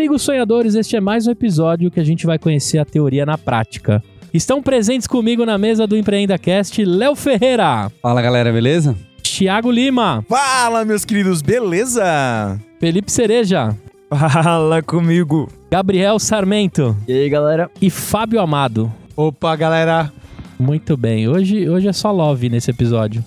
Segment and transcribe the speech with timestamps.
[0.00, 0.74] Amigos sonhadores.
[0.74, 4.02] Este é mais um episódio que a gente vai conhecer a teoria na prática.
[4.32, 8.96] Estão presentes comigo na mesa do Empreenda Cast Léo Ferreira, Fala galera, beleza?
[9.22, 12.58] Thiago Lima, Fala, meus queridos, beleza?
[12.80, 13.76] Felipe Cereja,
[14.08, 15.50] Fala comigo.
[15.70, 17.70] Gabriel Sarmento E aí, galera?
[17.78, 18.90] e Fábio Amado.
[19.14, 20.10] Opa, galera.
[20.58, 21.28] Muito bem.
[21.28, 23.22] Hoje, hoje é só love nesse episódio.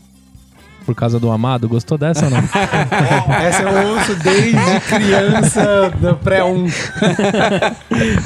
[0.85, 2.39] Por causa do Amado, gostou dessa ou não?
[3.41, 6.71] Essa eu ouço desde criança, do pré-1.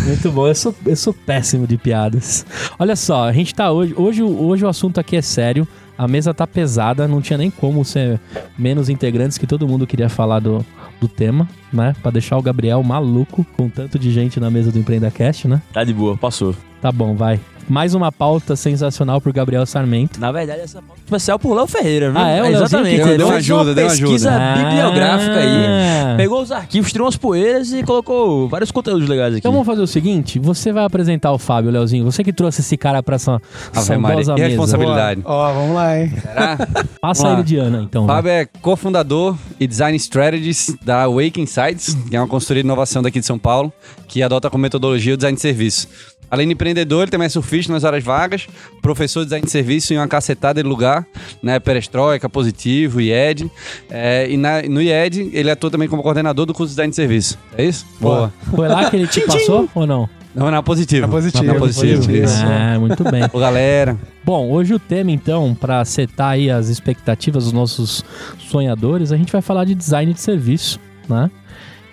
[0.07, 2.45] Muito bom, eu sou, eu sou péssimo de piadas.
[2.79, 4.23] Olha só, a gente tá hoje, hoje.
[4.23, 5.67] Hoje o assunto aqui é sério.
[5.97, 8.19] A mesa tá pesada, não tinha nem como ser
[8.57, 10.63] menos integrantes que todo mundo queria falar do,
[11.01, 11.95] do tema, né?
[12.03, 15.59] Pra deixar o Gabriel maluco com tanto de gente na mesa do Empreenda Cast, né?
[15.73, 16.55] Tá de boa, passou.
[16.81, 17.39] Tá bom, vai.
[17.69, 20.19] Mais uma pauta sensacional pro Gabriel Sarmento.
[20.21, 22.19] Na verdade, essa pauta especial por Léo Ferreira, viu?
[22.19, 22.39] Ah, é?
[22.39, 23.01] O Léozinho Exatamente.
[23.01, 24.63] Ele deu fez ajuda, uma deu pesquisa ajuda.
[24.69, 25.65] bibliográfica aí.
[25.65, 26.13] Ah.
[26.15, 29.39] Pegou os arquivos, tirou umas poeiras e colocou vários conteúdos legais aqui.
[29.39, 32.05] Então vamos fazer o seguinte: você vai apresentar o Fábio, Leozinho.
[32.05, 33.41] Você que trouxe esse cara pra essa
[33.73, 34.47] saudosa mesa.
[34.47, 35.21] responsabilidade.
[35.25, 36.13] Ó, vamos lá, hein?
[36.21, 36.57] Será?
[37.01, 37.65] Passa Vamos ele lá.
[37.67, 38.05] de Ana, então.
[38.05, 38.15] vai.
[38.15, 43.01] Fábio é cofundador e design strategist da Wake Insights, que é uma consultoria de inovação
[43.01, 43.71] daqui de São Paulo,
[44.07, 45.87] que adota como metodologia o design de serviço.
[46.29, 48.47] Além de empreendedor, ele também é surfista nas horas vagas,
[48.81, 51.05] professor de design de serviço em uma cacetada de lugar,
[51.41, 51.59] né?
[51.59, 53.49] Perestroika, Positivo, IED.
[53.89, 56.95] É, e na- no IED, ele atua também como coordenador do curso de design de
[56.95, 57.37] serviço.
[57.57, 57.85] É isso?
[57.99, 58.31] Boa.
[58.55, 60.09] Foi lá que ele te passou ou não?
[60.35, 61.01] Não, na Positivo.
[61.01, 62.25] Na Positivo, Na Positivo, Positivo.
[62.25, 62.43] isso.
[62.45, 63.23] Ah, muito bem.
[63.33, 63.97] Ô, galera.
[64.23, 68.05] Bom, hoje o tema, então, para setar aí as expectativas dos nossos
[68.37, 71.31] sonhadores, a gente vai falar de design de serviço, né?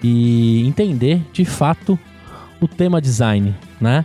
[0.02, 1.98] E entender, de fato,
[2.60, 4.04] o tema design, né?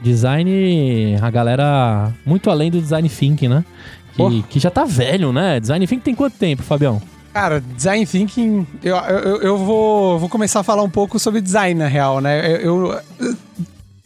[0.00, 3.64] Design, a galera, muito além do design thinking, né?
[4.12, 4.30] Que, Pô.
[4.50, 5.60] que já tá velho, né?
[5.60, 7.00] Design thinking tem quanto tempo, Fabião?
[7.32, 11.78] Cara, design thinking, eu, eu, eu vou, vou começar a falar um pouco sobre design,
[11.78, 12.56] na real, né?
[12.62, 13.36] Eu, eu-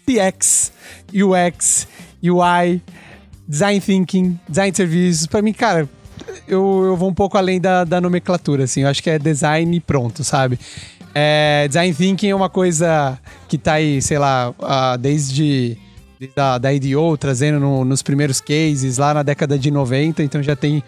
[0.06, 0.70] CX,
[1.12, 1.88] UX,
[2.22, 2.80] UI,
[3.48, 5.88] design thinking, design de serviços, pra mim, cara,
[6.46, 9.80] eu, eu vou um pouco além da, da nomenclatura, assim, eu acho que é design
[9.80, 10.58] pronto, sabe?
[11.18, 13.18] É, design thinking é uma coisa
[13.48, 15.78] que tá aí, sei lá, ah, desde,
[16.20, 20.42] desde a, da IDO, trazendo no- nos primeiros cases, lá na década de 90, então
[20.42, 20.84] já tem,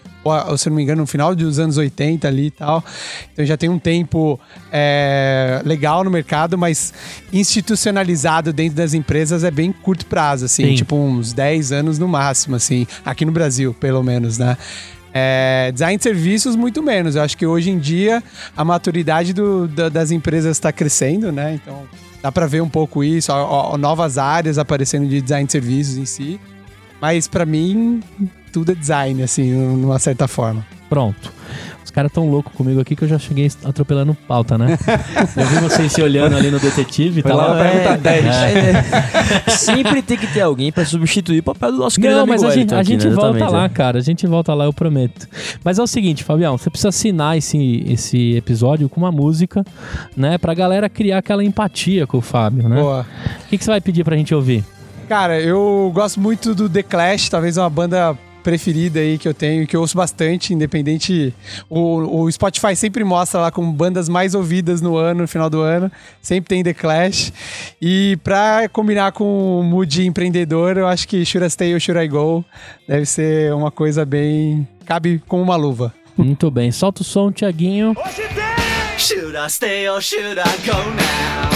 [0.59, 2.84] se não me engano, no final dos anos 80 ali e tal,
[3.33, 4.38] então já tem um tempo
[4.71, 6.93] é, legal no mercado, mas
[7.33, 10.75] institucionalizado dentro das empresas é bem curto prazo, assim, Sim.
[10.75, 14.59] tipo uns 10 anos no máximo, assim, aqui no Brasil, pelo menos, né?
[15.13, 17.17] É, design de serviços, muito menos.
[17.17, 18.23] Eu acho que hoje em dia
[18.57, 21.55] a maturidade do- da- das empresas está crescendo, né?
[21.63, 21.83] Então
[22.23, 25.97] dá para ver um pouco isso, ó, ó, novas áreas aparecendo de design de serviços
[25.97, 26.39] em si.
[27.01, 28.03] Mas para mim,
[28.53, 30.67] tudo é design, assim, numa certa forma.
[30.89, 31.33] Pronto.
[31.88, 34.78] Os caras tão loucos comigo aqui que eu já cheguei atropelando pauta, né?
[35.34, 37.54] eu vi vocês se olhando ali no detetive, tá Foi lá lá.
[37.54, 38.26] pra perguntar 10.
[38.26, 38.84] É,
[39.56, 42.44] sempre tem que ter alguém pra substituir o papel do nosso querido Não, amigo mas
[42.44, 43.15] a gente, a gente né?
[43.15, 43.69] volta Exatamente, lá, é.
[43.71, 43.99] cara.
[43.99, 45.26] A gente volta lá, eu prometo.
[45.65, 49.65] Mas é o seguinte, Fabião, você precisa assinar esse, esse episódio com uma música,
[50.15, 50.37] né?
[50.37, 52.76] Pra galera criar aquela empatia com o Fábio, né?
[52.82, 53.06] Boa.
[53.47, 54.62] O que, que você vai pedir pra gente ouvir?
[55.09, 58.15] Cara, eu gosto muito do The Clash, talvez uma banda
[58.49, 61.35] preferida aí que eu tenho, que eu ouço bastante, independente.
[61.69, 65.61] O, o Spotify sempre mostra lá como bandas mais ouvidas no ano, no final do
[65.61, 65.93] ano.
[66.23, 67.31] Sempre tem The Clash.
[67.81, 72.03] E pra combinar com o mood empreendedor, eu acho que Should I Stay or Should
[72.03, 72.43] I Go
[72.89, 74.67] deve ser uma coisa bem.
[74.87, 75.93] cabe como uma luva.
[76.17, 77.95] Muito bem, solta o som, Tiaguinho.
[78.97, 81.51] Should I stay or should I go now?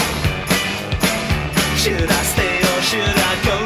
[1.75, 3.62] Should I stay or should I go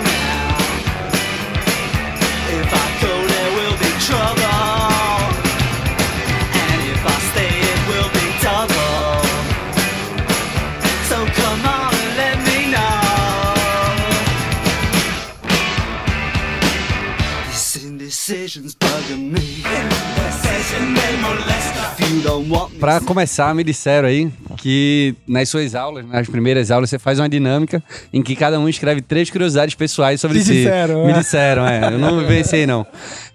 [22.80, 27.28] Pra começar, me disseram aí que nas suas aulas, nas primeiras aulas, você faz uma
[27.28, 27.84] dinâmica
[28.14, 30.54] em que cada um escreve três curiosidades pessoais sobre Te si.
[30.54, 31.20] disseram, Me é.
[31.20, 31.86] disseram, é.
[31.94, 32.86] Eu não vivenciei, não.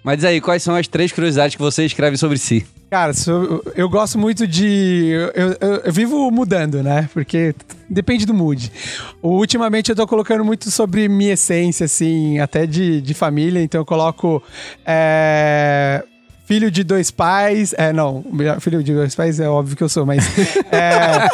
[0.03, 2.65] Mas diz aí, quais são as três curiosidades que você escreve sobre si?
[2.93, 5.07] Cara, sou- eu gosto muito de.
[5.33, 7.09] Eu, eu- eu vivo mudando, né?
[7.11, 7.55] Porque
[7.89, 8.71] depende do mood.
[9.19, 13.59] Ultimamente eu tô colocando muito sobre minha essência, assim, até de, de família.
[13.63, 14.43] Então eu coloco.
[14.85, 16.03] é,
[16.45, 17.73] Filho de dois pais.
[17.77, 18.23] É, não,
[18.59, 20.25] filho de dois pais é óbvio que eu sou, mas.
[20.71, 21.29] é,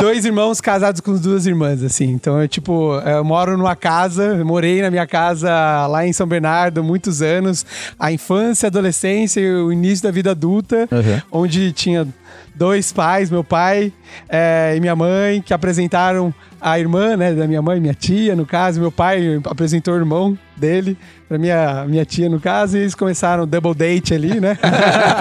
[0.00, 2.10] dois irmãos casados com duas irmãs, assim.
[2.10, 5.50] Então eu, tipo, eu moro numa casa, morei na minha casa
[5.88, 7.66] lá em São Bernardo muitos anos.
[7.98, 10.88] A infância, a adolescência e o início da vida adulta,
[11.32, 12.06] onde tinha
[12.54, 13.92] dois pais, meu pai
[14.28, 18.46] é, e minha mãe, que apresentaram a irmã, né, da minha mãe, minha tia, no
[18.46, 18.80] caso.
[18.80, 20.96] Meu pai apresentou o irmão dele
[21.28, 24.58] pra minha, minha tia, no caso, e eles começaram double date ali, né?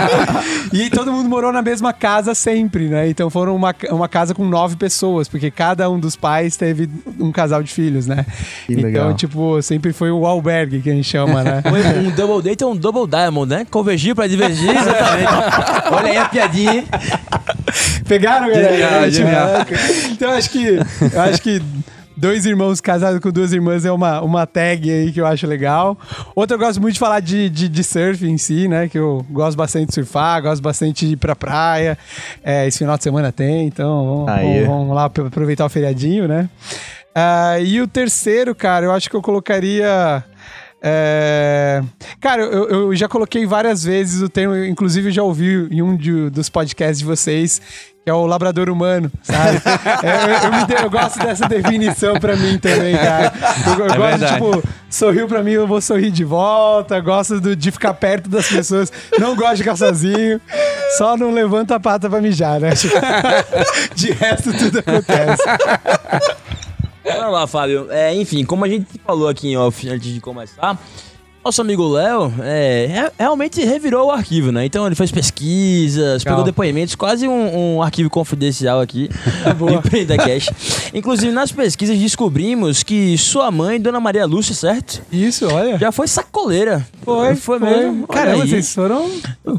[0.72, 3.08] e todo mundo morou na mesma casa sempre, né?
[3.10, 6.90] Então foram uma, uma casa com nove pessoas, porque cada um dos pais teve
[7.20, 8.26] um casal de filhos, né?
[8.68, 9.14] Que então, legal.
[9.14, 11.64] tipo, sempre foi o albergue que a gente chama, né?
[12.04, 13.66] Um double date é um double diamond, né?
[13.70, 15.32] Convergir pra divergir, exatamente.
[15.92, 16.74] Olha aí a piadinha.
[16.74, 16.88] hein?
[18.08, 19.10] Pegaram, galera?
[19.12, 20.12] Genial, tipo, genial.
[20.12, 20.80] Então acho que
[21.12, 21.62] eu acho que
[22.16, 25.98] dois irmãos casados com duas irmãs é uma, uma tag aí que eu acho legal.
[26.36, 28.88] Outra eu gosto muito de falar de, de, de surf em si, né?
[28.88, 31.98] Que eu gosto bastante de surfar, gosto bastante de ir pra praia.
[32.44, 36.50] É, esse final de semana tem, então vamos, vamos, vamos lá aproveitar o feriadinho, né?
[37.16, 40.24] Ah, e o terceiro, cara, eu acho que eu colocaria.
[40.84, 41.82] É,
[42.20, 45.96] Cara, eu, eu já coloquei várias vezes o termo, inclusive eu já ouvi em um
[45.96, 47.62] de- dos podcasts de vocês,
[48.04, 49.62] que é o labrador humano, sabe?
[50.04, 53.32] É, eu, eu eu gosto dessa definição pra mim também, cara.
[53.80, 57.72] Eu, É gosto, tipo, sorriu pra mim, eu vou sorrir de volta, gosto do- de
[57.72, 60.42] ficar perto das pessoas, não gosto de ficar sozinho,
[60.98, 62.72] só não levanta a pata pra mijar, né?
[63.96, 65.44] De resto, tudo acontece.
[67.04, 67.92] Vamos lá, Fábio.
[67.92, 70.80] É, enfim, como a gente falou aqui em off antes de começar,
[71.44, 74.66] nosso amigo Léo é, re- realmente revirou o arquivo, né?
[74.66, 79.10] Então ele fez pesquisas, pegou depoimentos, quase um, um arquivo confidencial aqui
[79.58, 80.50] do Empreenda Cash.
[80.94, 85.02] Inclusive, nas pesquisas descobrimos que sua mãe, Dona Maria Lúcia, certo?
[85.12, 85.78] Isso, olha.
[85.78, 86.86] Já foi sacoleira.
[87.04, 88.06] Foi, foi mesmo.
[88.08, 89.10] Olha Caramba, vocês foram.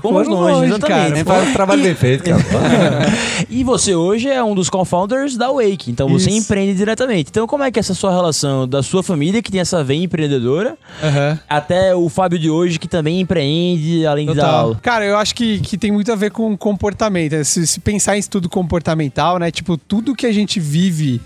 [0.00, 0.86] Fomos foram longe, exatamente.
[0.88, 1.10] cara.
[1.10, 2.42] Nem faz o trabalho bem feito, cara.
[3.50, 6.38] E você hoje é um dos co-founders da Wake, então você Isso.
[6.44, 7.28] empreende diretamente.
[7.30, 10.02] Então como é que é essa sua relação da sua família, que tem essa veia
[10.02, 11.38] empreendedora, Aham.
[11.48, 14.60] até o Fábio de hoje, que também empreende, além Total.
[14.60, 14.80] aula?
[14.82, 17.32] Cara, eu acho que, que tem muito a ver com comportamento.
[17.32, 17.44] né?
[17.44, 19.50] Se, se pensar em estudo comportamental, né?
[19.50, 21.20] Tipo, tudo que a gente vive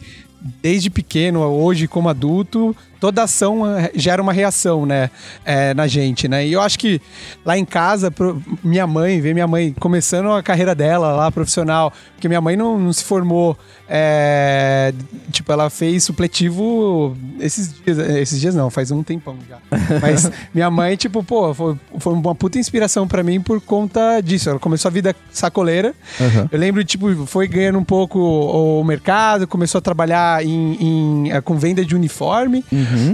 [0.63, 5.11] desde pequeno, hoje como adulto, toda ação eh, gera uma reação, né?
[5.45, 6.47] eh, na gente, né?
[6.47, 7.01] E eu acho que
[7.45, 8.13] lá em casa,
[8.63, 12.79] minha mãe, ver minha mãe começando a carreira dela lá, profissional, porque minha mãe não,
[12.79, 13.57] não se formou,
[13.89, 14.93] eh,
[15.33, 19.59] tipo, ela fez supletivo esses dias, esses dias não, faz um tempão já.
[20.03, 24.51] Mas minha mãe, tipo, pô, foi, foi uma puta inspiração pra mim por conta disso.
[24.51, 25.95] Ela começou a vida sacoleira.
[26.51, 31.57] Eu lembro, tipo, foi ganhando um pouco o mercado, começou a trabalhar em, em, com
[31.57, 32.65] venda de uniforme.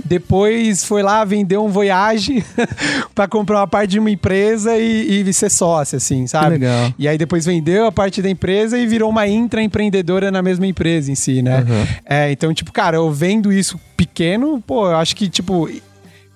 [0.04, 2.44] Depois foi lá, vendeu um Voyage
[3.14, 6.50] pra comprar uma parte de uma empresa e, e ser sócia, assim, sabe?
[6.50, 6.92] legal.
[6.98, 11.10] E aí depois vendeu a parte da empresa e virou uma intraempreendedora na mesma empresa
[11.10, 11.64] em si, né?
[12.04, 15.68] É, então, tipo, cara, eu vendo isso pequeno, pô, eu acho que, tipo,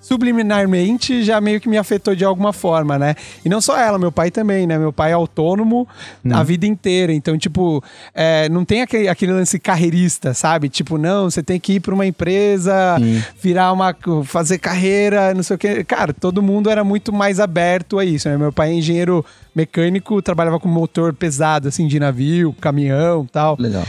[0.09, 3.13] subliminarmente já meio que me afetou de alguma forma, né?
[3.45, 4.75] E não só ela, meu pai também, né?
[4.75, 5.87] Meu pai é autônomo
[6.31, 7.13] a vida inteira.
[7.13, 10.67] Então, tipo, é, não tem aquele, aquele lance carreirista, sabe?
[10.67, 12.97] Tipo, não, você tem que ir pra uma empresa,
[13.39, 13.95] virar uma.
[14.25, 15.83] fazer carreira, não sei o quê.
[15.83, 18.35] Cara, todo mundo era muito mais aberto a isso, né?
[18.35, 19.23] Meu pai é engenheiro
[19.53, 23.85] mecânico, trabalhava com motor pesado, assim, de navio, caminhão tal Legal.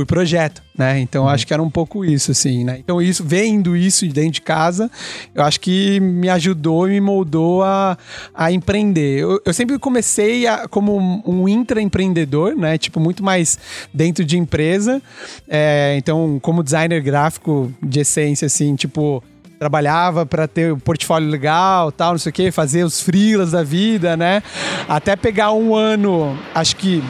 [0.00, 0.98] Por projeto, né?
[1.00, 2.78] Então eu acho que era um pouco isso, assim, né?
[2.78, 4.90] Então isso, vendo isso de dentro de casa,
[5.34, 7.96] eu acho que me ajudou e me moldou a,
[8.34, 9.20] a empreender.
[9.20, 12.78] Eu, eu sempre comecei a- como um, um intraempreendedor, né?
[12.78, 13.58] Tipo, muito mais
[13.92, 15.02] dentro de empresa.
[15.48, 19.22] É, então, como designer gráfico de essência, assim, tipo
[19.58, 23.62] trabalhava para ter um portfólio legal, tal, não sei o quê, fazer os freelas da
[23.62, 24.42] vida, né?
[24.88, 27.02] Até pegar um ano, acho que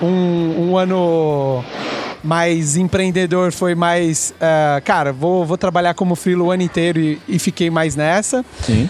[0.00, 1.64] um, um ano
[2.22, 7.18] mais empreendedor foi mais, ah, cara, vou, vou trabalhar como freela o ano inteiro e,
[7.28, 8.44] e fiquei mais nessa.
[8.62, 8.88] Sim.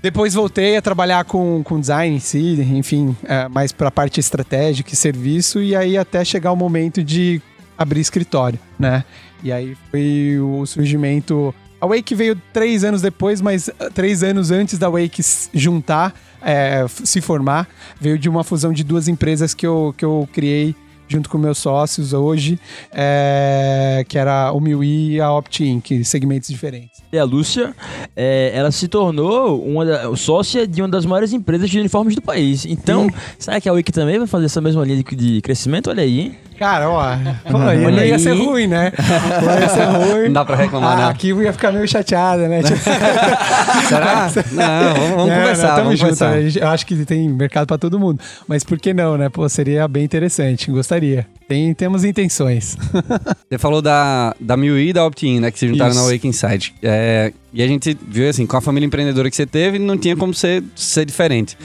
[0.00, 4.20] Depois voltei a trabalhar com, com design em si, enfim, é, mais para a parte
[4.20, 7.42] estratégica e serviço, e aí até chegar o momento de
[7.76, 9.04] abrir escritório, né?
[9.42, 11.52] E aí foi o surgimento.
[11.80, 15.20] A Wake veio três anos depois, mas ah, três anos antes da Wake
[15.52, 17.68] juntar, é, se formar,
[18.00, 20.76] veio de uma fusão de duas empresas que eu, que eu criei
[21.08, 22.58] junto com meus sócios hoje,
[22.92, 27.02] é, que era o Miui e a Optin, segmentos diferentes.
[27.10, 27.74] E a Lúcia,
[28.14, 32.20] é, ela se tornou uma da- sócia de uma das maiores empresas de uniformes do
[32.20, 32.66] país.
[32.66, 35.88] Então, será que a Wiki também vai fazer essa mesma linha de, de crescimento?
[35.88, 36.36] Olha aí, hein?
[36.58, 37.02] Cara, ó,
[37.50, 38.92] pô, Olha não ia ser ruim, né?
[39.42, 40.24] Não ia ser ruim.
[40.26, 41.08] Não dá pra reclamar, Ah, não.
[41.08, 42.60] Aqui eu ia ficar meio chateada, né?
[43.88, 44.30] Será?
[44.52, 46.30] Não, vamos, vamos Não, conversar, não, tamo vamos junto, conversar.
[46.34, 48.20] a gente- Eu acho que tem mercado pra todo mundo.
[48.46, 49.28] Mas por que não, né?
[49.28, 50.70] Pô, seria bem interessante.
[50.70, 51.26] Gostaria.
[51.48, 52.76] Tem, temos intenções.
[53.48, 55.50] Você falou da, da MIUI e da Opt-in, né?
[55.50, 56.00] Que se juntaram Isso.
[56.04, 56.74] na Wake Inside.
[56.82, 60.14] É, e a gente viu assim, com a família empreendedora que você teve, não tinha
[60.14, 61.56] como ser, ser diferente.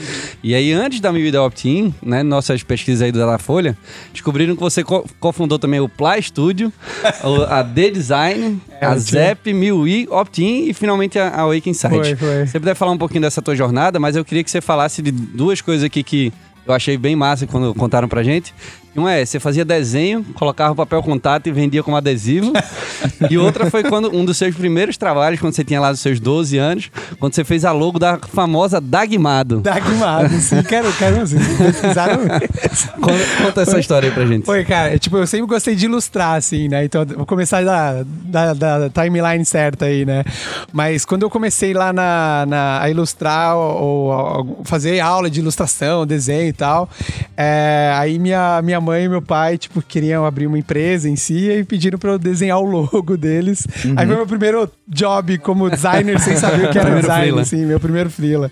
[0.42, 2.22] E aí, antes da MIUI e da Opt-in, né?
[2.22, 3.76] Nossas pesquisas aí do Da Folha,
[4.10, 6.72] descobriram que você co- cofundou também o Ply Studio,
[7.50, 11.94] a The Design, É, a Zep, MIUI, Opt-in e finalmente a, a Wake Inside.
[11.94, 12.46] Foi, foi.
[12.46, 15.10] Você puder falar um pouquinho dessa tua jornada, mas eu queria que você falasse de
[15.10, 16.32] duas coisas aqui que
[16.66, 18.54] eu achei bem massa quando contaram pra gente.
[18.96, 22.52] Uma é, você fazia desenho, colocava o papel contato e vendia como adesivo.
[23.28, 26.20] e outra foi quando um dos seus primeiros trabalhos, quando você tinha lá os seus
[26.20, 29.60] 12 anos, quando você fez a logo da famosa Dagmado.
[29.60, 32.20] Dagmado, sim, quero, quero, vocês pesquisaram.
[33.00, 34.44] Conta, conta essa história aí pra gente.
[34.44, 36.84] Foi, cara, tipo, eu sempre gostei de ilustrar, assim, né?
[36.84, 40.24] Então, vou começar da, da, da timeline certa aí, né?
[40.72, 46.06] Mas quando eu comecei lá na, na- a ilustrar ou, ou fazer aula de ilustração,
[46.06, 46.88] desenho e tal,
[47.36, 51.50] é, aí minha, minha mãe e meu pai, tipo, queriam abrir uma empresa em si
[51.50, 53.66] e pediram pra eu desenhar o logo deles.
[53.96, 57.64] Aí foi meu primeiro job como designer sem saber o que era Primeiro design, assim,
[57.66, 58.50] meu primeiro freela.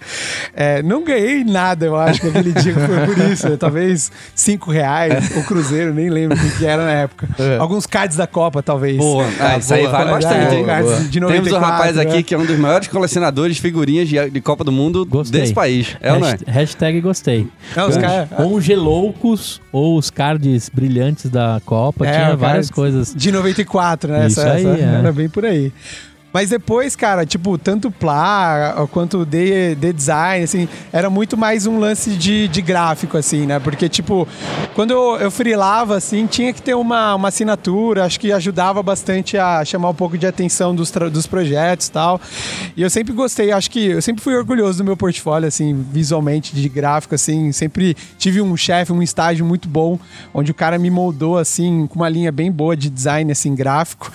[0.54, 3.48] É, não ganhei nada, eu acho, naquele dia que foi por isso.
[3.48, 3.56] né?
[3.56, 7.28] Talvez cinco reais, o cruzeiro, nem lembro o que, era na época.
[7.60, 8.96] Alguns cards da Copa, talvez.
[8.96, 9.92] Boa, ah, isso aí boa.
[9.92, 10.64] vale É, bastante, hein?
[10.64, 12.22] cards de Temos um 94, rapaz aqui né?
[12.22, 15.40] que é um dos maiores colecionadores de figurinhas de, de Copa do Mundo Gostei.
[15.40, 15.96] desse país.
[16.00, 16.30] É ou não é?
[16.32, 17.46] Hasht- Hashtag gostei.
[17.76, 18.28] Não, os caras-
[18.76, 23.12] Congeloucos ou os cards brilhantes da Copa, É, tinha várias coisas.
[23.14, 24.28] De 94, né?
[24.28, 24.98] Isso essa, aí, essa é.
[24.98, 25.72] Era bem por aí.
[26.32, 31.78] Mas depois, cara, tipo, tanto Plá quanto The, The Design, assim, era muito mais um
[31.78, 33.58] lance de, de gráfico, assim, né?
[33.58, 34.26] Porque, tipo,
[34.74, 39.36] quando eu, eu freelava, assim, tinha que ter uma, uma assinatura, acho que ajudava bastante
[39.36, 42.20] a chamar um pouco de atenção dos, dos projetos e tal.
[42.76, 46.54] E eu sempre gostei, acho que eu sempre fui orgulhoso do meu portfólio, assim, visualmente,
[46.54, 49.98] de gráfico, assim, sempre tive um chefe, um estágio muito bom,
[50.32, 54.10] onde o cara me moldou, assim, com uma linha bem boa de design, assim, gráfico.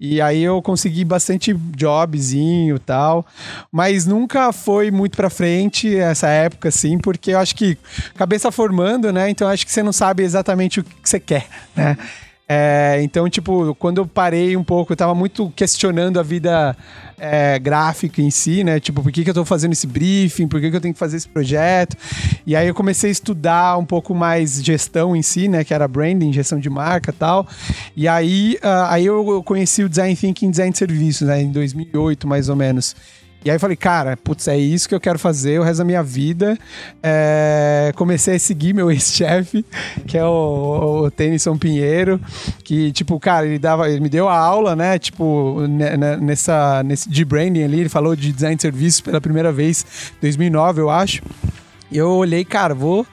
[0.00, 3.26] E aí eu consegui bastante jobzinho e tal,
[3.72, 7.76] mas nunca foi muito pra frente essa época, assim, porque eu acho que
[8.16, 9.28] cabeça formando, né?
[9.28, 11.96] Então acho que você não sabe exatamente o que você quer, né?
[12.50, 16.74] É, então, tipo, quando eu parei um pouco, eu tava muito questionando a vida
[17.18, 18.80] é, gráfica em si, né?
[18.80, 20.48] Tipo, por que, que eu tô fazendo esse briefing?
[20.48, 21.94] Por que, que eu tenho que fazer esse projeto?
[22.46, 25.62] E aí eu comecei a estudar um pouco mais gestão em si, né?
[25.62, 27.46] Que era branding, gestão de marca tal.
[27.94, 31.42] E aí, ah, aí eu conheci o Design Thinking Design de Serviços, né?
[31.42, 32.96] Em 2008, mais ou menos.
[33.44, 35.84] E aí eu falei, cara, putz, é isso que eu quero fazer o resto da
[35.84, 36.58] minha vida.
[37.02, 39.64] É, comecei a seguir meu ex-chefe,
[40.06, 42.20] que é o, o Tennyson Pinheiro,
[42.64, 44.98] que, tipo, cara, ele dava, ele me deu a aula, né?
[44.98, 49.20] Tipo, ne- ne- nessa, nesse de branding ali, ele falou de design de serviços pela
[49.20, 49.86] primeira vez,
[50.20, 51.22] 2009, eu acho.
[51.90, 53.06] E eu olhei, cara, vou.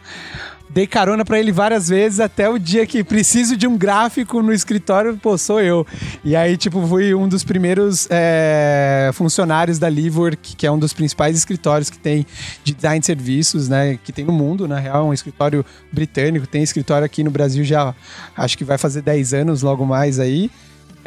[0.75, 4.51] Dei carona pra ele várias vezes até o dia que preciso de um gráfico no
[4.51, 5.87] escritório, pô, sou eu.
[6.21, 10.91] E aí, tipo, fui um dos primeiros é, funcionários da Livework, que é um dos
[10.91, 12.27] principais escritórios que tem
[12.61, 13.97] de design de serviços, né?
[14.03, 17.63] Que tem no mundo, na real, é um escritório britânico, tem escritório aqui no Brasil
[17.63, 17.95] já,
[18.35, 20.51] acho que vai fazer 10 anos logo mais aí.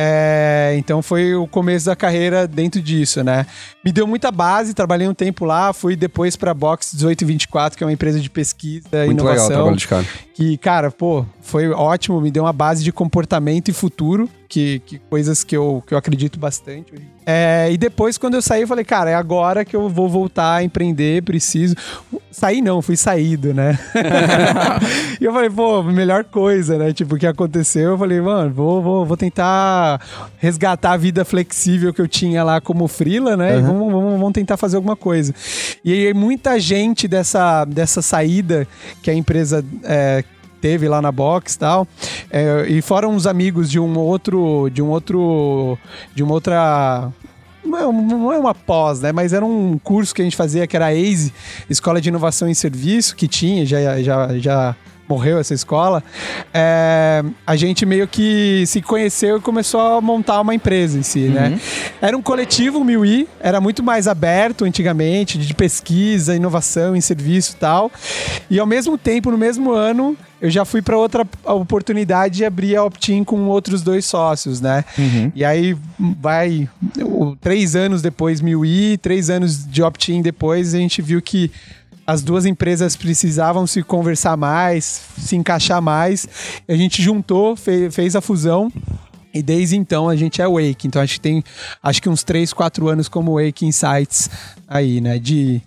[0.00, 3.44] É, então foi o começo da carreira dentro disso, né?
[3.84, 7.86] Me deu muita base, trabalhei um tempo lá, fui depois para Box 1824, que é
[7.86, 9.48] uma empresa de pesquisa e Muito legal o inovação.
[9.48, 10.06] trabalho dos caras.
[10.34, 14.98] que, cara, pô, foi ótimo, me deu uma base de comportamento e futuro, que, que
[14.98, 16.94] coisas que eu, que eu acredito bastante.
[17.26, 20.54] É, e depois, quando eu saí, eu falei, cara, é agora que eu vou voltar
[20.54, 21.74] a empreender, preciso.
[22.30, 23.78] Saí não, fui saído, né?
[25.20, 26.94] e eu falei, pô, melhor coisa, né?
[26.94, 30.00] Tipo, o que aconteceu, eu falei, mano, vou, vou, vou tentar
[30.38, 33.58] resgatar a vida flexível que eu tinha lá como frila, né?
[33.58, 35.34] E vamos, vamos, vamos tentar fazer alguma coisa.
[35.84, 38.66] E aí, muita gente dessa, dessa saída
[39.02, 40.24] que a empresa é,
[40.60, 41.86] teve lá na box tal.
[42.30, 44.68] É, e foram uns amigos de um outro.
[44.70, 45.78] De um outro.
[46.14, 47.12] De uma outra.
[47.64, 49.12] Não é, é uma pós, né?
[49.12, 51.32] Mas era um curso que a gente fazia que era a ACE,
[51.68, 54.76] Escola de Inovação em Serviço, que tinha, já, já, já
[55.08, 56.02] morreu essa escola.
[56.52, 61.20] É, a gente meio que se conheceu e começou a montar uma empresa em si,
[61.28, 61.58] né?
[62.00, 67.52] Era um coletivo, o MIUI, era muito mais aberto antigamente, de pesquisa, inovação em serviço
[67.52, 67.90] e tal.
[68.50, 72.76] E ao mesmo tempo, no mesmo ano, eu já fui para outra oportunidade de abrir
[72.76, 74.84] a Optin com outros dois sócios, né?
[75.34, 76.68] E aí vai
[77.02, 81.50] o- três anos depois mil i, três anos de Optin depois, a gente viu que
[82.08, 86.26] as duas empresas precisavam se conversar mais, se encaixar mais.
[86.66, 88.72] A gente juntou, fe- fez a fusão.
[89.34, 90.86] E desde então a gente é Wake.
[90.86, 91.44] Então acho que tem
[91.82, 94.30] acho que uns 3, 4 anos como Wake Insights
[94.66, 95.18] aí, né?
[95.18, 95.60] De,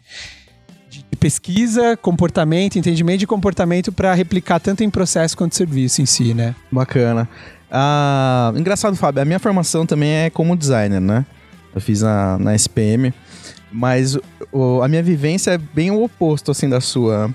[0.90, 6.34] de pesquisa, comportamento, entendimento de comportamento para replicar tanto em processo quanto serviço em si,
[6.34, 6.56] né?
[6.72, 7.30] Bacana.
[7.70, 11.24] Ah, engraçado, Fábio, a minha formação também é como designer, né?
[11.74, 13.14] Eu fiz na, na SPM,
[13.72, 14.18] mas
[14.52, 17.34] o- a minha vivência é bem o oposto, assim, da sua.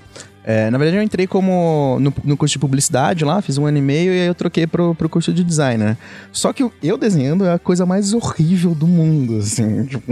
[0.49, 3.79] É, na verdade, eu entrei como no, no curso de publicidade lá, fiz um ano
[3.79, 5.97] e meio e aí eu troquei pro, pro curso de design, né?
[6.31, 9.85] Só que eu- desenhando é a coisa mais horrível do mundo, assim.
[9.97, 10.03] Tipo,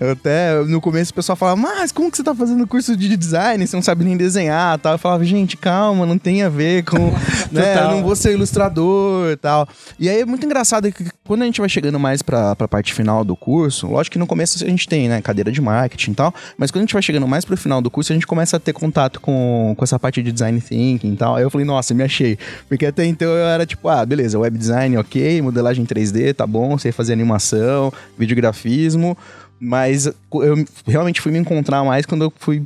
[0.00, 3.16] eu até no começo o pessoal falava, mas como que você tá fazendo curso de
[3.16, 3.66] design?
[3.66, 4.92] Você não sabe nem desenhar tal.
[4.92, 6.96] Eu falava, gente, calma, não tem a ver com.
[7.50, 9.66] né, eu não vou ser ilustrador e tal.
[9.98, 12.94] E aí é muito engraçado que quando a gente vai chegando mais pra, pra parte
[12.94, 16.14] final do curso, lógico que no começo a gente tem, né, cadeira de marketing e
[16.14, 18.56] tal, mas quando a gente vai chegando mais pro final do curso, a gente começa
[18.56, 21.36] a ter contato com, com essa parte de design thinking e tal.
[21.36, 22.38] Aí eu falei, nossa, me achei.
[22.68, 26.76] Porque até então eu era tipo, ah, beleza, web design, ok, modelagem 3D, tá bom,
[26.78, 29.16] sei fazer animação, videografismo,
[29.60, 32.62] mas eu realmente fui me encontrar mais quando eu fui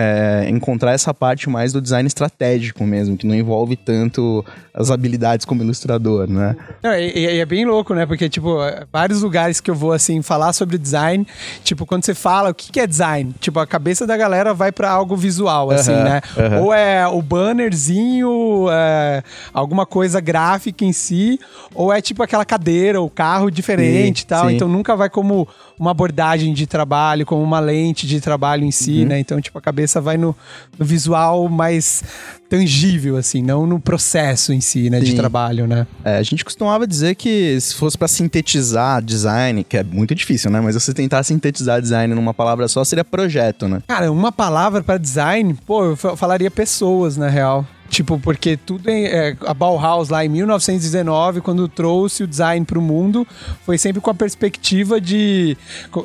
[0.00, 5.44] é, encontrar essa parte mais do design estratégico mesmo, que não envolve tanto as habilidades
[5.44, 6.54] como ilustrador, né?
[6.80, 8.06] Não, e, e- é bem louco, né?
[8.06, 8.58] Porque, tipo,
[8.92, 11.26] vários lugares que eu vou, assim, falar sobre design,
[11.64, 14.70] tipo, quando você fala o que, que é design, tipo, a cabeça da galera vai
[14.70, 16.20] pra algo visual, assim, né?
[16.62, 21.40] Ou é o bannerzinho, é, alguma coisa gráfica em si,
[21.74, 24.48] ou é tipo aquela cadeira, o carro diferente Sim, e tal.
[24.48, 24.54] sim.
[24.54, 29.02] Então nunca vai como uma abordagem de trabalho, como uma lente de trabalho em si,
[29.02, 29.06] Uhum.
[29.08, 29.18] né?
[29.20, 30.36] Então, tipo, a cabeça vai no,
[30.78, 32.02] no visual mais
[32.48, 35.00] tangível, assim, não no processo em si, né?
[35.00, 35.16] De Sim.
[35.16, 35.86] trabalho, né?
[36.04, 40.50] É, a gente costumava dizer que se fosse pra sintetizar design, que é muito difícil,
[40.50, 40.60] né?
[40.60, 43.80] Mas você tentar sintetizar design numa palavra só seria projeto, né?
[43.86, 47.66] Cara, uma palavra pra design, pô, eu fa- falaria pessoas, na real.
[47.98, 52.80] Tipo, porque tudo em, é, a Bauhaus lá em 1919, quando trouxe o design pro
[52.80, 53.26] mundo,
[53.66, 55.56] foi sempre com a perspectiva de,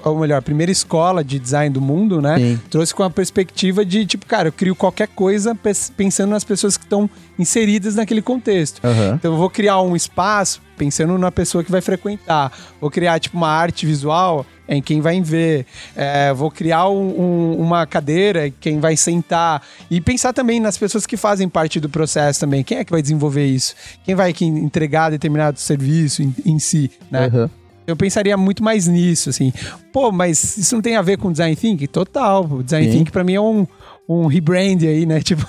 [0.04, 2.36] ou melhor, a primeira escola de design do mundo, né?
[2.40, 2.60] Sim.
[2.68, 5.56] Trouxe com a perspectiva de, tipo, cara, eu crio qualquer coisa
[5.96, 8.82] pensando nas pessoas que estão inseridas naquele contexto.
[8.84, 9.14] Aham.
[9.14, 12.52] Então eu vou criar um espaço pensando na pessoa que vai frequentar.
[12.82, 15.66] Vou criar tipo uma arte visual em quem vai ver.
[15.96, 19.62] É, vou criar um- um- uma cadeira em quem vai sentar.
[19.90, 22.64] E pensar também nas pessoas que fazem parte do processo também.
[22.64, 23.76] Quem é que vai desenvolver isso?
[24.04, 27.26] Quem vai que entregar determinado serviço em, em si, né?
[27.28, 27.50] Aham.
[27.86, 29.52] Eu pensaria muito mais nisso, assim.
[29.92, 31.86] Pô, mas isso não tem a ver com design thinking?
[31.88, 32.48] Total.
[32.64, 32.98] Design Sim.
[33.00, 33.68] thinking pra mim é um,
[34.08, 35.22] um rebrand aí, né?
[35.34, 35.46] Tipo,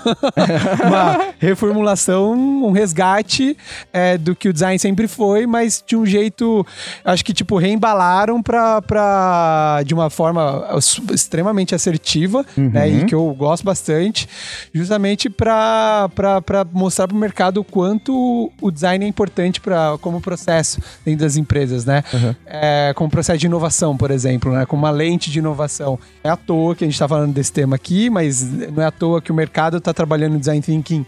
[0.86, 3.56] uma reformulação, um resgate
[3.92, 6.64] é, do que o design sempre foi, mas de um jeito,
[7.04, 10.64] acho que, tipo, reembalaram pra, pra de uma forma
[11.12, 12.88] extremamente assertiva, né?
[12.88, 14.28] E que eu gosto bastante,
[14.72, 20.20] justamente pra, pra, pra mostrar pro mercado o quanto o design é importante pra, como
[20.20, 22.02] processo dentro das empresas, né?
[22.46, 24.64] É, como processo de inovação, por exemplo, né?
[24.66, 25.98] Como uma lente de inovação.
[26.22, 28.90] É à toa que a gente tá falando desse tema aqui, mas não é à
[28.90, 31.04] toa que o mercado tá trabalhando design thinking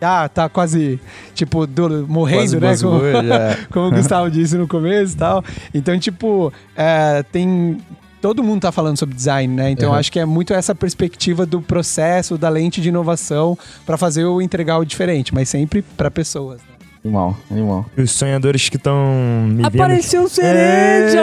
[0.00, 1.00] ah, tá quase,
[1.34, 2.90] tipo, do- morrendo, Quase né?
[2.90, 3.58] Como, é.
[3.70, 5.44] como o Gustavo disse no começo e tal.
[5.74, 7.78] Então, tipo, é, tem.
[8.20, 9.70] Todo mundo tá falando sobre design, né?
[9.70, 14.24] Então, acho que é muito essa perspectiva do processo, da lente de inovação, para fazer
[14.24, 16.58] o entregar o diferente, mas sempre para pessoas.
[16.58, 16.77] Né?
[17.04, 17.86] Animal, animal.
[17.96, 20.30] Os sonhadores que estão me Apareceu vendo...
[20.30, 21.20] cereja!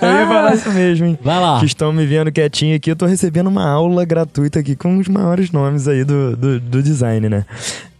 [0.00, 1.18] É, eu ia falar isso mesmo, hein?
[1.22, 1.60] Vai lá.
[1.60, 5.06] Que estão me vendo quietinho aqui, eu tô recebendo uma aula gratuita aqui com os
[5.08, 7.44] maiores nomes aí do, do, do design, né?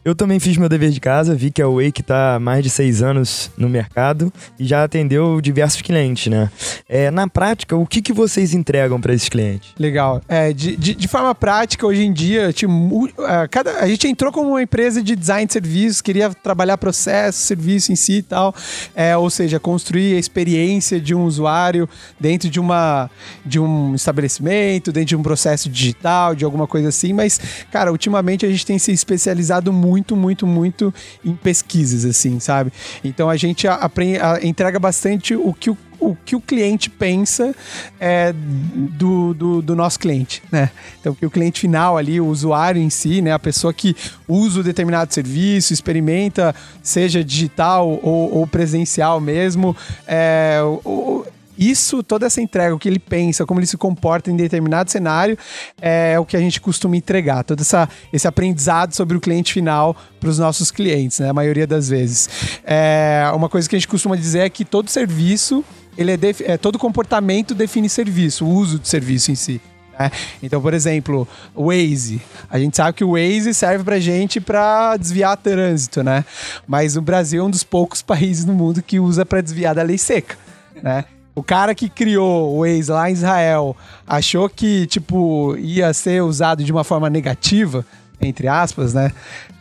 [0.08, 2.70] Eu também fiz meu dever de casa, vi que a Wake tá há mais de
[2.70, 6.50] seis anos no mercado e já atendeu diversos clientes, né?
[6.88, 9.68] É, na prática, o que, que vocês entregam para esses clientes?
[9.78, 10.22] Legal.
[10.26, 14.32] É, de, de, de forma prática, hoje em dia, mu- ah, cada, a gente entrou
[14.32, 18.54] como uma empresa de design de serviços, queria trabalhar processo, serviço em si e tal.
[18.94, 21.86] É, ou seja, construir a experiência de um usuário
[22.18, 23.10] dentro de, uma,
[23.44, 27.12] de um estabelecimento, dentro de um processo digital, de alguma coisa assim.
[27.12, 27.38] Mas,
[27.70, 30.92] cara, ultimamente a gente tem se especializado muito, muito, muito
[31.24, 32.72] em pesquisas, assim, sabe?
[33.04, 36.88] Então a gente a- apren- a- entrega bastante o que o o que o cliente
[36.88, 37.52] pensa
[37.98, 40.70] é, do, do, do nosso cliente, né?
[41.00, 43.32] Então, o cliente final ali, o usuário em si, né?
[43.32, 43.96] A pessoa que
[44.28, 50.60] usa o determinado serviço, experimenta, seja digital ou, ou presencial mesmo, é,
[51.58, 55.36] isso, toda essa entrega, o que ele pensa, como ele se comporta em determinado cenário,
[55.80, 57.42] é o que a gente costuma entregar.
[57.42, 61.30] Todo essa, esse aprendizado sobre o cliente final para os nossos clientes, né?
[61.30, 62.28] A maioria das vezes.
[62.64, 65.64] É, uma coisa que a gente costuma dizer é que todo serviço,
[65.96, 69.60] ele é, é todo comportamento define serviço, o uso do serviço em si.
[69.98, 70.12] né?
[70.40, 72.22] Então, por exemplo, o Waze.
[72.48, 76.24] A gente sabe que o Waze serve pra gente pra desviar trânsito, né?
[76.68, 79.82] Mas o Brasil é um dos poucos países no mundo que usa pra desviar da
[79.82, 80.36] lei seca,
[80.80, 81.04] né?
[81.38, 86.64] O cara que criou o Waze lá em Israel achou que, tipo, ia ser usado
[86.64, 87.86] de uma forma negativa,
[88.20, 89.12] entre aspas, né?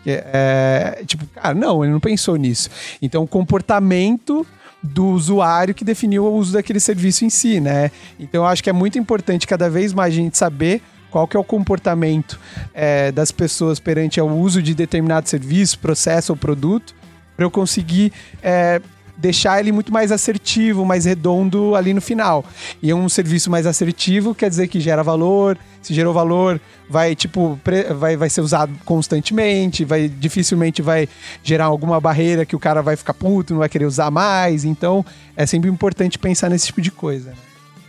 [0.04, 2.70] É, tipo, cara, não, ele não pensou nisso.
[3.00, 4.46] Então, o comportamento
[4.82, 7.92] do usuário que definiu o uso daquele serviço em si, né?
[8.20, 11.38] Então, eu acho que é muito importante cada vez mais a gente saber qual que
[11.38, 12.40] é o comportamento
[12.74, 16.96] é, das pessoas perante ao uso de determinado serviço, processo ou produto,
[17.36, 18.12] para eu conseguir
[18.42, 18.82] é,
[19.18, 22.46] deixar ele muito mais assertivo, mais redondo ali no final.
[22.82, 27.60] E um serviço mais assertivo quer dizer que gera valor, se gerou valor, vai tipo
[27.98, 31.10] vai, vai ser usado constantemente, vai dificilmente vai
[31.44, 34.64] gerar alguma barreira que o cara vai ficar puto, não vai querer usar mais.
[34.64, 35.04] Então,
[35.36, 37.32] é sempre importante pensar nesse tipo de coisa.
[37.32, 37.36] né?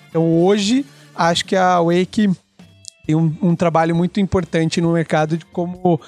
[0.09, 2.31] Então, hoje acho que a Wake
[3.07, 6.01] tem um, um trabalho muito importante no mercado de como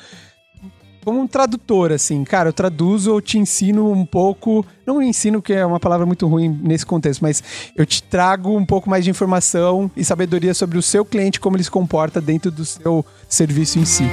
[1.05, 5.53] como um tradutor, assim, cara, eu traduzo, eu te ensino um pouco, não ensino que
[5.53, 7.43] é uma palavra muito ruim nesse contexto, mas
[7.75, 11.57] eu te trago um pouco mais de informação e sabedoria sobre o seu cliente, como
[11.57, 14.05] ele se comporta dentro do seu serviço em si.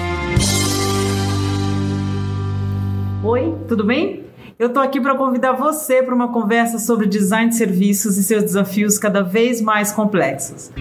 [3.23, 4.25] Oi, tudo bem?
[4.57, 8.43] Eu tô aqui para convidar você para uma conversa sobre design de serviços e seus
[8.43, 10.71] desafios cada vez mais complexos.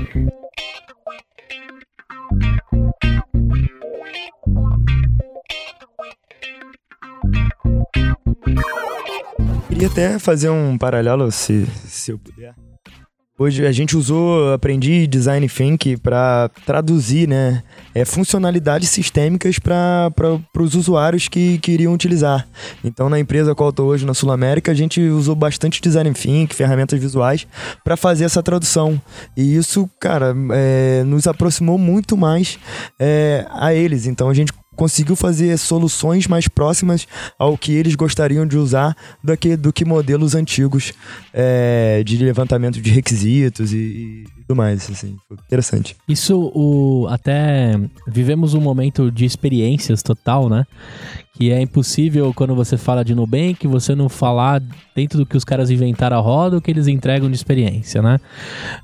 [9.77, 12.55] Queria até fazer um paralelo, se, se eu puder.
[13.39, 17.62] Hoje a gente usou, aprendi design thinking para traduzir, né,
[17.95, 20.11] é, funcionalidades sistêmicas para
[20.59, 22.49] os usuários que queriam utilizar.
[22.83, 26.11] Então, na empresa qual eu estou hoje na Sul América, a gente usou bastante design
[26.15, 27.47] thinking, ferramentas visuais,
[27.85, 28.99] para fazer essa tradução.
[29.37, 32.59] E isso, cara, é, nos aproximou muito mais
[32.99, 34.07] é, a eles.
[34.07, 37.09] Então, a gente conseguiu fazer soluções mais próximas
[37.39, 40.93] ao que eles gostariam de usar do que, do que modelos antigos
[41.33, 44.89] é, de levantamento de requisitos e, tudo mais.
[44.91, 45.97] Assim, foi interessante.
[46.09, 47.73] Isso, o, até
[48.07, 50.65] vivemos um momento de experiências total, né?
[51.35, 54.63] Que é impossível quando você fala de Nubank, você não falar
[54.95, 58.19] dentro do que os caras inventaram a roda, o que eles entregam de experiência, né?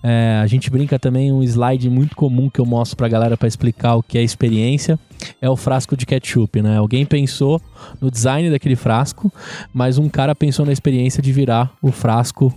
[0.03, 3.49] É, a gente brinca também, um slide muito comum que eu mostro pra galera para
[3.49, 4.99] explicar o que é experiência,
[5.41, 6.77] é o frasco de ketchup, né?
[6.77, 7.61] Alguém pensou
[8.01, 9.33] no design daquele frasco,
[9.73, 12.53] mas um cara pensou na experiência de virar o frasco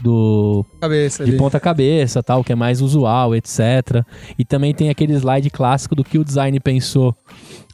[0.00, 1.38] do Cabeça de ali.
[1.38, 4.04] ponta cabeça, tal, que é mais usual, etc.
[4.38, 7.14] E também tem aquele slide clássico do que o design pensou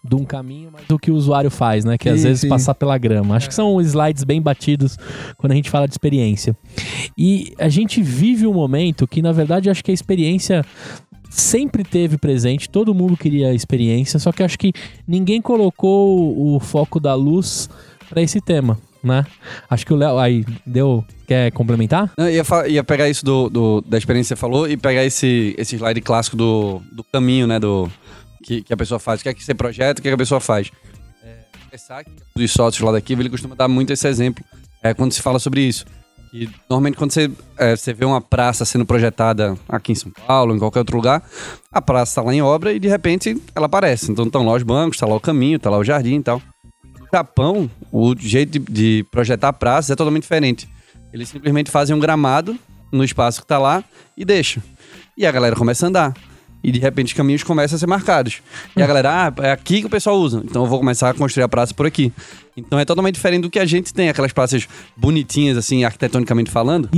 [0.04, 1.98] de um caminho, mas do que o usuário faz, né?
[1.98, 2.48] Que às Sim, vezes sim.
[2.48, 3.36] passar pela grama.
[3.36, 4.96] Acho que são slides bem batidos
[5.36, 6.56] quando a gente fala de experiência.
[7.16, 10.64] E a gente vive um momento que, na verdade, acho que a experiência
[11.28, 14.72] sempre teve presente, todo mundo queria a experiência, só que acho que
[15.06, 17.68] ninguém colocou o foco da luz
[18.08, 19.26] para esse tema, né?
[19.68, 22.10] Acho que o Léo aí deu, quer complementar?
[22.18, 25.54] Não, ia, ia pegar isso do, do- da experiência que você falou e pegar esse,
[25.56, 27.60] esse slide clássico do, do caminho, né?
[27.60, 27.88] Do,
[28.42, 29.20] que, que a pessoa faz.
[29.20, 30.70] O que é que você projeta, o que, é que a pessoa faz.
[31.22, 34.42] É, Isaac, um dos sócios lá da Kiva, ele costuma dar muito esse exemplo
[34.82, 35.84] é, quando se fala sobre isso.
[36.30, 40.54] Que normalmente quando você, é, você vê uma praça sendo projetada aqui em São Paulo,
[40.54, 41.22] em qualquer outro lugar,
[41.72, 44.10] a praça está lá em obra e de repente ela aparece.
[44.12, 46.42] Então estão lá os bancos, está lá o caminho, está lá o jardim e tal.
[47.00, 50.68] No Japão, o jeito de, de projetar praças é totalmente diferente.
[51.12, 52.58] Eles simplesmente fazem um gramado
[52.92, 53.82] no espaço que tá lá
[54.16, 54.62] e deixam.
[55.16, 56.14] E a galera começa a andar.
[56.62, 58.42] E de repente os caminhos começam a ser marcados.
[58.76, 60.42] E a galera, ah, é aqui que o pessoal usa.
[60.44, 62.12] Então eu vou começar a construir a praça por aqui.
[62.56, 66.88] Então é totalmente diferente do que a gente tem, aquelas praças bonitinhas, assim, arquitetonicamente falando.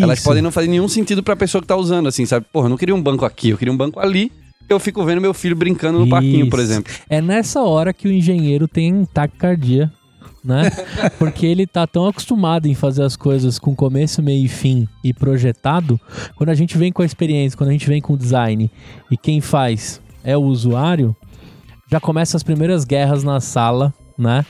[0.00, 0.26] Elas Isso.
[0.26, 2.46] podem não fazer nenhum sentido pra pessoa que tá usando, assim, sabe?
[2.50, 4.32] Porra, eu não queria um banco aqui, eu queria um banco ali.
[4.68, 6.72] Eu fico vendo meu filho brincando no parquinho, por Isso.
[6.72, 6.92] exemplo.
[7.10, 9.92] É nessa hora que o engenheiro tem taquicardia,
[10.44, 10.70] né?
[11.18, 15.12] Porque ele tá tão acostumado em fazer as coisas com começo, meio e fim e
[15.12, 16.00] projetado,
[16.36, 18.70] quando a gente vem com a experiência, quando a gente vem com o design
[19.10, 21.16] e quem faz é o usuário,
[21.90, 24.44] já começa as primeiras guerras na sala, né?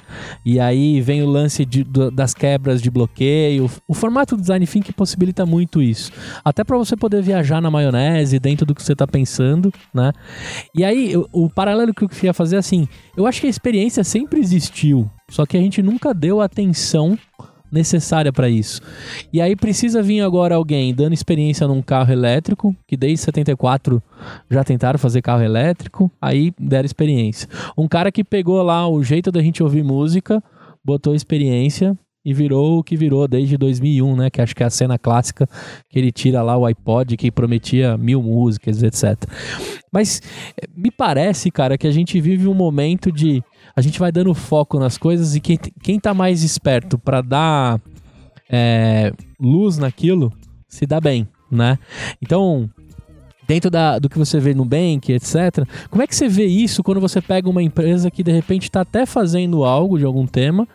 [0.45, 3.71] E aí vem o lance de- das quebras de bloqueio.
[3.89, 6.11] O formato do design thinking possibilita muito isso.
[6.45, 10.13] Até para você poder viajar na maionese dentro do que você tá pensando, né?
[10.75, 13.51] E aí, o, o paralelo que eu queria fazer é assim: eu acho que a
[13.51, 17.19] experiência sempre existiu, só que a gente nunca deu atenção
[17.73, 18.83] necessária para isso.
[19.33, 24.03] E aí precisa vir agora alguém dando experiência num carro elétrico, que desde 74
[24.51, 27.49] já tentaram fazer carro elétrico, aí deram experiência.
[27.77, 30.43] Um cara que pegou lá o jeito da gente ouvir música,
[30.85, 34.31] botou experiência e virou o que virou desde 2001, né?
[34.31, 35.49] Que acho que é a cena clássica
[35.89, 39.29] que ele tira lá o iPod que prometia mil músicas, etc.
[39.93, 40.23] Mas
[40.57, 43.43] eh, me parece, cara, que a gente vive um momento de
[43.75, 47.81] a gente vai dando foco nas coisas e quem, quem tá mais esperto para dar
[48.51, 50.33] é, luz naquilo
[50.69, 51.79] se dá bem, né?
[52.21, 52.71] Então,
[53.47, 55.67] dentro da, do que você vê no Nubank, etc.
[55.91, 58.83] Como é que você vê isso quando você pega uma empresa que de repente está
[58.83, 60.67] até fazendo algo de algum tema,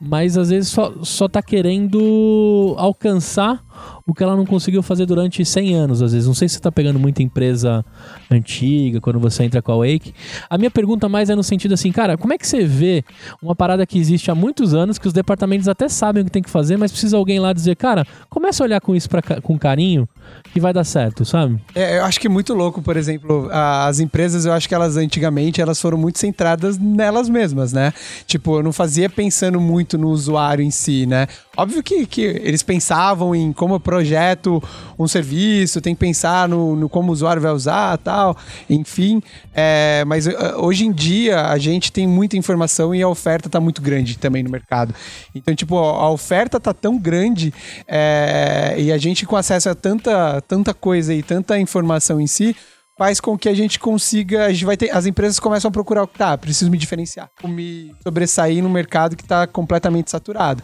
[0.00, 3.62] mas às vezes só, só tá querendo alcançar
[4.06, 6.26] o que ela não conseguiu fazer durante 100 anos, às vezes.
[6.26, 7.84] Não sei se você tá pegando muita empresa
[8.30, 10.14] antiga quando você entra com a Wake.
[10.48, 13.04] A minha pergunta mais é no sentido assim, cara, como é que você vê
[13.42, 16.42] uma parada que existe há muitos anos, que os departamentos até sabem o que tem
[16.42, 19.58] que fazer, mas precisa alguém lá dizer, cara, começa a olhar com isso pra, com
[19.58, 20.08] carinho
[20.52, 21.60] que vai dar certo, sabe?
[21.74, 24.96] É, eu acho que é muito louco, por exemplo, as empresas, eu acho que elas
[24.96, 27.92] antigamente, elas foram muito centradas nelas mesmas, né?
[28.26, 29.08] Tipo, eu não fazia
[29.48, 31.26] pensando muito no usuário em si, né?
[31.56, 34.62] Óbvio que, que eles pensavam em como eu projeto
[34.98, 38.36] um serviço, tem que pensar no, no como o usuário vai usar tal,
[38.68, 39.22] enfim.
[39.54, 43.58] É, mas eh, hoje em dia a gente tem muita informação e a oferta tá
[43.58, 44.94] muito grande também no mercado.
[45.34, 47.52] Então, tipo, a oferta tá tão grande
[47.86, 52.54] é, e a gente com acesso a tanta, tanta coisa e tanta informação em si
[52.98, 56.04] faz com que a gente consiga, a gente vai ter, as empresas começam a procurar,
[56.08, 60.62] tá, preciso me diferenciar, me sobressair no mercado que está completamente saturado.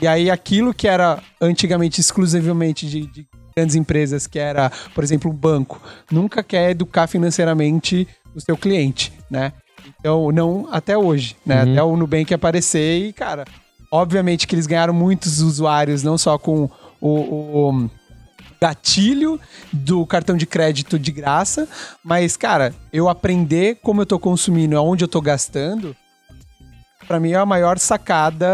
[0.00, 5.30] E aí aquilo que era antigamente exclusivamente de, de grandes empresas, que era, por exemplo,
[5.30, 9.52] um banco, nunca quer educar financeiramente o seu cliente, né?
[10.00, 11.62] Então, não até hoje, né?
[11.62, 11.72] Uhum.
[11.72, 13.44] Até o Nubank aparecer e, cara,
[13.90, 16.68] obviamente que eles ganharam muitos usuários, não só com
[16.98, 17.90] o, o
[18.60, 19.40] gatilho
[19.72, 21.68] do cartão de crédito de graça,
[22.02, 25.94] mas, cara, eu aprender como eu tô consumindo, aonde eu tô gastando,
[27.06, 28.46] pra mim é a maior sacada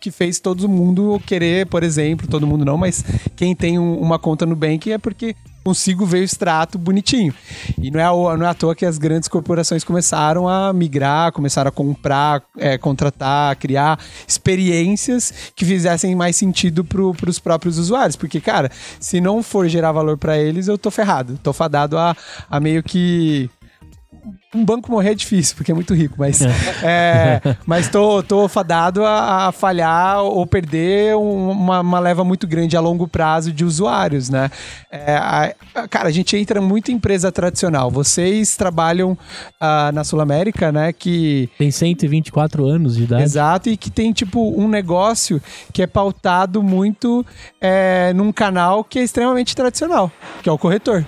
[0.00, 3.02] que fez todo mundo querer, por exemplo, todo mundo não, mas
[3.34, 5.34] quem tem um- uma conta no Bank é porque
[5.68, 7.34] consigo ver o extrato bonitinho.
[7.78, 11.68] E não é, não é à toa que as grandes corporações começaram a migrar, começaram
[11.68, 18.16] a comprar, é, contratar, criar experiências que fizessem mais sentido para os próprios usuários.
[18.16, 21.38] Porque, cara, se não for gerar valor para eles, eu tô ferrado.
[21.42, 22.16] Tô fadado a,
[22.48, 23.50] a meio que
[24.54, 26.40] um banco morrer é difícil, porque é muito rico, mas,
[26.82, 32.46] é, mas tô, tô fadado a, a falhar ou perder um- uma, uma leva muito
[32.46, 34.50] grande a longo prazo de usuários, né?
[34.90, 37.90] É, a- a- cara, a gente entra muito em empresa tradicional.
[37.90, 39.16] Vocês trabalham
[39.60, 40.92] ah, na Sul América, né?
[40.92, 43.22] Que Tem 124 anos de idade.
[43.22, 45.40] Exato, e que tem, tipo, um negócio
[45.72, 47.24] que é pautado muito
[47.60, 50.10] é, num canal que é extremamente tradicional,
[50.42, 51.04] que é o corretor.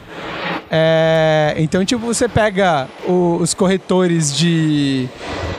[0.72, 5.08] É, então, tipo, você pega o- os corretores de,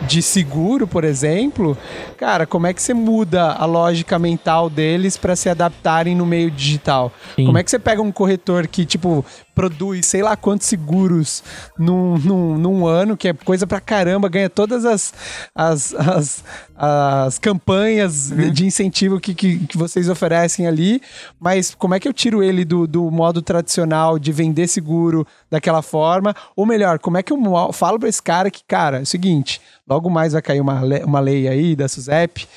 [0.08, 1.78] de seguro, por exemplo,
[2.18, 6.50] cara, como é que você muda a lógica mental deles para se adaptarem no meio
[6.50, 7.12] digital?
[7.36, 7.46] Sim.
[7.46, 9.26] Como é que você pega um corretor que, tipo,
[9.62, 11.44] produz sei lá quantos seguros
[11.78, 15.14] num, num, num ano, que é coisa pra caramba, ganha todas as,
[15.54, 16.44] as, as,
[16.76, 21.00] as campanhas de incentivo que, que, que vocês oferecem ali,
[21.40, 25.84] mas como é que eu tiro ele do, do modo tradicional de vender seguro daquela
[25.84, 26.36] forma?
[26.56, 29.62] Ou melhor, como é que eu falo pra esse cara que, cara, é o seguinte,
[29.88, 32.48] logo mais vai cair uma, uma lei aí da SUSEP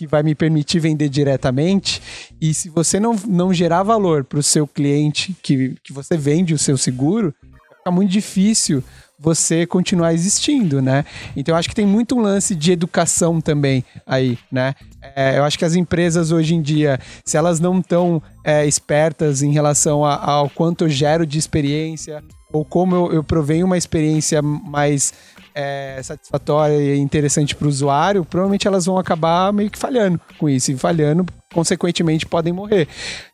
[0.00, 2.00] que vai me permitir vender diretamente.
[2.40, 6.54] E se você não, não gerar valor para o seu cliente que, que você vende
[6.54, 7.34] o seu seguro,
[7.76, 8.82] fica muito difícil
[9.18, 11.04] você continuar existindo, né?
[11.36, 14.74] Então eu acho que tem muito um lance de educação também aí, né?
[15.14, 18.22] É, eu acho que as empresas hoje em dia, se elas não estão
[18.66, 23.78] espertas em relação ao quanto eu gero de experiência ou como eu, eu provenho uma
[23.78, 25.12] experiência mais
[25.54, 30.48] é, satisfatória e interessante para o usuário, provavelmente elas vão acabar meio que falhando com
[30.48, 30.72] isso.
[30.72, 32.88] E falhando, consequentemente, podem morrer.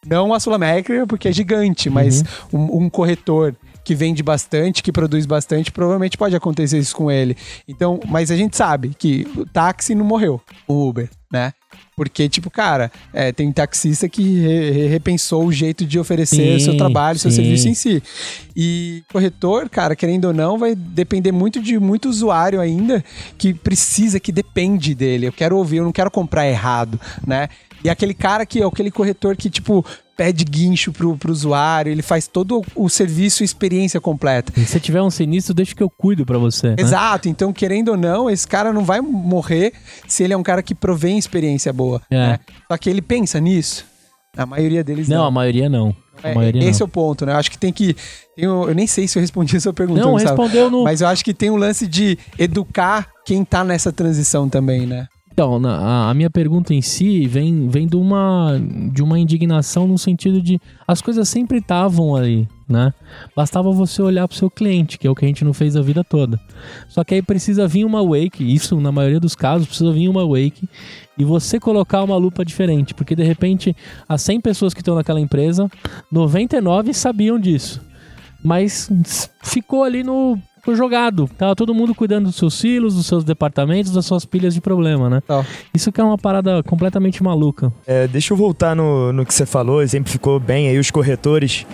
[0.06, 3.54] Não a Sul América, porque é gigante, mas um, um corretor
[3.86, 7.36] que vende bastante, que produz bastante, provavelmente pode acontecer isso com ele.
[7.68, 11.52] Então, mas a gente sabe que o táxi não morreu, o Uber, né?
[11.96, 16.60] Porque, tipo, cara, é, tem taxista que re- re- repensou o jeito de oferecer o
[16.60, 17.36] seu Sim, trabalho, seu sim.
[17.36, 18.02] serviço em si.
[18.56, 23.04] E corretor, cara, querendo ou não, vai depender muito de muito usuário ainda
[23.38, 25.26] que precisa, que depende dele.
[25.28, 27.48] Eu quero ouvir, eu não quero comprar errado, né?
[27.84, 29.84] E aquele cara que é aquele corretor que, tipo,
[30.16, 34.52] pede guincho pro, pro usuário, ele faz todo o serviço e experiência completa.
[34.56, 36.68] E se tiver um sinistro, deixa que eu cuido pra você.
[36.70, 36.76] né?
[36.78, 39.72] Exato, então querendo ou não, esse cara não vai morrer
[40.08, 42.00] se ele é um cara que provém experiência boa.
[42.10, 42.16] É.
[42.16, 42.38] né?
[42.70, 43.84] Só que ele pensa nisso.
[44.36, 45.18] A maioria deles não.
[45.18, 45.96] Não, a maioria não.
[46.22, 46.30] É,
[46.64, 46.86] esse não.
[46.86, 47.32] é o ponto, né?
[47.32, 47.94] Eu acho que tem que.
[48.34, 50.00] tem o- eu nem sei se eu respondi a sua pergunta.
[50.00, 53.62] Não, Gustavo, respondeu no- Mas eu acho que tem um lance de educar quem tá
[53.64, 55.06] nessa transição também, né?
[55.36, 58.58] Então, na- a, minha pergunta em si vem, vem de, uma,
[58.90, 62.90] de uma indignação no sentido de as coisas sempre estavam ali, né?
[63.36, 65.82] Bastava você olhar pro seu cliente, que é o que a gente não fez a
[65.82, 66.40] vida toda.
[66.88, 70.26] Só que aí precisa vir uma wake, isso na maioria dos casos precisa vir uma
[70.26, 70.66] wake
[71.18, 73.76] e você colocar uma lupa diferente, porque de repente
[74.08, 75.70] as 100 pessoas que estão naquela empresa,
[76.10, 77.82] 99 sabiam disso.
[78.42, 78.90] Mas
[79.42, 81.28] ficou ali no no jogado.
[81.36, 85.08] Tava todo mundo cuidando dos seus silos, dos seus departamentos, das suas pilhas de problema,
[85.08, 85.22] né?
[85.26, 85.44] Tá.
[85.74, 87.72] Isso que é uma parada completamente maluca.
[87.86, 91.66] É, deixa eu voltar no, no que você falou, exemplificou bem aí os corretores.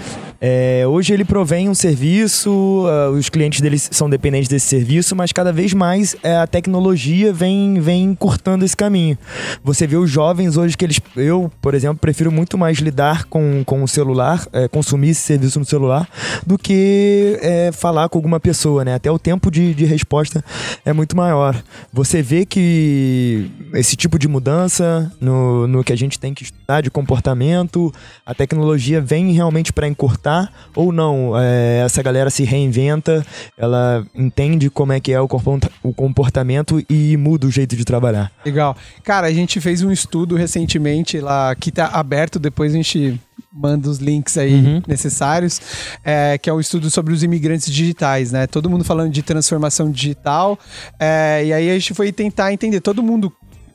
[0.44, 5.30] É, hoje ele provém um serviço, ah, os clientes deles são dependentes desse serviço, mas
[5.30, 9.16] cada vez mais é, a tecnologia vem, vem cortando esse caminho.
[9.62, 11.00] Você vê os jovens hoje que eles.
[11.16, 15.60] Eu, por exemplo, prefiro muito mais lidar com, com o celular, é, consumir esse serviço
[15.60, 16.08] no celular,
[16.44, 18.94] do que é, falar com alguma pessoa, né?
[18.94, 20.44] Até o tempo de, de resposta
[20.84, 21.54] é muito maior.
[21.92, 26.80] Você vê que esse tipo de mudança no, no que a gente tem que estudar
[26.80, 27.94] de comportamento,
[28.26, 30.31] a tecnologia vem realmente para encurtar
[30.74, 31.32] ou não?
[31.38, 33.24] É, essa galera se reinventa,
[33.58, 37.84] ela entende como é que é o corpo- o comportamento e muda o jeito de
[37.84, 38.30] trabalhar.
[38.44, 38.76] Legal.
[39.04, 43.20] Cara, a gente fez um estudo recentemente lá que tá aberto, depois a gente
[43.54, 44.82] manda os links aí Uhum.
[44.86, 45.60] necessários,
[46.02, 48.46] é, que é um estudo sobre os imigrantes digitais, né?
[48.46, 50.58] Todo mundo falando de transformação digital,
[50.98, 53.30] é, e aí a gente foi tentar entender, todo mundo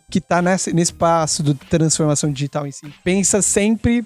[0.09, 4.03] que tá nesse, nesse passo de transformação digital em si, pensa sempre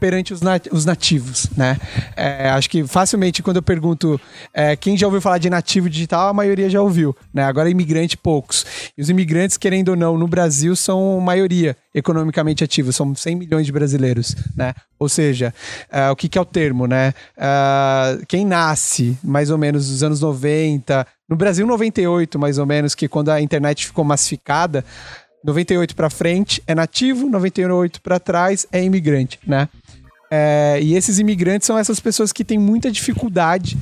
[0.00, 1.76] perante os, nat- os nativos, né?
[2.16, 4.18] É, acho que facilmente quando eu pergunto
[4.52, 7.44] é, quem já ouviu falar de nativo digital, a maioria já ouviu, né?
[7.44, 8.64] Agora imigrante poucos.
[8.96, 13.66] E os imigrantes, querendo ou não, no Brasil são maioria economicamente ativos, são 100 milhões
[13.66, 14.72] de brasileiros, né?
[14.98, 15.52] Ou seja,
[15.90, 17.12] é, o que, que é o termo, né?
[17.36, 22.94] É, quem nasce mais ou menos nos anos 90, no Brasil 98 mais ou menos,
[22.94, 24.84] que quando a internet ficou massificada,
[25.42, 29.68] 98 para frente é nativo, 98 para trás é imigrante, né?
[30.32, 33.76] É, e esses imigrantes são essas pessoas que têm muita dificuldade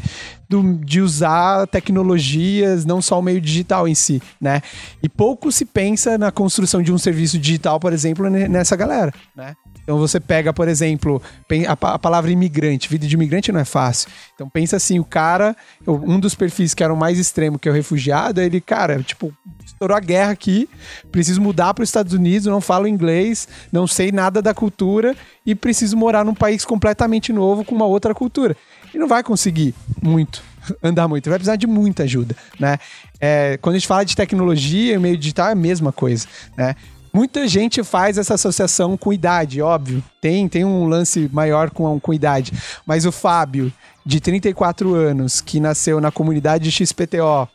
[0.49, 4.63] do- de usar tecnologias, não só o meio digital em si, né?
[5.03, 9.13] E pouco se pensa na construção de um serviço digital, por exemplo, ne- nessa galera,
[9.37, 9.55] né?
[9.89, 11.23] Então você pega, por exemplo,
[11.67, 12.91] a, pa- a palavra imigrante.
[12.91, 14.11] Vida de imigrante não é fácil.
[14.35, 17.73] Então pensa assim, o cara, um dos perfis que era o mais extremo, que é
[17.73, 19.33] o refugiado, ele, cara, tipo,
[19.65, 20.69] estourou a guerra aqui,
[21.11, 25.55] preciso mudar para os Estados Unidos, não falo inglês, não sei nada da cultura e
[25.55, 28.55] preciso morar num país completamente novo com uma outra cultura.
[28.93, 30.43] E não vai conseguir muito,
[30.85, 32.77] andar muito, vai precisar de muita ajuda, né?
[33.19, 36.27] É, quando a gente fala de tecnologia e meio digital é a mesma coisa,
[36.59, 36.77] né?
[37.13, 40.03] Muita gente faz essa associação com idade, óbvio.
[40.21, 42.53] Tem, tem um lance maior com, com idade.
[42.87, 43.73] Mas o Fábio,
[44.05, 47.49] de 34 anos, que nasceu na comunidade XPTO,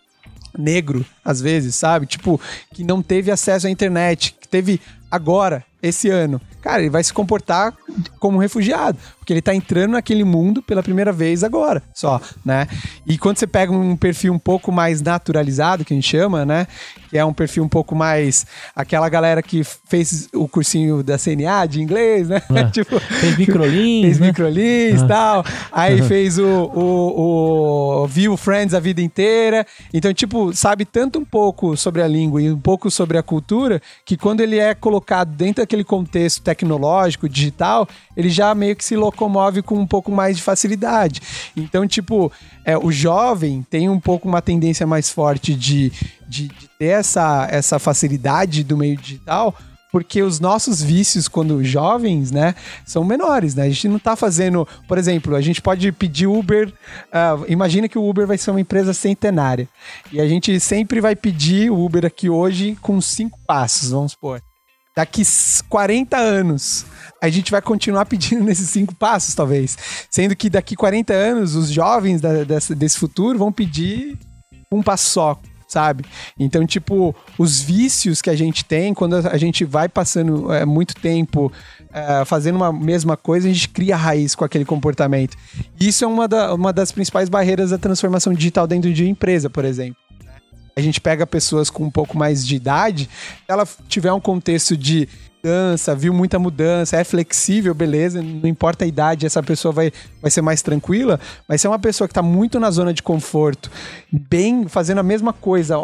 [0.58, 2.06] negro, às vezes, sabe?
[2.06, 2.40] Tipo,
[2.74, 6.40] que não teve acesso à internet, que teve agora, esse ano.
[6.62, 7.74] Cara, ele vai se comportar
[8.18, 12.68] como um refugiado, porque ele tá entrando naquele mundo pela primeira vez agora, só, né?
[13.08, 16.68] E quando você pega um perfil um pouco mais naturalizado, que a gente chama, né?
[17.10, 21.66] Que é um perfil um pouco mais aquela galera que fez o cursinho da CNA
[21.68, 22.42] de inglês, né?
[22.54, 22.66] É.
[22.70, 24.28] tipo, Fez microlins, fez né?
[24.28, 25.08] microlins e Ah.
[25.08, 25.46] tal.
[25.72, 29.66] Aí fez o, o, o viu Friends a vida inteira.
[29.94, 33.82] Então, tipo, sabe tanto um pouco sobre a língua e um pouco sobre a cultura
[34.04, 38.96] que quando ele é colocado dentro daquele contexto tecnológico, digital, ele já meio que se
[39.14, 41.22] locomove com um pouco mais de facilidade.
[41.56, 42.32] Então, tipo,
[42.66, 45.92] é, o jovem tem um pouco uma tendência mais forte de,
[46.28, 49.56] de, de ter essa, essa facilidade do meio digital
[49.92, 53.62] porque os nossos vícios, quando jovens, né, são menores, né?
[53.66, 56.74] A gente não tá fazendo, por exemplo, a gente pode pedir Uber.
[57.12, 59.70] ah, imagina que o Uber vai ser uma empresa centenária.
[60.12, 64.42] E a gente sempre vai pedir o Uber aqui hoje com cinco passos, vamos supor.
[64.98, 66.88] Daqui s- 40 anos,
[67.26, 69.78] a gente vai continuar pedindo nesses cinco passos, talvez.
[70.12, 74.18] Sendo que daqui 40 anos, os jovens da- dessa- desse futuro vão pedir
[74.72, 76.04] um passo só, sabe?
[76.38, 80.96] Então, tipo, os vícios que a gente tem, quando a gente vai passando é, muito
[80.96, 81.52] tempo
[81.94, 85.38] é, fazendo uma mesma coisa, a gente cria raiz com aquele comportamento.
[85.80, 89.64] Isso é uma, da- uma das principais barreiras da transformação digital dentro de empresa, por
[89.64, 89.96] exemplo.
[90.76, 94.76] A gente pega pessoas com um pouco mais de idade, se ela tiver um contexto
[94.76, 95.08] de
[95.46, 99.92] mudança, viu muita mudança, é flexível, beleza, não importa a idade, essa pessoa vai,
[100.22, 101.20] vai ser mais tranquila,
[101.50, 103.70] mas se é uma pessoa que tá muito na zona de conforto,
[104.10, 105.76] bem, fazendo a mesma coisa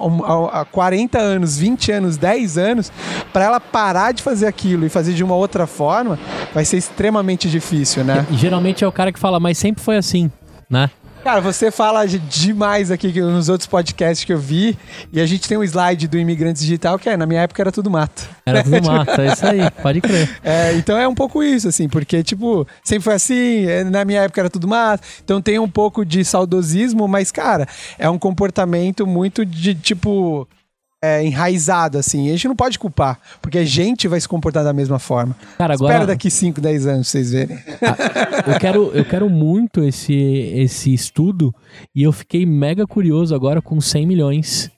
[0.53, 2.91] há 40 anos, 20 anos, 10 anos,
[3.33, 6.17] para ela parar de fazer aquilo e fazer de uma outra forma,
[6.53, 8.25] vai ser extremamente difícil, né?
[8.31, 10.31] E geralmente é o cara que fala, mas sempre foi assim,
[10.69, 10.89] né?
[11.23, 14.77] Cara, você fala de- demais aqui nos outros podcasts que eu vi,
[15.11, 17.71] e a gente tem um slide do imigrante digital que é, na minha época era
[17.71, 18.27] tudo mato.
[18.45, 20.29] Era tudo mato, é isso aí, pode crer.
[20.43, 24.21] É, então é um pouco isso, assim, porque, tipo, sempre foi assim, é, na minha
[24.21, 27.67] época era tudo mato, então tem um pouco de saudosismo, mas, cara,
[27.97, 30.47] é um comportamento muito de, tipo,
[31.01, 34.63] é, enraizado, assim, e a gente não pode culpar, porque a gente vai se comportar
[34.63, 35.35] da mesma forma.
[35.57, 37.57] Cara, agora- Espera daqui 5, 10 anos pra vocês verem.
[38.47, 41.53] Eu quero, eu quero muito esse, esse estudo
[41.95, 44.71] e eu fiquei mega curioso agora com 100 milhões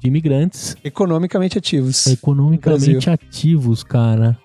[0.00, 2.06] de imigrantes Economicamente ativos.
[2.06, 4.36] economicamente ativos, cara.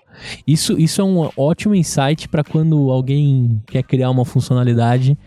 [0.46, 5.18] Isso, isso é um ótimo insight para quando alguém quer criar uma funcionalidade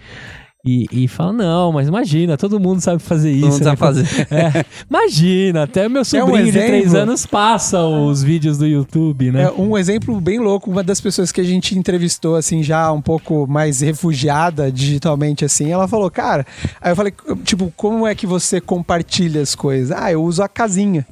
[0.65, 3.45] e, e fala, não, mas imagina, todo mundo sabe fazer isso.
[3.45, 3.63] mundo né?
[3.63, 4.07] sabe fazer.
[4.29, 9.43] É, imagina, até meu um sobrinho de três anos passa os vídeos do YouTube, né?
[9.43, 13.01] É, um exemplo bem louco, uma das pessoas que a gente entrevistou, assim, já um
[13.01, 16.45] pouco mais refugiada digitalmente, assim, ela falou, cara,
[16.81, 19.95] aí eu falei, tipo, como é que você compartilha as coisas?
[19.97, 21.07] Ah, eu uso a casinha.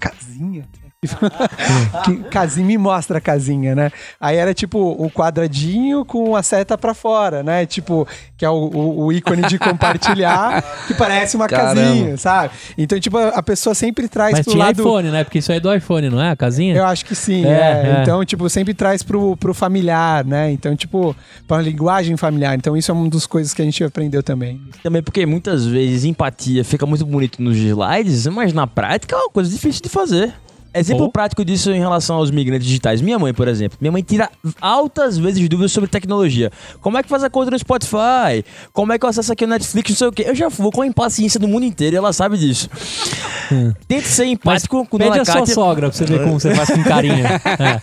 [0.00, 0.64] Casinha?
[2.04, 3.92] Que- casinha me mostra a casinha, né?
[4.20, 7.64] Aí era tipo o quadradinho com a seta pra fora, né?
[7.66, 11.80] Tipo, que é o, o- o ícone de compartilhar, que parece uma Caramba.
[11.80, 12.50] casinha, sabe?
[12.76, 14.80] Então, tipo, a pessoa sempre traz Mas pro tinha lado.
[14.80, 15.22] iPhone, né?
[15.22, 16.30] Porque isso aí é do iPhone, não é?
[16.30, 16.74] A casinha?
[16.74, 17.94] Eu acho que sim, É, é.
[17.98, 18.02] é.
[18.02, 20.50] Então, tipo, sempre traz pro, pro familiar, né?
[20.50, 21.14] Então, tipo,
[21.46, 22.56] pra uma linguagem familiar.
[22.56, 24.60] Então, isso é uma das coisas que a gente aprendeu também.
[24.82, 29.30] Também porque muitas vezes empatia fica muito bonito nos slides, mas na prática é uma
[29.30, 30.34] coisa difícil de fazer.
[30.78, 31.10] Exemplo Oh.
[31.10, 33.00] prático disso em relação aos migrantes digitais.
[33.00, 33.76] Minha mãe, por exemplo.
[33.80, 36.50] Minha mãe tira altas vezes dúvidas sobre tecnologia.
[36.80, 38.44] Como é que faz a conta no Spotify?
[38.72, 39.90] Como é que eu acesso aqui no Netflix?
[39.90, 40.24] Não sei o quê.
[40.26, 42.68] Eu já vou com a impaciência do mundo inteiro e ela sabe disso.
[43.86, 45.54] Tente ser Mas empático com pede Dona a sua Kátia.
[45.54, 47.24] sogra pra você ver como você faz com carinho.
[47.60, 47.80] É.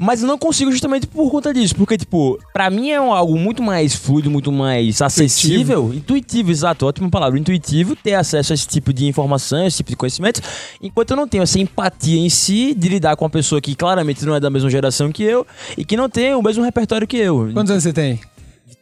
[0.00, 1.74] Mas eu não consigo justamente por conta disso.
[1.76, 5.94] Porque, tipo, pra mim é algo muito mais fluido, muito mais acessível.
[5.94, 6.84] Intuitivo, exato.
[6.84, 7.38] Ótima palavra.
[7.38, 10.40] Intuitivo ter acesso a esse tipo de informação, esse tipo de conhecimento.
[10.82, 11.85] Enquanto eu não tenho essa empatia
[12.18, 15.22] em si de lidar com uma pessoa que claramente não é da mesma geração que
[15.22, 17.50] eu e que não tem o mesmo repertório que eu.
[17.52, 18.20] Quantos anos você tem?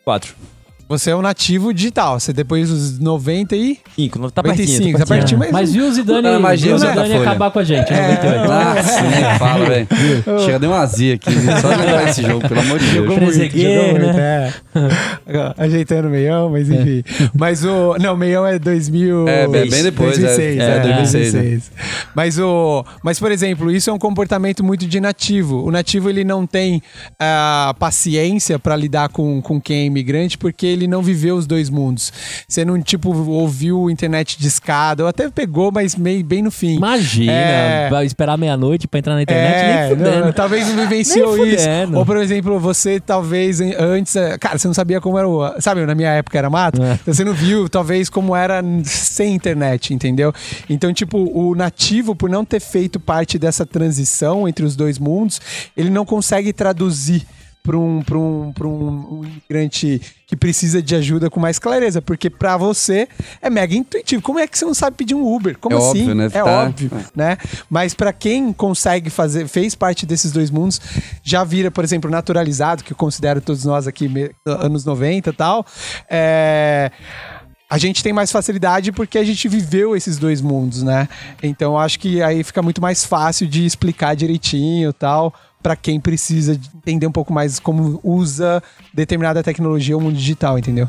[0.05, 0.35] Quatro.
[0.89, 2.19] Você é um nativo digital.
[2.21, 3.79] Você depois dos 90 e...
[3.97, 4.31] Cinco.
[4.31, 4.99] Tá 95, pertinho.
[4.99, 5.51] tá pertinho, mas...
[5.53, 7.31] Mas viu o Zidane, imagina, viu o né, Zidane da Folha.
[7.31, 8.09] acabar com a gente É.
[8.09, 8.49] 98.
[8.49, 9.89] Nossa, nem fala, velho.
[10.45, 11.31] Chega, deu uma azia aqui.
[11.61, 12.95] Só de lembrar esse jogo, pelo amor de Deus.
[13.07, 14.53] Jogou muito, jogou muito, né?
[14.77, 15.55] é.
[15.65, 17.03] Ajeitando o meião, mas enfim.
[17.35, 17.97] Mas o.
[18.01, 19.29] Não, o meião é 2000.
[19.29, 20.23] É, bem- bem depois, é.
[20.23, 21.41] 2006, É, 2006, né?
[21.41, 21.73] 2006.
[22.15, 22.85] Mas o.
[23.03, 25.65] Mas, por exemplo, isso é um comportamento muito de nativo.
[25.65, 26.83] O nativo ele não tem
[27.19, 31.69] a paciência pra lidar com, com quem é imigrante, porque ele não viveu os dois
[31.71, 32.13] mundos.
[32.49, 36.77] Você não, tipo, ouviu internet de escada, ou até pegou, mas meio, bem no fim.
[36.77, 37.89] Imagina, É.
[37.91, 40.25] vai esperar meia-noite pra entrar na internet, É, nem fudendo.
[40.27, 41.67] não, talvez não vivenciou isso.
[41.95, 44.15] Ou, por exemplo, você talvez antes.
[44.17, 45.61] eh, Cara, você não sabia como era o.
[45.61, 46.83] Sabe, na minha época era mato?
[46.83, 46.95] É.
[47.01, 50.33] Então você não viu, talvez, como era sem internet, entendeu?
[50.69, 55.41] Então, tipo, o nativo, por não ter feito parte dessa transição entre os dois mundos,
[55.77, 57.23] ele não consegue traduzir.
[57.67, 62.03] Para um, pra um, pra um, um imigrante que precisa de ajuda com mais clareza,
[62.03, 63.09] porque pra você
[63.41, 64.21] é mega intuitivo.
[64.21, 65.57] Como é que você não sabe pedir um Uber?
[65.59, 66.01] Como É assim?
[66.03, 66.25] óbvio, né?
[66.27, 67.39] É Tá- óbvio né?
[67.71, 70.79] Mas pra quem consegue fazer, fez parte desses dois mundos,
[71.23, 74.11] já vira, por exemplo, naturalizado, que eu considero todos nós aqui
[74.45, 75.65] anos 90 e tal,
[76.11, 76.91] é,
[77.71, 81.09] a gente tem mais facilidade porque a gente viveu esses dois mundos, né?
[81.43, 85.33] Então acho que aí fica muito mais fácil de explicar direitinho e tal.
[85.65, 88.63] Pra quem precisa de entender um pouco mais como usa
[88.93, 90.87] determinada tecnologia ou mundo digital, entendeu?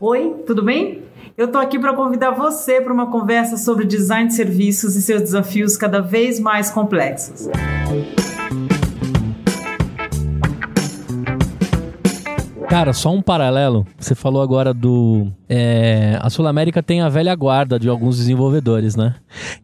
[0.00, 1.04] Oi, tudo bem?
[1.38, 5.22] Eu tô aqui para convidar você para uma conversa sobre design de serviços e seus
[5.22, 7.46] desafios cada vez mais complexos.
[12.72, 13.86] Cara, só um paralelo.
[13.98, 15.26] Você falou agora do.
[15.46, 19.14] é, a Sul América tem a velha guarda de alguns desenvolvedores, né?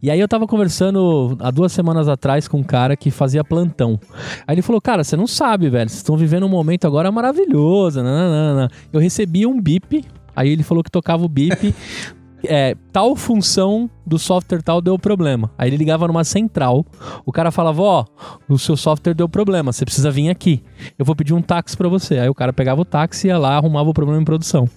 [0.02, 3.98] E aí eu tava conversando há duas semanas atrás com um cara que fazia plantão.
[4.46, 5.88] Aí ele falou: Cara, você não sabe, velho.
[5.88, 8.02] Vocês estão vivendo um momento agora maravilhoso.
[8.02, 8.70] Nananana.
[8.92, 10.04] Eu recebi um bip.
[10.36, 11.74] Aí ele falou que tocava o bip.
[12.44, 15.50] é, tal função do software tal deu problema.
[15.58, 16.84] Aí ele ligava numa central,
[17.24, 18.04] o cara falava, ó,
[18.48, 20.62] o seu software deu problema, você precisa vir aqui.
[20.98, 22.18] Eu vou pedir um táxi pra você.
[22.18, 24.68] Aí o cara pegava o táxi, ia lá, arrumava o problema em produção.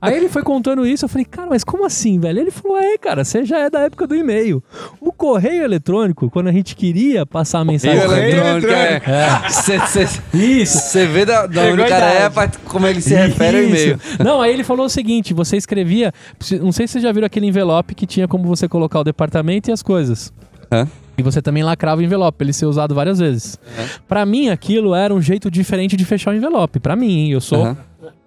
[0.00, 2.40] Aí ele foi contando isso, eu falei, cara, mas como assim, velho?
[2.40, 4.62] Ele falou, é, cara, você já é da época do e-mail.
[5.00, 8.00] O correio eletrônico, quando a gente queria passar a mensagem...
[8.00, 9.02] Correio eletrônico, é.
[9.16, 9.48] É.
[9.48, 10.78] Cê- cê- Isso.
[10.78, 12.30] Você vê da, da onde o cara é,
[12.66, 13.72] como ele se refere ao Isso.
[13.72, 14.00] e-mail.
[14.22, 16.12] Não, aí ele falou o seguinte: você escrevia.
[16.60, 19.70] Não sei se vocês já viram aquele envelope que tinha como você colocar o departamento
[19.70, 20.32] e as coisas.
[20.70, 20.86] Hã?
[21.18, 23.58] E você também lacrava o envelope, ele ser usado várias vezes.
[24.06, 26.78] Pra mim, aquilo era um jeito diferente de fechar o envelope.
[26.78, 27.64] Pra mim, eu sou.
[27.64, 27.76] Aham.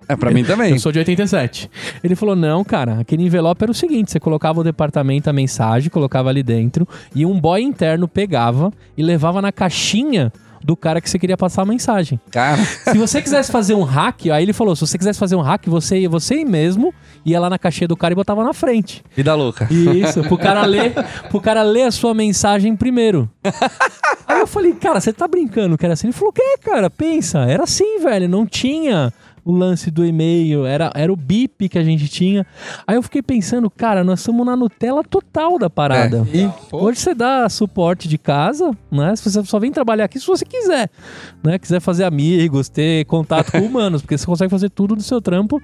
[0.10, 0.72] É, pra mim também.
[0.72, 1.70] Eu sou de 87.
[2.04, 5.90] Ele falou: não, cara, aquele envelope era o seguinte: você colocava o departamento, a mensagem,
[5.90, 10.34] colocava ali dentro, e um boy interno pegava e levava na caixinha
[10.64, 12.20] do cara que você queria passar a mensagem.
[12.32, 15.42] Cara, Se você quisesse fazer um hack, aí ele falou: se você quisesse fazer um
[15.42, 16.94] hack, você, você mesmo
[17.26, 19.04] ia lá na caixinha do cara e botava na frente.
[19.16, 19.68] vida louca.
[19.72, 20.94] Isso, pro cara ler,
[21.30, 23.30] pro cara ler a sua mensagem primeiro.
[24.28, 26.08] Aí eu falei, cara, você tá brincando que era assim?
[26.08, 29.14] Ele falou, que cara, pensa, era assim, velho, não tinha
[29.44, 32.46] o lance do e-mail, era, era o bip que a gente tinha.
[32.86, 36.28] Aí eu fiquei pensando, cara, nós estamos na Nutella total da parada.
[36.34, 39.16] E, pô, Hoje você dá suporte de casa, né?
[39.16, 40.90] Se Você só vem trabalhar aqui se você quiser,
[41.44, 41.60] né?
[41.60, 45.62] Quiser fazer amigos, ter contato com humanos, porque você consegue fazer tudo do seu trampo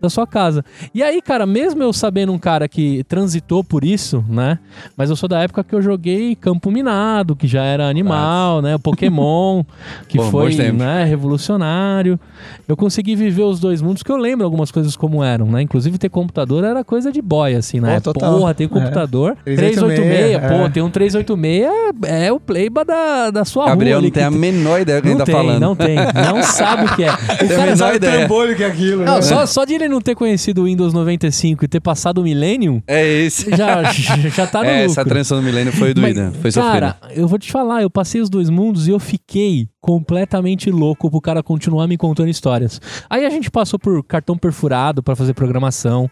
[0.00, 0.64] da sua casa.
[0.94, 4.58] E aí, cara, mesmo eu sabendo um cara que transitou por isso, né?
[4.96, 8.76] Mas eu sou da época que eu joguei Campo Minado, que já era animal, né?
[8.76, 9.64] O Pokémon,
[10.08, 12.20] que Bom, foi, né, revolucionário.
[12.68, 15.62] Eu consegui viver os dois mundos, que eu lembro algumas coisas como eram, né?
[15.62, 17.96] Inclusive ter computador era coisa de boy, assim, né?
[17.96, 18.38] Pô, total.
[18.38, 19.36] Porra, tem computador.
[19.44, 20.70] 386, 386, pô, é.
[20.70, 21.66] tem um 386,
[22.06, 24.02] é o playba da, da sua Gabriel rua.
[24.02, 25.60] não ali tem a menor ideia do que não ele tá tem, falando.
[25.60, 25.96] não tem.
[25.96, 27.12] Não sabe o que é.
[27.12, 28.18] O Tem a cara menor sabe ideia.
[28.18, 29.22] trambolho que é aquilo, Não, né?
[29.22, 32.82] só, só de ele não ter conhecido o Windows 95 e ter passado o Millennium,
[32.86, 33.50] É esse.
[33.56, 34.92] já, já tá no é, lucro.
[34.92, 36.26] essa transição do milênio foi doída.
[36.32, 36.96] Mas, foi sofrida.
[36.96, 41.08] Cara, eu vou te falar, eu passei os dois mundos e eu fiquei completamente louco
[41.10, 42.80] pro cara continuar me contando histórias.
[43.08, 46.10] Aí a gente passou por cartão perfurado pra fazer programação.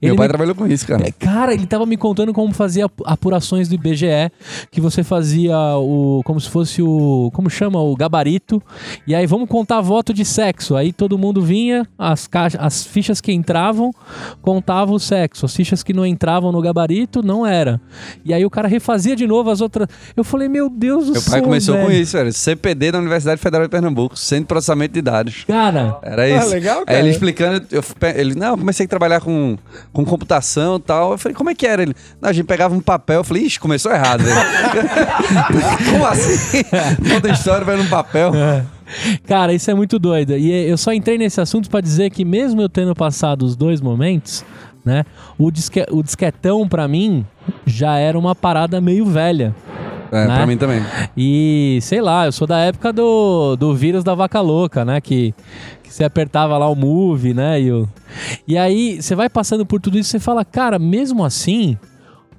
[0.00, 1.06] Meu Ele pai me- trabalhou com isso, cara.
[1.06, 4.30] É, Cara, ele tava me contando como fazia ap- apurações do IBGE,
[4.70, 6.20] que você fazia o.
[6.24, 7.30] como se fosse o.
[7.32, 7.80] como chama?
[7.80, 8.62] O gabarito.
[9.06, 10.76] E aí vamos contar voto de sexo.
[10.76, 13.92] Aí todo mundo vinha, as, caixas, as fichas que entravam,
[14.40, 15.46] contavam o sexo.
[15.46, 17.80] As fichas que não entravam no gabarito, não era.
[18.24, 19.88] E aí o cara refazia de novo as outras.
[20.16, 21.32] Eu falei, meu Deus do Meu céu.
[21.32, 22.00] pai começou com velho.
[22.02, 22.32] isso, velho.
[22.32, 25.44] CPD da Universidade Federal de Pernambuco, Centro de Processamento de Dados.
[25.46, 26.50] Cara, Era isso.
[26.50, 26.98] legal, Aí cara.
[27.00, 29.56] ele explicando, eu, ele, não, eu comecei a trabalhar com,
[29.92, 31.12] com computação e tal.
[31.12, 31.82] Eu falei, como é que era?
[31.82, 33.20] Ele, não, a gente pegava um papel.
[33.20, 34.24] Eu falei, ixi, começou errado,
[35.90, 36.62] como assim?
[37.08, 38.32] Toda história vai num papel.
[39.26, 40.36] Cara, isso é muito doido.
[40.36, 43.80] E eu só entrei nesse assunto pra dizer que mesmo eu tendo passado os dois
[43.80, 44.44] momentos,
[44.84, 45.04] né?
[45.38, 47.24] O, disque, o disquetão pra mim
[47.64, 49.54] já era uma parada meio velha.
[50.12, 50.36] É, Né?
[50.36, 50.82] pra mim também.
[51.16, 55.00] E sei lá, eu sou da época do, do vírus da vaca louca, né?
[55.00, 55.34] Que,
[55.82, 57.58] que você apertava lá o move, né?
[57.60, 57.88] E, o...
[58.46, 61.78] e aí você vai passando por tudo isso e você fala, cara, mesmo assim,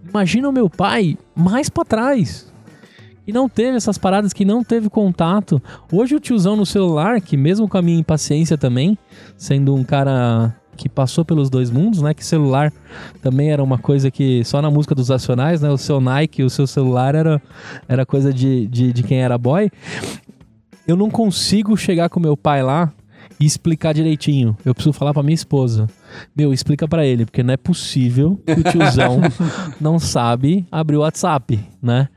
[0.08, 2.54] imagina o meu pai mais pra trás.
[3.26, 5.62] E não teve essas paradas, que não teve contato.
[5.92, 8.98] Hoje o tiozão no celular, que mesmo com a minha impaciência também,
[9.38, 12.14] sendo um cara que passou pelos dois mundos, né?
[12.14, 12.72] Que celular
[13.22, 15.70] também era uma coisa que só na música dos Nacionais, né?
[15.70, 17.42] O seu Nike, o seu celular era,
[17.88, 19.70] era coisa de, de, de quem era boy.
[20.88, 22.92] Eu não consigo chegar com meu pai lá
[23.40, 24.58] e explicar direitinho.
[24.66, 25.88] Eu preciso falar pra minha esposa.
[26.36, 29.22] Meu, explica pra ele, porque não é possível que o tiozão
[29.80, 32.08] não sabe abrir o WhatsApp, né?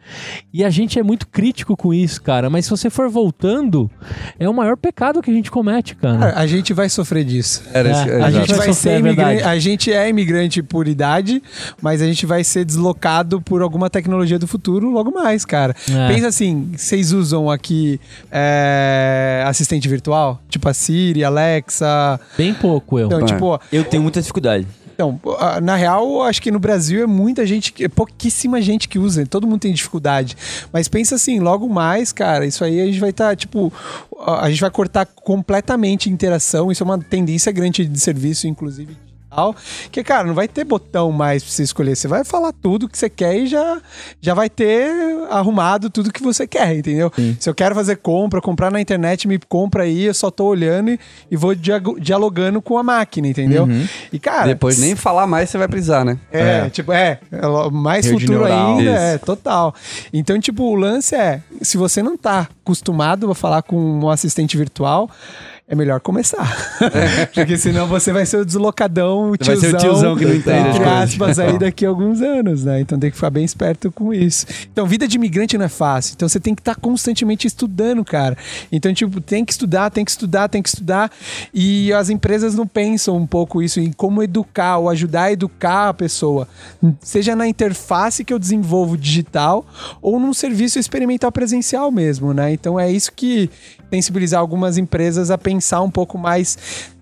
[0.52, 2.48] E a gente é muito crítico com isso, cara.
[2.48, 3.90] Mas se você for voltando,
[4.38, 6.34] é o maior pecado que a gente comete, cara.
[6.38, 7.62] A gente vai sofrer disso.
[7.72, 9.34] Era É, esse- a gente vai ser é imigrante.
[9.34, 9.48] verdade.
[9.56, 11.42] A gente é imigrante por idade,
[11.82, 15.74] mas a gente vai ser deslocado por alguma tecnologia do futuro logo mais, cara.
[15.90, 16.08] É.
[16.08, 20.40] Pensa assim: vocês usam aqui é, assistente virtual?
[20.48, 22.20] Tipo a Siri, Alexa.
[22.36, 23.06] Bem pouco eu.
[23.06, 23.24] Então, É.
[23.24, 24.66] tipo, Eu tenho muita dificuldade.
[24.94, 25.20] então,
[25.62, 29.46] na real, acho que no Brasil é muita gente, é pouquíssima gente que usa, todo
[29.46, 30.36] mundo tem dificuldade.
[30.72, 33.72] Mas pensa assim, logo mais, cara, isso aí a gente vai estar, tipo,
[34.20, 38.46] a a gente vai cortar completamente a interação, isso é uma tendência grande de serviço,
[38.46, 39.05] inclusive
[39.36, 39.54] digital,
[39.92, 42.96] que, cara, não vai ter botão mais pra você escolher, você vai falar tudo que
[42.96, 43.80] você quer e já,
[44.20, 44.90] já vai ter
[45.30, 47.12] arrumado tudo que você quer, entendeu?
[47.38, 50.90] Se eu quero fazer compra, comprar na internet, me compra aí, eu só tô olhando
[50.90, 50.98] e,
[51.30, 53.68] e vou dialogando com a máquina, entendeu?
[54.12, 54.46] E, cara...
[54.46, 56.18] Depois nem falar mais você vai precisar, né?
[56.32, 58.78] É, tipo, é, é mais Rede futuro neural.
[58.78, 59.00] ainda, Isso.
[59.00, 59.74] é, total.
[60.12, 64.56] Então, tipo, o lance é, se você não tá acostumado a falar com um assistente
[64.56, 65.10] virtual,
[65.68, 66.78] é melhor começar.
[67.34, 70.24] Porque senão você vai ser o deslocadão, o Você vai tiozão, ser o tiozão que
[70.24, 72.80] não entende entre aspas, aí daqui a alguns anos, né?
[72.80, 74.46] Então tem que ficar bem esperto com isso.
[74.72, 76.12] Então, vida de imigrante não é fácil.
[76.14, 78.38] Então você tem que estar constantemente estudando, cara.
[78.70, 81.10] Então, tipo, tem que estudar, tem que estudar, tem que estudar.
[81.52, 85.88] E as empresas não pensam um pouco isso em como educar ou ajudar a educar
[85.88, 86.46] a pessoa.
[87.00, 89.66] Seja na interface que eu desenvolvo digital
[90.00, 92.52] ou num serviço experimental presencial mesmo, né?
[92.52, 93.50] Então é isso que
[93.90, 96.56] sensibilizar algumas empresas a pensar um pouco mais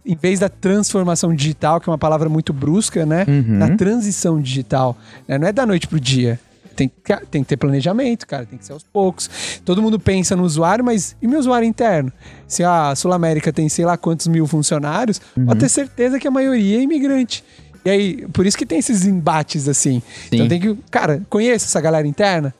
[0.06, 3.24] em vez da transformação digital, que é uma palavra muito brusca, né?
[3.26, 4.96] Na transição digital.
[5.26, 5.38] né?
[5.38, 6.38] Não é da noite pro dia.
[6.76, 9.30] Tem que, tem que ter planejamento, cara, tem que ser aos poucos.
[9.64, 12.12] Todo mundo pensa no usuário, mas e meu usuário interno?
[12.48, 16.30] Se a Sul América tem sei lá quantos mil funcionários, pode ter certeza que a
[16.32, 17.44] maioria é imigrante.
[17.84, 20.02] E aí, por isso que tem esses embates assim.
[20.32, 22.54] Então tem que, cara, conheço essa galera interna,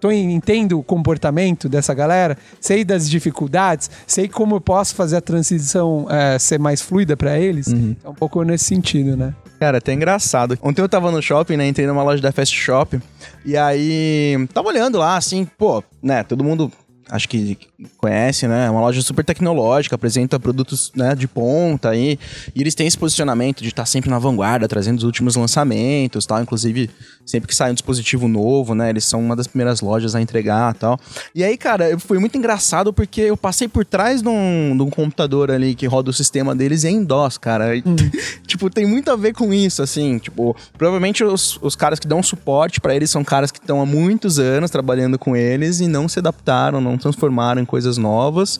[0.00, 5.16] Tô em- entendo o comportamento dessa galera, sei das dificuldades, sei como eu posso fazer
[5.16, 7.68] a transição eh, ser mais fluida pra eles.
[8.04, 9.34] É um pouco nesse sentido, né?
[9.60, 10.58] Cara, até engraçado.
[10.60, 11.68] Ontem eu tava no shopping, né?
[11.68, 12.98] Entrei numa loja da Fast Shop.
[13.44, 16.24] E aí, tava olhando lá, assim, pô, né?
[16.24, 16.70] Todo mundo
[17.12, 17.58] acho que
[17.98, 18.66] conhece, né?
[18.66, 22.18] É uma loja super tecnológica, apresenta produtos né, de ponta aí.
[22.54, 26.40] E eles têm esse posicionamento de estar sempre na vanguarda, trazendo os últimos lançamentos tal.
[26.40, 26.88] Inclusive,
[27.26, 28.88] sempre que sai um dispositivo novo, né?
[28.88, 30.98] Eles são uma das primeiras lojas a entregar tal.
[31.34, 34.88] E aí, cara, foi muito engraçado porque eu passei por trás de um, de um
[34.88, 37.76] computador ali que roda o sistema deles em DOS, cara.
[37.76, 37.82] E,
[38.46, 40.16] tipo, tem muito a ver com isso, assim.
[40.18, 43.86] Tipo, provavelmente os, os caras que dão suporte pra eles são caras que estão há
[43.86, 48.58] muitos anos trabalhando com eles e não se adaptaram, não transformaram em coisas novas.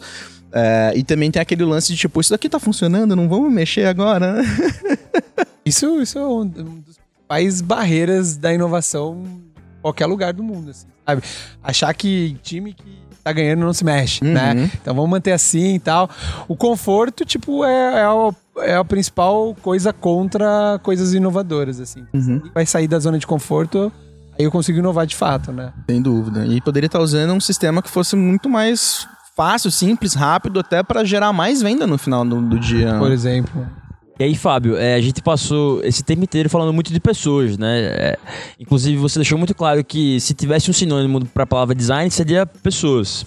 [0.53, 3.87] É, e também tem aquele lance de tipo, isso daqui tá funcionando, não vamos mexer
[3.87, 4.43] agora, né?
[5.65, 10.71] Isso, isso é um um dos principais barreiras da inovação em qualquer lugar do mundo,
[10.71, 11.23] assim, sabe?
[11.63, 12.85] Achar que time que
[13.23, 14.33] tá ganhando não se mexe, Uhum.
[14.33, 14.69] né?
[14.83, 16.11] Então vamos manter assim e tal.
[16.49, 17.71] O conforto, tipo, é,
[18.01, 18.35] é, a,
[18.65, 22.05] é a principal coisa contra coisas inovadoras, assim.
[22.13, 22.43] Uhum.
[22.53, 23.93] Vai sair da zona de conforto,
[24.39, 25.73] aí eu consigo inovar de fato, né?
[25.89, 26.47] Sem dúvida.
[26.47, 29.07] E poderia estar usando um sistema que fosse muito mais
[29.37, 32.97] fácil, simples, rápido, até pra gerar mais venda no final do, do dia.
[32.99, 33.67] Por exemplo.
[34.19, 37.81] E aí, Fábio, é, a gente passou esse tempo inteiro falando muito de pessoas, né?
[37.81, 38.19] É,
[38.61, 42.47] inclusive, você deixou muito claro que se tivesse um sinônimo para a palavra design, seria
[42.47, 43.27] pessoas.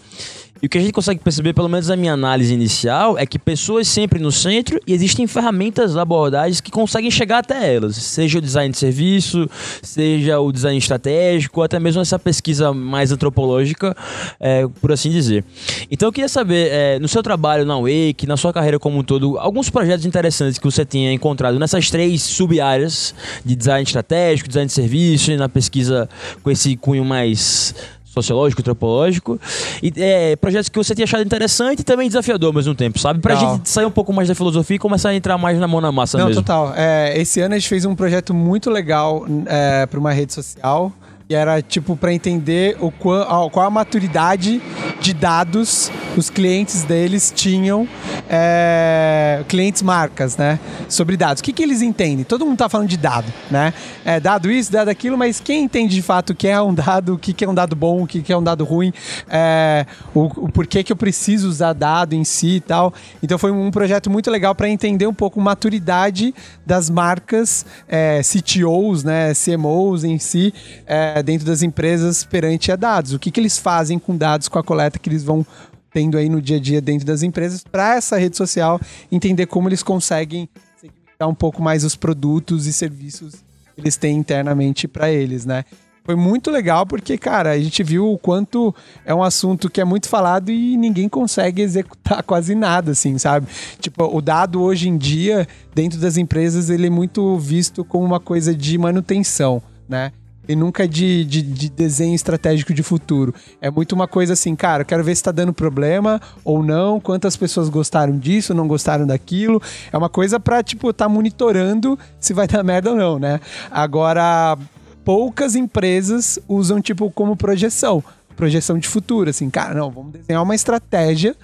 [0.61, 3.37] E o que a gente consegue perceber, pelo menos na minha análise inicial, é que
[3.37, 7.97] pessoas sempre no centro e existem ferramentas, abordagens que conseguem chegar até elas.
[7.97, 9.49] Seja o design de serviço,
[9.83, 13.95] seja o design estratégico, até mesmo essa pesquisa mais antropológica,
[14.39, 15.43] é, por assim dizer.
[15.91, 19.03] Então eu queria saber, é, no seu trabalho na Wake, na sua carreira como um
[19.03, 24.67] todo, alguns projetos interessantes que você tenha encontrado nessas três sub-áreas de design estratégico, design
[24.67, 26.07] de serviço e na pesquisa
[26.41, 27.75] com esse cunho mais
[28.15, 29.39] sociológico, antropológico,
[29.81, 33.19] e é, projetos que você tenha achado interessante e também desafiador ao mesmo tempo, sabe?
[33.19, 33.55] Pra Legal.
[33.55, 35.91] gente sair um pouco mais da filosofia e começar a entrar mais na mão na
[35.91, 36.41] massa Não, mesmo.
[36.41, 36.73] total.
[36.75, 40.91] É, esse ano a gente fez um projeto muito legal é, para uma rede social.
[41.27, 44.61] E era tipo para entender o qua- a- qual a maturidade
[45.01, 47.87] de dados os clientes deles tinham,
[48.29, 50.59] é, clientes marcas, né?
[50.87, 51.41] Sobre dados.
[51.41, 52.23] O que, que eles entendem?
[52.23, 53.73] Todo mundo tá falando de dado, né?
[54.05, 57.15] É, dado isso, dado aquilo, mas quem entende de fato o que é um dado,
[57.15, 58.93] o que, que é um dado bom, o que, que é um dado ruim,
[59.27, 62.93] é, o, o porquê que eu preciso usar dado em si e tal.
[63.21, 66.33] Então foi um projeto muito legal para entender um pouco a maturidade
[66.65, 70.53] das marcas, é, CTOs, né, CMOs em si,
[70.87, 73.13] é, dentro das empresas perante a dados.
[73.13, 75.45] O que, que eles fazem com dados, com a coleta que eles vão
[75.91, 79.69] tendo aí no dia a dia dentro das empresas para essa rede social entender como
[79.69, 83.35] eles conseguem segmentar um pouco mais os produtos e serviços
[83.73, 85.63] que eles têm internamente para eles, né?
[86.03, 89.85] Foi muito legal porque, cara, a gente viu o quanto é um assunto que é
[89.85, 93.47] muito falado e ninguém consegue executar quase nada, assim, sabe?
[93.79, 98.19] Tipo, o dado hoje em dia, dentro das empresas, ele é muito visto como uma
[98.19, 100.11] coisa de manutenção, né?
[100.47, 103.33] E nunca de, de, de desenho estratégico de futuro.
[103.61, 107.35] É muito uma coisa assim, cara, quero ver se tá dando problema ou não, quantas
[107.35, 109.61] pessoas gostaram disso, não gostaram daquilo.
[109.91, 113.39] É uma coisa pra, tipo, tá monitorando se vai dar merda ou não, né?
[113.71, 114.57] Agora,
[115.03, 118.03] poucas empresas usam, tipo, como projeção.
[118.35, 121.35] Projeção de futuro, assim, cara, não, vamos desenhar uma estratégia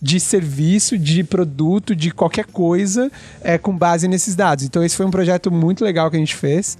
[0.00, 4.64] de serviço, de produto, de qualquer coisa é, com base nesses dados.
[4.64, 6.78] Então, esse foi um projeto muito legal que a gente fez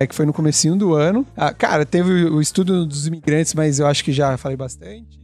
[0.00, 1.26] é, que foi no comecinho do ano.
[1.36, 5.20] Ah, cara, teve o estudo dos imigrantes, mas eu acho que já falei bastante.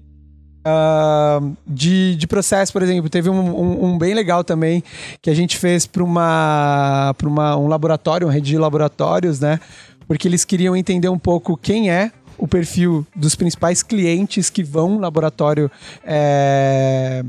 [0.62, 4.84] Ah, de, de processo, por exemplo, teve um, um- um bem legal também
[5.22, 9.58] que a gente fez para uma, uma, um laboratório, uma rede de laboratórios, né?
[10.06, 14.90] Porque eles queriam entender um pouco quem é o perfil dos principais clientes que vão
[14.90, 15.70] no laboratório
[16.04, 17.24] é,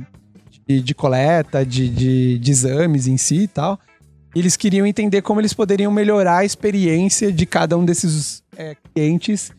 [0.68, 3.80] de, de coleta, de, de, de exames em si e tal.
[4.40, 9.52] Eles queriam entender como eles poderiam melhorar a experiência de cada um desses é, clientes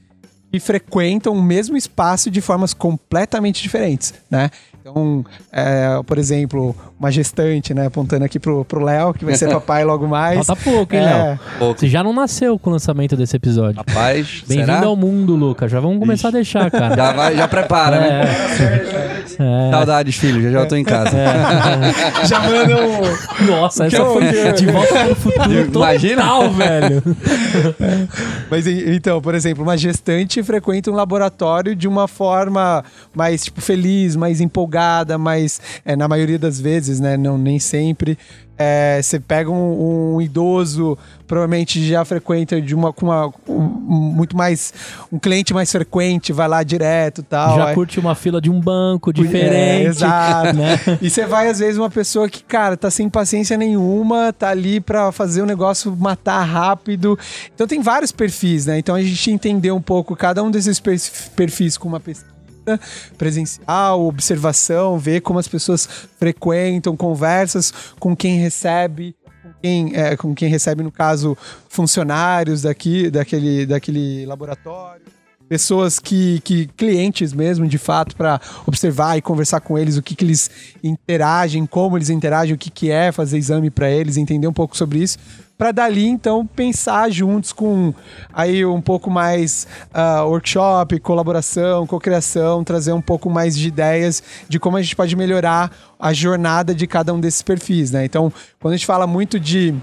[0.50, 4.50] que frequentam o mesmo espaço de formas completamente diferentes, né?
[4.90, 7.86] Então, é, por exemplo, uma gestante, né?
[7.86, 10.46] Apontando aqui pro pro Léo, que vai ser papai logo mais.
[10.46, 11.40] Falta pouco, hein, É, Léo?
[11.58, 11.80] Pouco.
[11.80, 13.76] Você já não nasceu com o lançamento desse episódio.
[13.86, 15.70] Rapaz, Bem-vindo ao mundo, Lucas.
[15.70, 16.96] Já vamos começar a deixar, cara.
[16.96, 18.22] Já, vai, já prepara, né?
[19.38, 19.70] É.
[19.70, 20.42] Saudades, filho.
[20.42, 21.16] Já já eu tô em casa.
[22.24, 23.46] Já manda um...
[23.46, 26.22] Nossa, essa Que foi de volta pro futuro Imagina?
[26.22, 27.02] total, velho.
[28.50, 32.84] Mas então, por exemplo, uma gestante frequenta um laboratório de uma forma
[33.14, 34.77] mais tipo feliz, mais empolgada,
[35.18, 37.16] mais é, na maioria das vezes, né?
[37.16, 38.18] Não nem sempre.
[38.60, 40.98] É, você pega um, um idoso,
[41.28, 44.74] provavelmente já frequenta de uma com uma um- um- muito mais
[45.12, 47.54] um cliente mais frequente, vai lá direto, tal.
[47.54, 49.86] Já Aí- curte uma fila de um banco é, diferente.
[49.86, 50.56] exato.
[50.56, 50.76] né?
[51.00, 54.80] E você vai, às vezes, uma pessoa que, cara, tá sem paciência nenhuma, tá ali
[54.80, 57.16] pra fazer o negócio matar rápido.
[57.54, 58.76] Então tem vários perfis, né?
[58.76, 62.37] Então a gente entender um pouco cada um desses perfis com uma pesquisa
[63.16, 65.88] presencial, observação, ver como as pessoas
[66.18, 71.36] frequentam, conversas com quem recebe, com quem, é, com quem recebe, no caso,
[71.68, 75.18] funcionários daqui, daquele, daquele laboratório.
[75.48, 80.14] Pessoas que, que clientes mesmo, de fato, para observar e conversar com eles o que,
[80.14, 80.50] que eles
[80.84, 84.76] interagem, como eles interagem, o que, que é fazer exame para eles, entender um pouco
[84.76, 85.16] sobre isso,
[85.58, 87.92] para dali então pensar juntos com
[88.32, 94.60] aí um pouco mais ah, workshop, colaboração, cocriação, trazer um pouco mais de ideias de
[94.60, 98.04] como a gente pode melhorar a jornada de cada um desses perfis, né?
[98.04, 99.74] Então, quando a gente fala muito de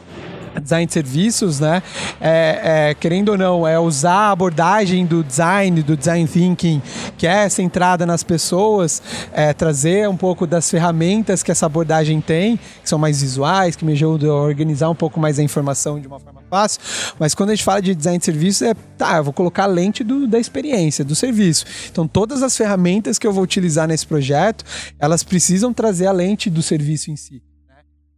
[0.61, 1.81] design de serviços, né?
[2.19, 6.81] É, é, querendo ou não, é usar a abordagem do design, do design thinking,
[7.17, 9.01] que é centrada nas pessoas,
[9.31, 13.85] é, trazer um pouco das ferramentas que essa abordagem tem, que são mais visuais, que
[13.85, 16.81] me ajudam a organizar um pouco mais a informação de uma forma fácil.
[17.19, 19.67] Mas quando a gente fala de design de serviços, é tá, eu vou colocar a
[19.67, 21.65] lente do- da experiência, do serviço.
[21.91, 24.63] Então, todas as ferramentas que eu vou utilizar nesse projeto,
[24.99, 27.41] elas precisam trazer a lente do serviço em si.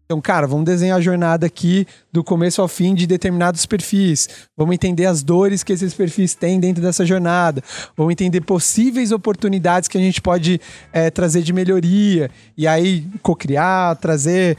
[0.08, 4.30] Então, cara, vamos desenhar a jornada aqui do começo ao fim de determinados perfis.
[4.55, 7.62] Vamos entender as dores que esses perfis têm dentro dessa jornada.
[7.95, 10.62] Vamos entender possíveis oportunidades que a gente pode
[10.93, 12.32] eh, trazer de melhoria.
[12.58, 14.58] E aí, cocriar, trazer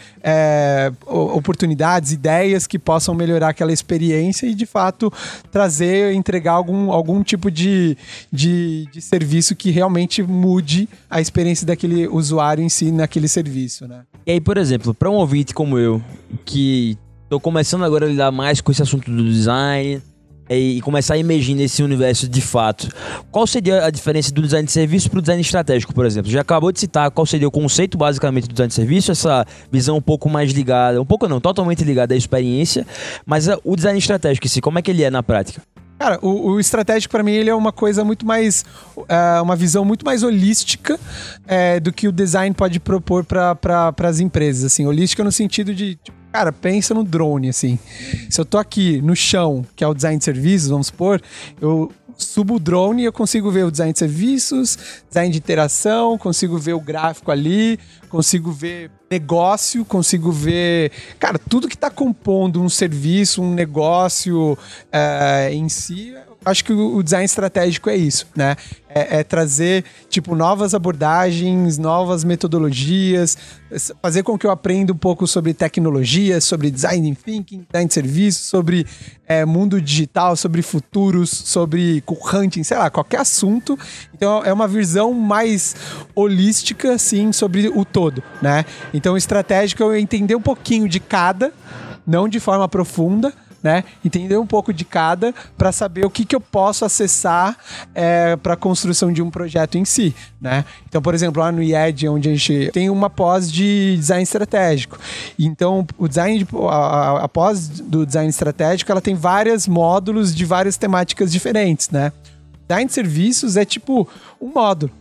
[1.06, 5.10] o- oportunidades, ideias que possam melhorar aquela experiência e, de fato,
[5.50, 7.96] trazer, entregar algum, algum tipo de,
[8.30, 14.02] de, de serviço que realmente mude a experiência daquele usuário em si naquele serviço, né?
[14.26, 16.02] E aí, por exemplo, para um ouvinte como eu,
[16.44, 16.96] que
[17.28, 20.02] tô começando agora a lidar mais com esse assunto do design
[20.48, 22.88] é, e começar a emergir nesse universo de fato,
[23.30, 26.30] qual seria a diferença do design de serviço para o design estratégico, por exemplo?
[26.30, 29.96] Já acabou de citar qual seria o conceito basicamente do design de serviço, essa visão
[29.98, 32.86] um pouco mais ligada, um pouco não, totalmente ligada à experiência,
[33.26, 35.60] mas ah, o design estratégico em si, como é que ele é na prática?
[35.98, 38.64] Cara, o, o estratégico para mim ele é uma coisa muito mais,
[39.08, 40.98] é, uma visão muito mais holística
[41.46, 44.64] é, do que o design pode propor para as empresas.
[44.64, 47.78] Assim, holística no sentido de, tipo, cara, pensa no drone assim.
[48.30, 51.20] Se eu tô aqui no chão, que é o design de serviços, vamos supor,
[51.60, 54.76] eu subo o drone e eu consigo ver o design de serviços,
[55.08, 61.68] design de interação, consigo ver o gráfico ali, consigo ver negócio, consigo ver, cara, tudo
[61.68, 64.58] que está compondo um serviço, um negócio
[64.92, 66.14] é, em si.
[66.44, 68.56] Acho que o design estratégico é isso, né?
[68.98, 73.36] É, é trazer, tipo, novas abordagens, novas metodologias,
[74.02, 78.44] fazer com que eu aprenda um pouco sobre tecnologia, sobre design thinking, design de serviço,
[78.44, 78.86] sobre
[79.26, 83.78] é, mundo digital, sobre futuros, sobre hunting, sei lá, qualquer assunto.
[84.14, 85.76] Então é uma visão mais
[86.14, 88.64] holística, assim, sobre o todo, né?
[88.92, 91.52] Então estratégico é eu entender um pouquinho de cada,
[92.06, 93.32] não de forma profunda,
[93.62, 93.84] né?
[94.04, 97.56] Entender um pouco de cada para saber o que, que eu posso acessar
[98.42, 100.64] para a construção de um projeto em si, né?
[100.88, 104.98] Então, por exemplo, lá no IED, onde a gente tem uma pós de design estratégico.
[105.38, 110.44] Então, o design, de- a, a- pós do design estratégico, ela tem vários módulos de
[110.44, 112.12] várias temáticas diferentes, né?
[112.68, 114.06] Design de serviços é tipo
[114.40, 114.92] um módulo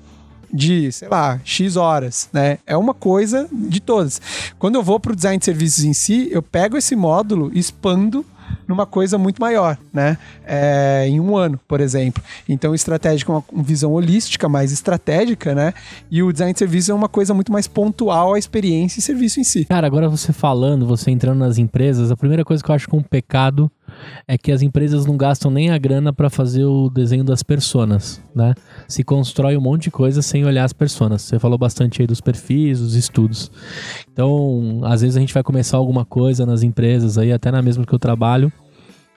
[0.52, 2.58] de, sei lá, X horas, né?
[2.66, 4.22] É uma coisa de todas.
[4.58, 8.26] Quando eu vou para o design de serviços em si, eu pego esse módulo expando
[8.68, 10.18] numa coisa muito maior, né?
[10.46, 12.24] É, em um ano, por exemplo.
[12.48, 15.74] Então, o estratégico é uma uma visão holística, mais estratégica, né?
[16.12, 19.40] E o design de serviços é uma coisa muito mais pontual à experiência e serviço
[19.40, 19.66] em si.
[19.66, 22.96] Cara, agora você falando, você entrando nas empresas, a primeira coisa que eu acho que
[22.96, 23.72] é um pecado
[24.28, 28.22] é que as empresas não gastam nem a grana para fazer o desenho das personas,
[28.36, 28.54] né?
[28.88, 31.22] Se constrói um monte de coisa sem olhar as personas.
[31.22, 33.52] Você falou bastante aí dos perfis, dos estudos.
[34.12, 37.86] Então, às vezes a gente vai começar alguma coisa nas empresas aí, até na mesma
[37.86, 38.52] que eu trabalho,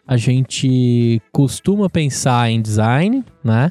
[0.06, 3.70] a gente costuma pensar em design, né?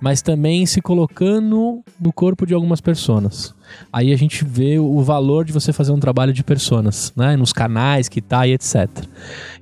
[0.00, 3.54] Mas também se colocando no corpo de algumas pessoas.
[3.92, 7.36] Aí a gente vê o valor de você fazer um trabalho de personas, né?
[7.36, 8.88] Nos canais que tá e etc.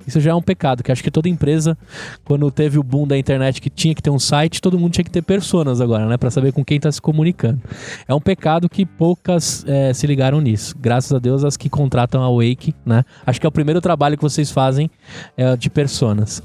[0.05, 1.77] Isso já é um pecado, que acho que toda empresa,
[2.25, 5.03] quando teve o boom da internet que tinha que ter um site, todo mundo tinha
[5.03, 6.17] que ter personas agora, né?
[6.17, 7.61] Para saber com quem tá se comunicando.
[8.07, 10.75] É um pecado que poucas eh, se ligaram nisso.
[10.79, 13.03] Graças a Deus, as que contratam a Wake, né?
[13.25, 14.89] Acho que é o primeiro trabalho que vocês fazem
[15.37, 16.41] é de personas.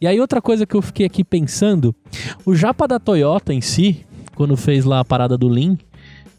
[0.00, 1.94] E aí, outra coisa que eu fiquei aqui pensando,
[2.44, 5.76] o japa da Toyota em si, quando fez lá a parada do Lean,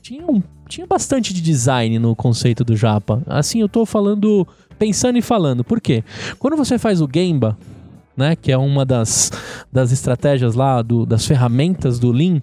[0.01, 3.21] tinha, um, tinha bastante de design no conceito do japa.
[3.25, 4.47] Assim, eu tô falando,
[4.77, 5.63] pensando e falando.
[5.63, 6.03] Por quê?
[6.39, 7.57] Quando você faz o Gemba,
[8.15, 9.31] né, que é uma das,
[9.71, 12.41] das estratégias lá, do, das ferramentas do Lean,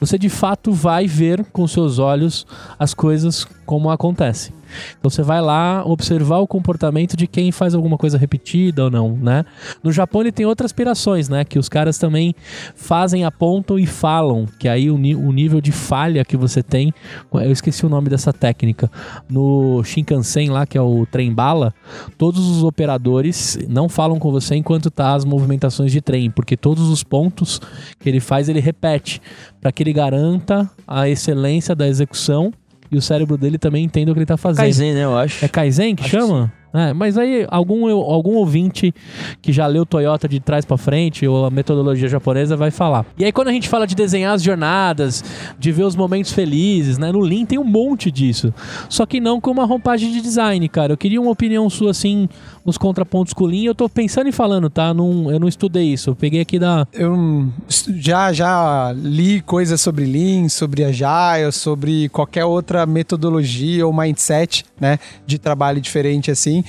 [0.00, 2.46] você de fato vai ver com seus olhos
[2.78, 4.57] as coisas como acontecem.
[4.98, 9.16] Então você vai lá observar o comportamento de quem faz alguma coisa repetida ou não,
[9.16, 9.44] né?
[9.82, 11.44] No Japão ele tem outras aspirações, né?
[11.44, 12.34] Que os caras também
[12.74, 16.92] fazem, apontam e falam, que aí o, o nível de falha que você tem,
[17.32, 18.90] eu esqueci o nome dessa técnica,
[19.28, 21.74] no Shinkansen lá, que é o trem bala,
[22.16, 26.88] todos os operadores não falam com você enquanto tá as movimentações de trem, porque todos
[26.88, 27.60] os pontos
[27.98, 29.20] que ele faz, ele repete,
[29.60, 32.52] para que ele garanta a excelência da execução
[32.90, 34.64] e o cérebro dele também entenda o que ele tá fazendo.
[34.64, 35.44] Kaizen, né, eu acho.
[35.44, 36.52] É Kaizen que Acho que chama?
[36.72, 38.92] É, mas aí algum, algum ouvinte
[39.40, 43.06] que já leu Toyota de trás pra frente ou a metodologia japonesa vai falar.
[43.18, 45.24] E aí quando a gente fala de desenhar as jornadas,
[45.58, 47.10] de ver os momentos felizes, né?
[47.10, 48.52] No Lean tem um monte disso.
[48.88, 50.92] Só que não com uma roupagem de design, cara.
[50.92, 52.28] Eu queria uma opinião sua assim,
[52.64, 53.64] nos contrapontos com o Lean.
[53.64, 54.92] Eu tô pensando e falando, tá?
[54.92, 56.10] Não, eu não estudei isso.
[56.10, 62.44] Eu peguei aqui da Eu já, já li coisas sobre Lean, sobre Agile, sobre qualquer
[62.44, 64.98] outra metodologia ou mindset, né?
[65.26, 66.64] De trabalho diferente assim.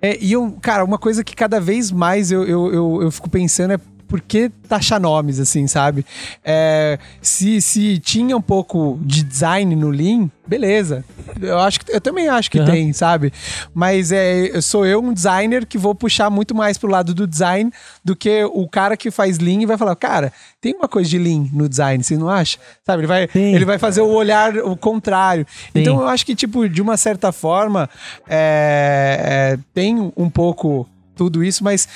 [0.00, 3.30] É, e eu, cara, uma coisa que cada vez mais eu, eu, eu, eu fico
[3.30, 3.78] pensando é
[4.08, 6.04] por que taxar nomes, assim, sabe?
[6.44, 11.04] É, se, se tinha um pouco de design no Lean, beleza.
[11.40, 12.70] Eu acho que eu também acho que Aham.
[12.70, 13.32] tem, sabe?
[13.72, 17.72] Mas é, sou eu um designer que vou puxar muito mais pro lado do design
[18.04, 21.18] do que o cara que faz Lean e vai falar, cara, tem uma coisa de
[21.18, 22.58] Lean no design, você não acha?
[22.84, 23.00] Sabe?
[23.00, 25.46] Ele vai, ele vai fazer o olhar o contrário.
[25.72, 25.82] Tem.
[25.82, 27.88] Então eu acho que, tipo, de uma certa forma,
[28.28, 31.88] é, é, tem um pouco tudo isso, mas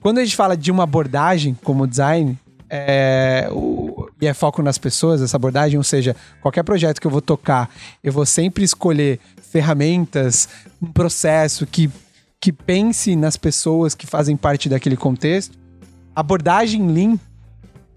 [0.00, 2.38] quando a gente fala de uma abordagem como design,
[2.68, 7.10] é, o- e é foco nas pessoas, essa abordagem, ou seja, qualquer projeto que eu
[7.10, 7.68] vou tocar,
[8.02, 9.18] eu vou sempre escolher
[9.50, 10.48] ferramentas,
[10.80, 11.90] um processo que,
[12.40, 15.58] que pense nas pessoas que fazem parte daquele contexto.
[16.14, 17.18] Abordagem Lean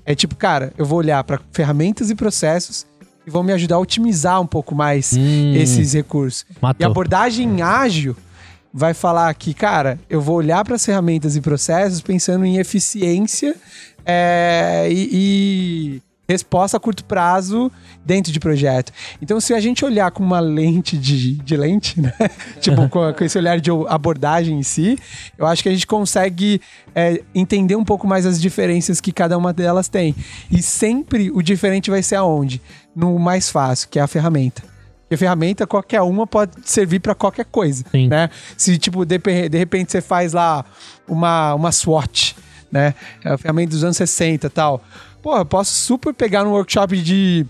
[0.06, 2.86] é tipo, cara, eu vou olhar para ferramentas e processos
[3.24, 5.54] que vão me ajudar a otimizar um pouco mais Hum.
[5.56, 6.46] esses recursos.
[6.50, 6.86] E Matou.
[6.86, 8.16] a abordagem ágil
[8.74, 13.56] vai falar que, cara, eu vou olhar para as ferramentas e processos pensando em eficiência
[14.04, 17.72] é, e, e resposta a curto prazo
[18.04, 18.92] dentro de projeto.
[19.22, 22.14] Então, se a gente olhar com uma lente de, de lente, né?
[22.60, 24.98] tipo, com, com esse olhar de abordagem em si,
[25.38, 26.60] eu acho que a gente consegue
[26.96, 30.16] é, entender um pouco mais as diferenças que cada uma delas tem.
[30.50, 32.62] E sempre o diferente vai ser aonde?
[32.96, 34.73] No mais fácil, que é a ferramenta.
[35.14, 38.08] Porque ferramenta, qualquer uma pode servir para qualquer coisa, Sim.
[38.08, 38.30] né?
[38.58, 40.66] Se, tipo, de, de repente você faz lá
[41.08, 42.36] uma, uma SWOT,
[42.72, 42.96] né?
[43.24, 44.84] É a ferramenta dos anos 60 e tal.
[45.22, 47.46] Pô, eu posso super pegar num workshop de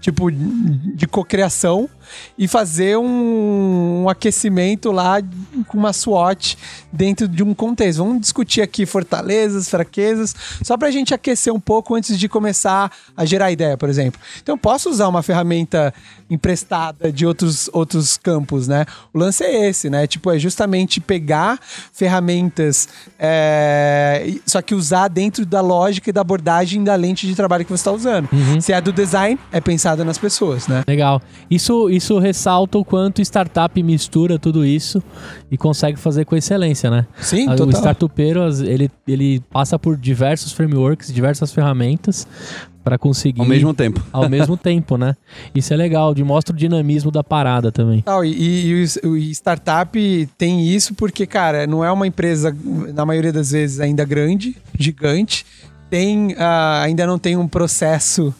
[0.00, 1.88] tipo de cocriação
[2.38, 5.22] e fazer um, um aquecimento lá
[5.66, 6.56] com uma SWOT
[6.92, 7.98] dentro de um contexto.
[7.98, 13.24] Vamos discutir aqui fortalezas, fraquezas, só pra gente aquecer um pouco antes de começar a
[13.24, 14.20] gerar ideia, por exemplo.
[14.42, 15.92] Então eu posso usar uma ferramenta
[16.30, 18.86] emprestada de outros, outros campos, né?
[19.12, 20.06] O lance é esse, né?
[20.06, 21.58] Tipo, é justamente pegar
[21.92, 22.88] ferramentas,
[23.18, 27.70] é, só que usar dentro da lógica e da abordagem da lente de trabalho que
[27.70, 28.28] você está usando.
[28.60, 30.82] Se é do design, é pensado nas pessoas, né?
[30.86, 31.20] Legal.
[31.50, 35.02] Isso, isso ressalta o quanto startup mistura tudo isso
[35.50, 37.06] e consegue fazer com excelência, né?
[37.20, 37.78] Sim, A- O total.
[37.80, 42.26] startupeiro, ele, ele passa por diversos frameworks, diversas ferramentas
[42.82, 43.40] para conseguir...
[43.42, 44.02] Ao mesmo tempo.
[44.10, 45.14] Ao mesmo tempo, né?
[45.54, 48.00] Isso é legal, de mostra o dinamismo da parada também.
[48.02, 52.56] Tal, e, e- e o o startup tem isso porque, cara, não é uma empresa,
[52.94, 55.44] na maioria das vezes, ainda grande, gigante.
[55.90, 58.32] Tem, ah, ainda não tem um processo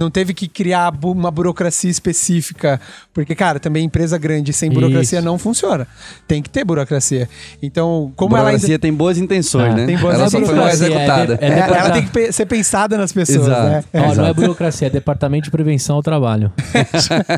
[0.00, 2.80] não teve que criar bu- uma burocracia específica.
[3.12, 5.26] Porque, cara, também empresa grande sem burocracia Isso.
[5.26, 5.86] não funciona.
[6.26, 7.28] Tem que ter burocracia.
[7.62, 8.78] Então, como ela burocracia ainda.
[8.78, 9.86] tem boas intenções, Ah, né?
[9.86, 11.36] tem boas ela só foi mal burocracia, é executada.
[11.36, 13.62] de- É, é ela tem que pe- ser pensada nas pessoas, Exato.
[13.68, 13.84] né?
[13.94, 16.50] Ó, não é burocracia, é Departamento de Prevenção ao Trabalho.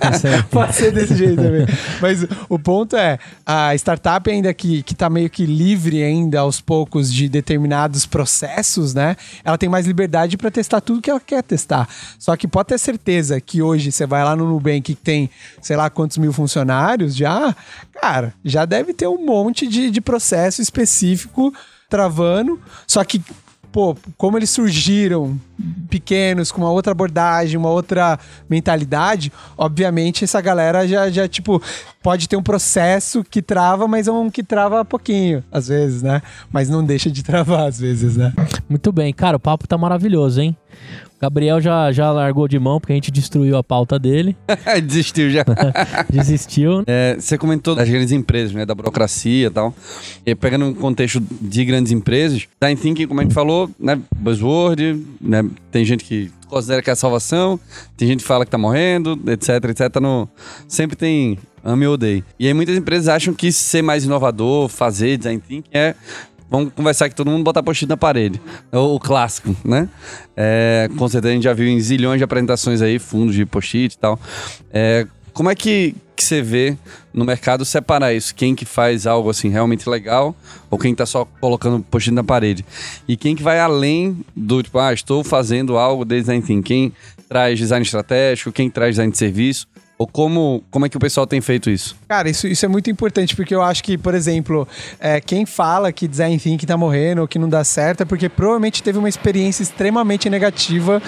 [0.01, 0.49] Tá certo.
[0.49, 1.67] Pode ser desse jeito também.
[2.01, 6.61] Mas o ponto é, a startup ainda que, que tá meio que livre ainda aos
[6.61, 9.17] poucos de determinados processos, né?
[9.45, 11.89] Ela tem mais liberdade para testar tudo que ela quer testar.
[12.19, 15.30] Só que pode ter certeza que hoje você vai lá no Nubank que tem,
[15.61, 17.57] sei lá quantos mil funcionários já,
[18.00, 21.53] cara, já deve ter um monte de, de processo específico
[21.88, 22.61] travando.
[22.86, 23.20] Só que
[23.72, 25.40] pô, como eles surgiram
[25.88, 31.61] pequenos, com uma outra abordagem, uma outra mentalidade, obviamente essa galera já, já tipo,
[32.03, 36.20] pode ter um processo que trava, mas é um que trava pouquinho, às vezes, né?
[36.53, 38.32] Mas não deixa de travar, às vezes, né?
[38.68, 40.55] Muito bem, cara, o papo tá maravilhoso, hein?
[41.23, 44.37] Gabriel já, já largou de mão porque a gente destruiu a pauta dele,
[44.85, 45.45] Desistiu já.
[46.11, 46.83] desistiu.
[46.85, 48.66] É, você comentou das grandes empresas, né?
[48.66, 49.73] Da burocracia e tal.
[50.27, 54.01] E pegando um contexto de grandes empresas, design thinking, como a gente falou, né?
[54.16, 55.49] Buzzword, né?
[55.70, 57.59] Tem gente que considera que é a salvação,
[57.97, 60.01] tem gente que fala que tá morrendo, etc, etc.
[60.01, 60.29] No...
[60.66, 62.25] Sempre tem ame ou odeie.
[62.37, 65.95] E aí muitas empresas acham que ser mais inovador, fazer design thinking é...
[66.53, 68.38] Vamos conversar que todo mundo botar post-it na parede.
[68.70, 69.88] É o, clássico, né?
[70.36, 73.94] É, com certeza a gente já viu em zilhões de apresentações aí, fundos de post-it
[73.94, 74.20] e tal.
[74.70, 76.76] É, como é que, que você vê
[77.14, 78.34] no mercado separar isso?
[78.34, 80.36] Quem que faz algo assim realmente legal
[80.70, 82.66] ou quem tá só colocando post-it na parede?
[83.09, 86.62] E quem que vai além do tipo, ah, estou fazendo algo de design thinking?
[86.62, 86.92] Quem
[87.30, 88.53] traz design estratégico?
[88.53, 89.66] Quem traz design de serviço?
[90.03, 91.94] Ou como, como é que o pessoal tem feito isso?
[92.09, 94.66] Cara, isso, isso é muito importante, porque eu acho que, por exemplo,
[94.98, 98.28] é, quem fala que design thinking tá morrendo ou que não dá certo é porque
[98.28, 101.00] provavelmente teve uma experiência extremamente negativa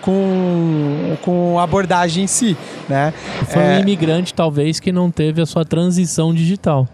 [0.00, 2.56] com, com a abordagem em si,
[2.88, 3.12] né?
[3.50, 6.88] Foi É, um imigrante, talvez, que não teve a sua transição digital.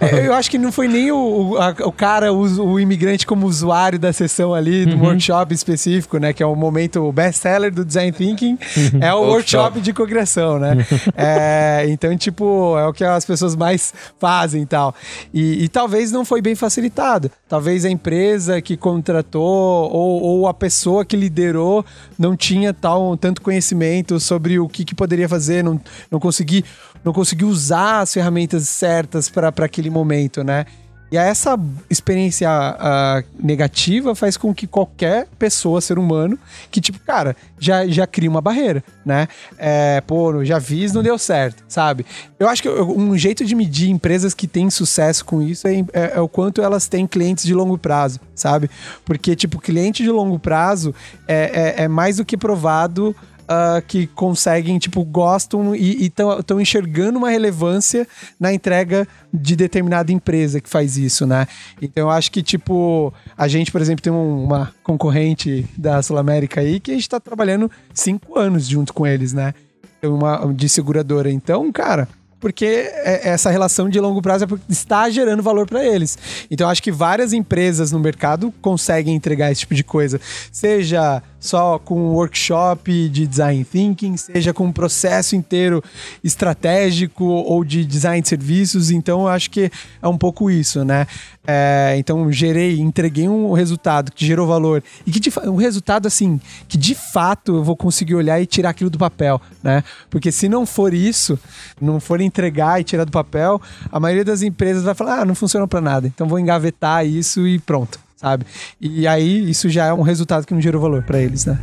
[0.00, 1.16] É, eu acho que não foi nem o,
[1.52, 2.42] o, a- o cara, o,
[2.72, 6.32] o imigrante como usuário da sessão ali, do workshop específico, né?
[6.34, 8.58] Que é o momento, o best-seller do Design Thinking,
[9.00, 10.76] é o workshop de cocriação, né?
[11.20, 14.94] É, então, tipo, é o que as pessoas mais fazem e tal.
[15.34, 17.30] E, e talvez não foi bem facilitado.
[17.48, 21.84] Talvez a empresa que contratou ou, ou a pessoa que liderou
[22.18, 25.80] não tinha tal, tanto conhecimento sobre o que, que poderia fazer, não,
[26.10, 26.64] não consegui
[27.04, 30.66] não conseguiu usar as ferramentas certas para aquele momento, né?
[31.10, 36.38] E essa experiência ah, negativa faz com que qualquer pessoa, ser humano,
[36.70, 39.26] que tipo, cara, já, já cria uma barreira, né?
[39.56, 42.04] É, pô, já fiz, não deu certo, sabe?
[42.38, 46.12] Eu acho que um jeito de medir empresas que têm sucesso com isso é, é-
[46.16, 48.70] é o quanto elas têm clientes de longo prazo, sabe?
[49.04, 50.94] Porque, tipo, cliente de longo prazo
[51.26, 53.16] é, é, é mais do que provado
[53.48, 58.06] ah, que conseguem, tipo, gostam e estão enxergando uma relevância
[58.38, 61.46] na entrega de determinada empresa que faz isso, né?
[61.80, 66.18] Então eu acho que, tipo, a gente, por exemplo, tem um- uma concorrente da Sul
[66.18, 69.54] América aí que a gente tá trabalhando cinco anos junto com eles, né?
[70.02, 71.30] Uma de seguradora.
[71.30, 72.06] Então, cara.
[72.40, 76.16] Porque é- essa relação de longo prazo é está gerando valor para eles.
[76.48, 80.20] Então, acho que várias empresas no mercado conseguem entregar esse tipo de coisa.
[80.52, 85.82] Seja só com workshop de design thinking, seja com um processo inteiro
[86.22, 88.90] estratégico ou de design de serviços.
[88.90, 89.70] Então, eu acho que
[90.02, 91.06] é um pouco isso, né?
[91.46, 96.38] É, então, gerei, entreguei um resultado que gerou valor e que de um resultado assim
[96.68, 99.82] que de fato eu vou conseguir olhar e tirar aquilo do papel, né?
[100.10, 101.38] Porque se não for isso,
[101.80, 105.34] não for entregar e tirar do papel, a maioria das empresas vai falar: ah, não
[105.34, 106.06] funciona para nada.
[106.06, 108.44] Então, vou engavetar isso e pronto, sabe?
[108.80, 111.58] E aí isso já é um resultado que não gerou valor para eles, né?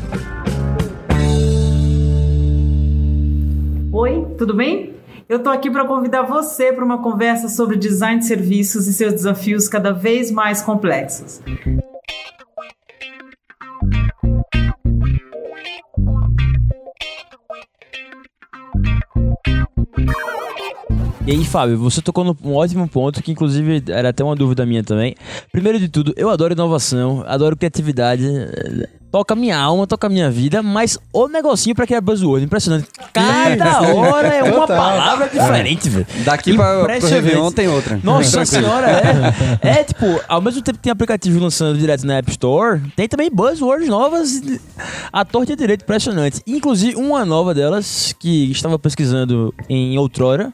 [3.91, 4.95] Oi, tudo bem?
[5.27, 9.13] Eu tô aqui para convidar você para uma conversa sobre design de serviços e seus
[9.13, 11.41] desafios cada vez mais complexos.
[21.27, 24.83] E aí, Fábio, você tocou num ótimo ponto, que inclusive era até uma dúvida minha
[24.83, 25.15] também.
[25.51, 28.23] Primeiro de tudo, eu adoro inovação, adoro criatividade,
[29.15, 32.85] toca minha alma, toca minha vida, mas o negocinho pra criar buzzword, impressionante.
[33.13, 36.05] Cada hora é uma palavra diferente, velho.
[36.25, 37.07] Daqui pra, pro.
[37.07, 37.97] Réveillon tem outra.
[38.03, 39.15] Nossa senhora, é.
[39.79, 43.29] É, tipo, ao mesmo tempo que tem aplicativo lançando direto na App Store, tem também
[43.31, 44.41] buzzwords novas
[45.13, 46.41] à torta e à direita, impressionante.
[46.45, 50.51] Inclusive, uma nova delas, que estava pesquisando em outrora,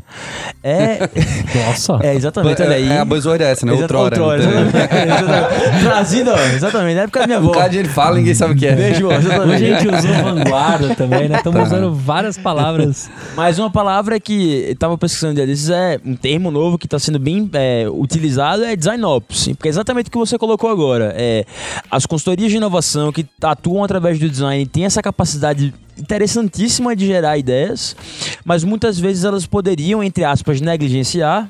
[0.63, 1.09] é...
[1.65, 1.99] Nossa.
[2.03, 2.89] É, exatamente, olha aí.
[2.89, 3.71] É a buzzword essa, né?
[3.73, 4.03] Outrora.
[4.21, 5.83] outrora, Não tem- exatamente.
[5.83, 7.51] Trazido, ó, exatamente, na época da minha Um avó.
[7.53, 8.75] cara de ele fala, ninguém sabe sabe o que é.
[8.75, 11.37] Beijo, Hoje a gente usou vanguarda também, né?
[11.37, 13.09] Estamos usando várias palavras.
[13.35, 16.85] Mas uma palavra que eu tava pesquisando um dia desses é um termo novo que
[16.85, 19.49] está sendo bem é, utilizado é design ops.
[19.49, 21.13] Porque é exatamente o que você colocou agora.
[21.15, 21.45] É,
[21.89, 27.37] as consultorias de inovação que atuam através do design têm essa capacidade interessantíssima de gerar
[27.37, 27.95] ideias,
[28.43, 31.49] mas muitas vezes elas poderiam, entre aspas, negligenciar,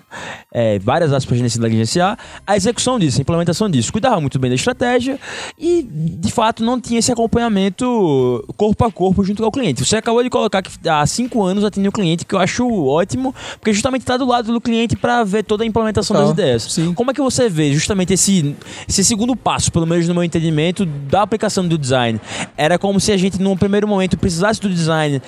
[0.51, 3.91] é, várias aspas negligenciar, a execução disso, a implementação disso.
[3.91, 5.19] Cuidava muito bem da estratégia
[5.57, 9.85] e, de fato, não tinha esse acompanhamento corpo a corpo junto ao cliente.
[9.85, 13.33] Você acabou de colocar que há cinco anos atende o cliente, que eu acho ótimo,
[13.53, 16.63] porque justamente está do lado do cliente para ver toda a implementação das Total, ideias.
[16.63, 16.93] sim.
[16.93, 18.55] Como é que você vê justamente esse,
[18.87, 22.19] esse segundo passo, pelo menos no meu entendimento, da aplicação do design?
[22.57, 25.21] Era como se a gente, num primeiro momento, precisasse do design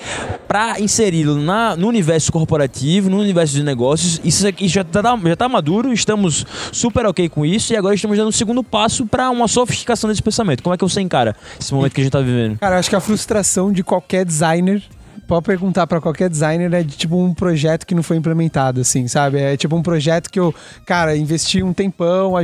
[0.48, 4.20] para inseri-lo no universo corporativo, no universo de negócios.
[4.24, 8.18] Isso aqui já está já tá maduro, estamos super ok com isso e agora estamos
[8.18, 10.64] dando um segundo passo para uma sofisticação desse pensamento.
[10.64, 12.58] Como é que você encara esse momento que a gente está vivendo?
[12.60, 14.82] Cara, acho que a frustração de qualquer designer.
[15.26, 19.08] Pode perguntar pra qualquer designer é de tipo um projeto que não foi implementado, assim,
[19.08, 19.40] sabe?
[19.40, 20.54] É tipo um projeto que eu,
[20.86, 22.36] cara, investi um tempão,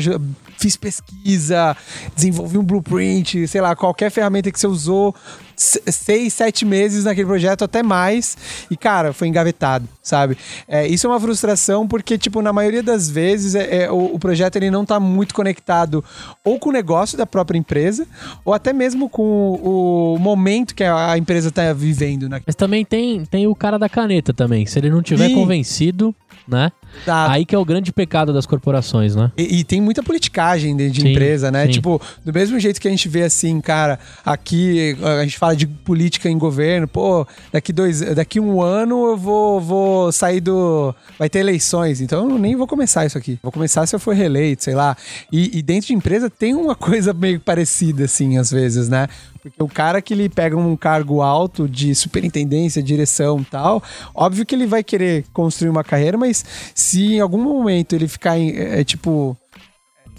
[0.59, 1.75] fiz pesquisa,
[2.15, 5.15] desenvolvi um blueprint, sei lá, qualquer ferramenta que você usou,
[5.55, 8.37] se- seis, sete meses naquele projeto, até mais,
[8.69, 10.37] e, cara, foi engavetado, sabe?
[10.67, 14.19] É, isso é uma frustração porque, tipo, na maioria das vezes, é, é, o, o
[14.19, 16.03] projeto ele não tá muito conectado
[16.43, 18.05] ou com o negócio da própria empresa,
[18.43, 22.41] ou até mesmo com o, o momento que a, a empresa tá vivendo, né?
[22.45, 24.65] Mas também tem, tem o cara da caneta também.
[24.65, 25.35] Se ele não tiver Sim.
[25.35, 26.13] convencido,
[26.49, 26.71] né?
[27.07, 29.31] Aí que é o grande pecado das corporações, né?
[29.37, 31.65] E, e tem muita politicagem dentro de Sim, empresa, né?
[31.65, 31.73] sim.
[31.73, 35.67] Tipo, do mesmo jeito que a gente vê assim, cara, aqui a gente fala de
[35.67, 40.93] política em governo, pô, daqui dois, daqui um ano eu vou, vou sair do.
[41.17, 43.39] Vai ter eleições, então eu nem vou começar isso aqui.
[43.41, 44.95] Vou começar se eu for reeleito, sei lá.
[45.31, 49.07] E, e dentro de empresa tem uma coisa meio parecida, assim, às vezes, né?
[49.41, 53.81] Porque o cara que ele pega um cargo alto de superintendência, direção tal,
[54.13, 56.43] óbvio que ele vai querer construir uma carreira, mas
[56.75, 59.37] se em algum momento ele ficar em, é, tipo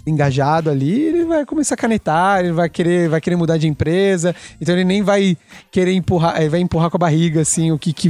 [0.05, 4.35] engajado ali, ele vai começar a canetar, ele vai querer, vai querer mudar de empresa,
[4.59, 5.37] então ele nem vai
[5.69, 8.09] querer empurrar, ele vai empurrar com a barriga assim o que, que,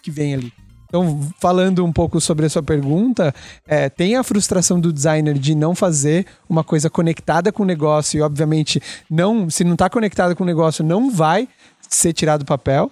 [0.00, 0.52] que vem ali.
[0.88, 3.34] Então, falando um pouco sobre a sua pergunta,
[3.66, 8.18] é, tem a frustração do designer de não fazer uma coisa conectada com o negócio
[8.18, 8.80] e, obviamente,
[9.10, 11.46] não, se não está conectada com o negócio, não vai
[11.88, 12.90] ser tirado do papel.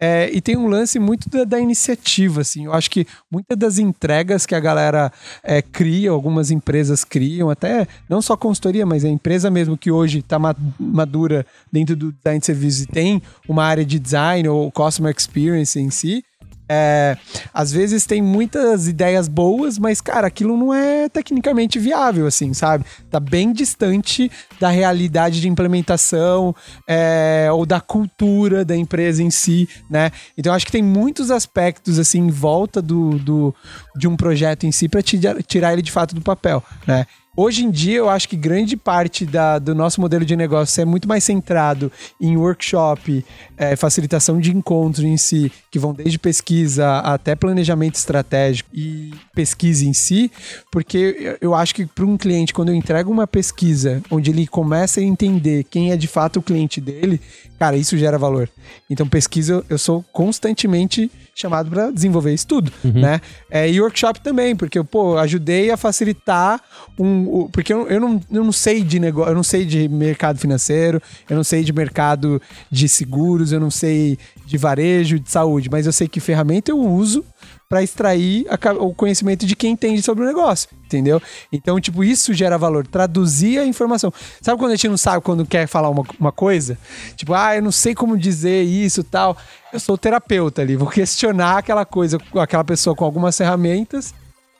[0.00, 2.64] É, e tem um lance muito da, da iniciativa, assim.
[2.66, 5.12] Eu acho que muitas das entregas que a galera
[5.42, 10.18] é, cria, algumas empresas criam, até não só consultoria, mas a empresa mesmo que hoje
[10.18, 10.38] está
[10.78, 15.78] madura dentro do design de serviços e tem uma área de design ou customer experience
[15.78, 16.24] em si,
[16.68, 17.16] é,
[17.52, 22.84] às vezes tem muitas ideias boas, mas, cara, aquilo não é tecnicamente viável, assim, sabe?
[23.10, 26.54] Tá bem distante da realidade de implementação
[26.88, 30.10] é, ou da cultura da empresa em si, né?
[30.36, 33.54] Então, acho que tem muitos aspectos, assim, em volta do, do
[33.96, 37.06] de um projeto em si para tirar ele de fato do papel, né?
[37.34, 40.84] Hoje em dia, eu acho que grande parte da- do nosso modelo de negócio é
[40.84, 41.90] muito mais centrado
[42.20, 43.24] em workshop,
[43.56, 49.82] é, facilitação de encontros em si, que vão desde pesquisa até planejamento estratégico e pesquisa
[49.86, 50.30] em si,
[50.70, 55.00] porque eu- acho que para um cliente, quando eu entrego uma pesquisa onde ele começa
[55.00, 57.18] a entender quem é de fato o cliente dele,
[57.58, 58.46] cara, isso gera valor.
[58.90, 63.18] Então, pesquisa, eu sou constantemente chamado para desenvolver isso tudo, né?
[63.50, 66.60] É, e workshop também, porque pô, ajudei a facilitar
[66.98, 67.28] um...
[67.28, 70.38] o- porque eu, eu, não, eu não sei de negócio, eu não sei de mercado
[70.38, 75.68] financeiro, eu não sei de mercado de seguros, eu não sei de varejo, de saúde,
[75.70, 77.24] mas eu sei que ferramenta eu uso
[77.72, 81.22] para extrair a o conhecimento de quem entende sobre o negócio, entendeu?
[81.50, 84.12] Então, tipo, isso gera valor, traduzir a informação.
[84.42, 86.76] Sabe quando a gente não sabe quando quer falar uma, uma coisa?
[87.16, 89.38] Tipo, ah, eu não sei como dizer isso tal.
[89.72, 94.12] Eu sou terapeuta ali, vou questionar aquela coisa, aquela pessoa com algumas ferramentas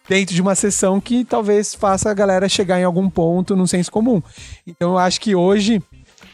[0.08, 3.92] dentro de uma sessão que talvez faça a galera chegar em algum ponto num senso
[3.92, 4.22] comum.
[4.66, 5.82] Então, eu acho que hoje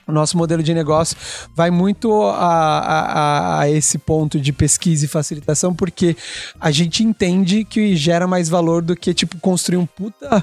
[0.09, 1.16] o nosso modelo de negócio
[1.54, 6.16] vai muito a, a- a- esse ponto de pesquisa e facilitação, porque
[6.59, 10.42] a gente entende que gera mais valor do que, tipo, construir um puta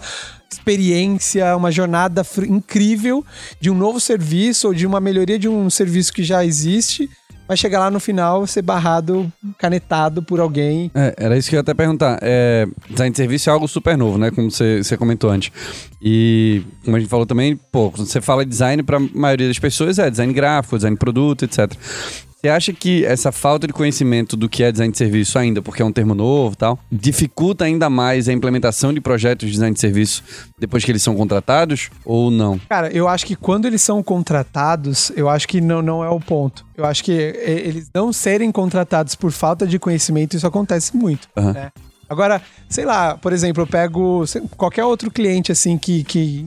[0.52, 3.26] experiência, uma jornada incrível
[3.60, 7.10] de um novo serviço ou de uma melhoria de um serviço que já existe,
[7.48, 11.58] vai chegar lá no final ser barrado, canetado por alguém É, era isso que eu
[11.58, 12.20] ia até perguntar.
[12.22, 14.32] É, design de serviço é algo super novo, né?
[14.32, 15.52] Como você, comentou antes.
[16.02, 19.60] E como a gente falou também, pô, quando você fala design, para a maioria das
[19.60, 21.72] pessoas é design gráfico, design de produto, etc.
[22.46, 25.82] Você acha que essa falta de conhecimento do que é design de serviço ainda, porque
[25.82, 29.74] é um termo novo e tal, dificulta ainda mais a implementação de projetos de design
[29.74, 30.24] de serviço
[30.60, 32.60] depois que eles são contratados ou não?
[32.70, 36.20] Cara, eu acho que quando eles são contratados, eu acho que não, não é o
[36.20, 36.64] ponto.
[36.78, 41.28] Eu acho que é, eles não serem contratados por falta de conhecimento, isso acontece muito.
[41.36, 41.52] Aham.
[41.52, 41.72] né?
[42.08, 42.40] Agora,
[42.70, 44.24] sei lá, por exemplo, eu pego
[44.56, 46.46] qualquer outro cliente assim que, que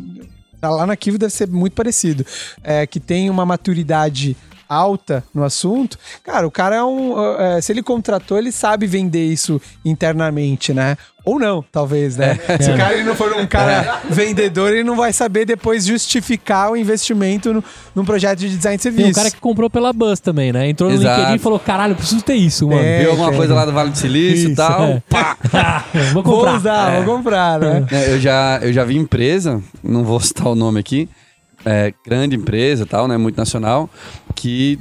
[0.61, 2.25] tá lá na Kivo deve ser muito parecido,
[2.63, 4.37] é, que tem uma maturidade
[4.69, 7.15] alta no assunto, cara, o cara é um.
[7.39, 10.97] é, se ele contratou, ele sabe vender isso internamente, né?
[11.25, 12.39] Ou não, talvez, né?
[12.59, 16.71] Se o cara ele não for um cara vendedor, ele não vai saber depois justificar
[16.71, 17.63] o investimento no,
[17.95, 19.03] num projeto de design de serviço.
[19.03, 20.71] Tem um cara que comprou pela Buzz também, né?
[20.71, 21.17] Entrou no Exato.
[21.17, 22.81] LinkedIn e falou: caralho, eu preciso ter isso, mano.
[22.81, 24.83] É, Viu alguma coisa lá do Vale do Silício e tal?
[24.85, 25.03] é.
[25.11, 25.37] Pá!
[26.15, 26.57] Vou Vou comprar.
[26.57, 27.87] usar, vou comprar, né?
[27.93, 31.09] É, eu, já, eu já vi empresa, não vou citar o nome aqui,
[31.65, 33.91] é, grande empresa tal, né, multinacional,
[34.39, 34.79] que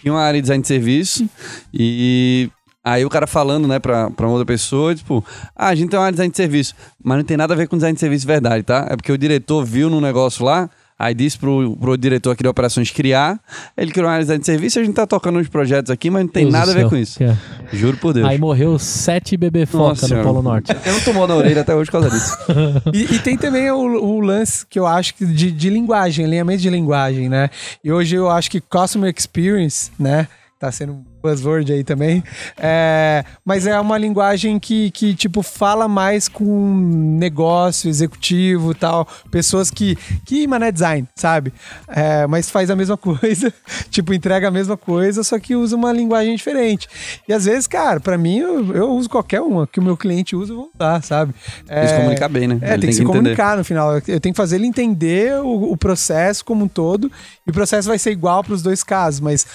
[0.00, 1.28] tinha uma área de design de serviço
[1.72, 2.50] e
[2.84, 5.24] aí o cara falando, né, pra, pra outra pessoa, tipo,
[5.56, 7.56] ah, a gente tem uma área de design de serviço, mas não tem nada a
[7.56, 8.86] ver com design de serviço de verdade, tá?
[8.90, 10.68] É porque o diretor viu num negócio lá,
[11.00, 13.40] aí disse pro, pro diretor aqui de operações criar,
[13.74, 16.28] ele criou uma área de serviço, a gente tá tocando uns projetos aqui, mas não
[16.28, 16.90] tem Deus nada a ver céu.
[16.90, 17.22] com isso.
[17.22, 17.36] É.
[17.72, 18.28] Juro por Deus.
[18.28, 20.26] Aí morreu sete bebê foca Nossa no Senhora.
[20.26, 20.76] Polo Norte.
[20.84, 22.36] Eu não tomou na orelha até hoje por causa disso.
[22.92, 26.60] E, e tem também o, o lance que eu acho que de, de linguagem, alinhamento
[26.60, 27.48] de linguagem, né?
[27.82, 30.28] E hoje eu acho que Customer Experience, né?
[30.58, 32.22] Tá sendo buzzword aí também.
[32.56, 36.76] É, mas é uma linguagem que, que, tipo, fala mais com
[37.18, 39.06] negócio, executivo e tal.
[39.30, 41.52] Pessoas que, que mano, é design, sabe?
[41.88, 43.52] É, mas faz a mesma coisa,
[43.90, 46.88] tipo, entrega a mesma coisa, só que usa uma linguagem diferente.
[47.28, 50.34] E às vezes, cara, pra mim, eu, eu uso qualquer uma que o meu cliente
[50.34, 51.34] usa, eu vou usar, sabe?
[51.66, 52.58] Tem que se comunicar bem, né?
[52.62, 53.18] É, Ele tem que se entender.
[53.18, 53.94] comunicar no final.
[53.94, 57.10] Eu tenho que fazer ele entender o, o processo como um todo.
[57.46, 59.46] E o processo vai ser igual para os dois casos, mas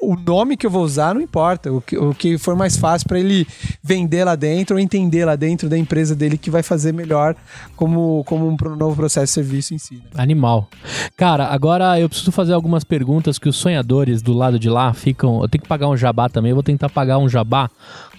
[0.00, 1.72] o nome que eu vou usar não importa.
[1.72, 3.46] O que, o que for mais fácil para ele
[3.82, 7.36] vender lá dentro ou entender lá dentro da empresa dele que vai fazer melhor
[7.76, 9.94] como, como um novo processo de serviço em si.
[9.94, 10.02] né?
[10.14, 10.68] Animal.
[11.16, 15.42] Cara, agora eu preciso fazer algumas perguntas que os sonhadores do lado de lá ficam.
[15.42, 17.70] Eu tenho que pagar um jabá também, eu vou tentar pagar um jabá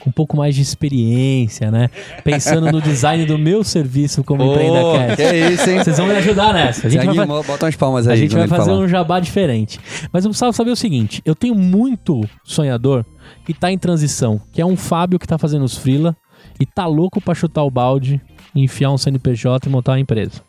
[0.01, 1.89] com um pouco mais de experiência, né?
[2.23, 5.77] Pensando no design do meu serviço como Ô, empreenda que é isso, hein?
[5.77, 6.87] Vocês vão me ajudar nessa.
[6.87, 8.13] A gente Se vai, animou, bota umas palmas aí.
[8.13, 9.79] a gente vai fazer um jabá diferente.
[10.11, 13.05] Mas eu precisava saber o seguinte: eu tenho muito sonhador
[13.45, 16.15] que tá em transição, que é um Fábio que tá fazendo os freela
[16.59, 18.19] e tá louco pra chutar o balde,
[18.55, 20.41] enfiar um CNPJ e montar uma empresa.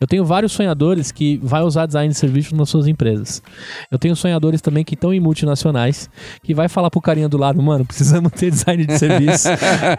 [0.00, 3.42] Eu tenho vários sonhadores que vai usar design de serviço nas suas empresas.
[3.90, 6.10] Eu tenho sonhadores também que estão em multinacionais,
[6.42, 9.48] que vai falar pro carinha do lado, mano, precisamos ter design de serviço,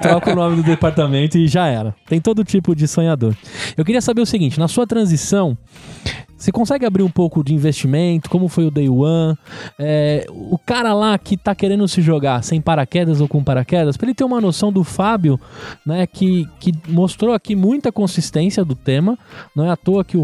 [0.02, 1.96] troca o nome do departamento e já era.
[2.08, 3.36] Tem todo tipo de sonhador.
[3.78, 5.58] Eu queria saber o seguinte, na sua transição,
[6.44, 8.30] você consegue abrir um pouco de investimento?
[8.30, 9.38] Como foi o Day One?
[9.80, 14.06] É, o cara lá que tá querendo se jogar sem paraquedas ou com paraquedas, pra
[14.08, 15.40] ele ter uma noção do Fábio,
[15.86, 19.18] né, que, que mostrou aqui muita consistência do tema.
[19.56, 20.22] Não é à toa que o,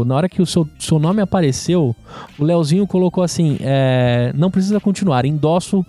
[0.00, 1.94] o- na hora que o seu, seu nome apareceu,
[2.38, 5.84] o Leozinho colocou assim: é, não precisa continuar, endosso,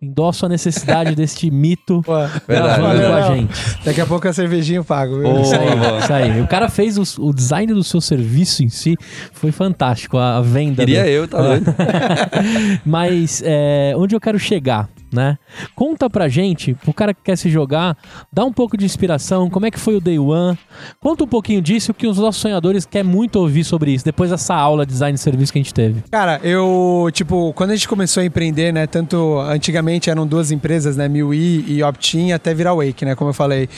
[0.00, 3.34] endosso a necessidade deste mito Verdade, gravando com a verdade.
[3.40, 3.84] gente.
[3.84, 5.16] Daqui a pouco a cervejinha eu pago.
[5.26, 6.40] Ô, Isso aí, isso aí.
[6.40, 8.96] O cara fez os- o, design do seu serviço em si,
[9.32, 10.18] foi fantástico.
[10.18, 10.84] A, venda.
[10.84, 11.74] Queria do- eu, tá doido?
[12.84, 15.38] Mas é, onde eu quero chegar, né?
[15.74, 17.96] Conta pra gente, pro cara que quer se jogar,
[18.32, 20.58] dá um pouco de inspiração, como é que foi o Day One.
[21.00, 24.54] Conta um pouquinho disso, que os nossos sonhadores querem muito ouvir sobre isso, depois dessa
[24.54, 26.02] aula de design de serviço que a gente teve.
[26.10, 30.96] Cara, eu, tipo, quando a gente começou a empreender, né, tanto antigamente eram duas empresas,
[30.96, 33.68] né, MIUI e Optin, até virar Wake, né, como eu falei.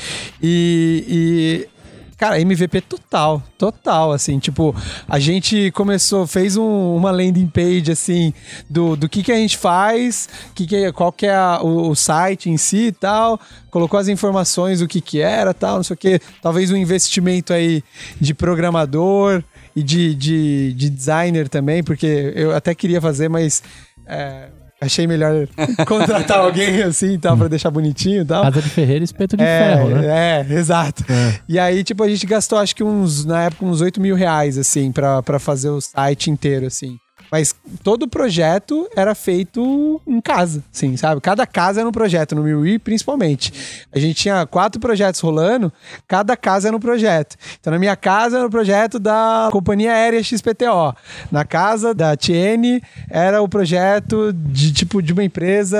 [0.43, 1.74] E, e
[2.17, 4.75] cara, MVP total, total, assim, tipo,
[5.09, 8.33] a gente começou, fez um- uma landing page, assim,
[8.69, 11.95] do, do que que a gente faz, que que, qual que é a- o, o
[11.95, 13.39] site em si e tal,
[13.71, 17.53] colocou as informações, o que que era tal, não sei o que, talvez um investimento
[17.53, 17.83] aí
[18.21, 19.43] de programador,
[19.77, 23.61] e de, de, de designer também, porque eu até queria fazer, mas
[24.07, 24.47] é,
[24.85, 25.47] achei melhor
[25.87, 28.43] contratar alguém assim, tal, pra deixar bonitinho e tal.
[28.45, 30.45] Casa de Ferreira, espeto de É, ferro, né?
[30.49, 31.05] é, exato.
[31.49, 34.57] E aí, tipo, a gente gastou acho que uns, na época, uns 8 mil reais,
[34.59, 36.97] assim, pra, pra fazer o site inteiro, assim.
[37.31, 41.21] Mas todo o projeto era feito em casa, assim, sabe?
[41.21, 43.53] Cada casa era um projeto, no MIUI principalmente.
[43.93, 45.73] A gente tinha quatro projetos rolando,
[46.07, 47.37] cada casa era um projeto.
[47.61, 50.95] Então, na minha casa era o projeto da Companhia Aérea XPTO.
[51.31, 52.81] Na casa da TN
[53.11, 55.79] era o projeto de, tipo, de uma empresa,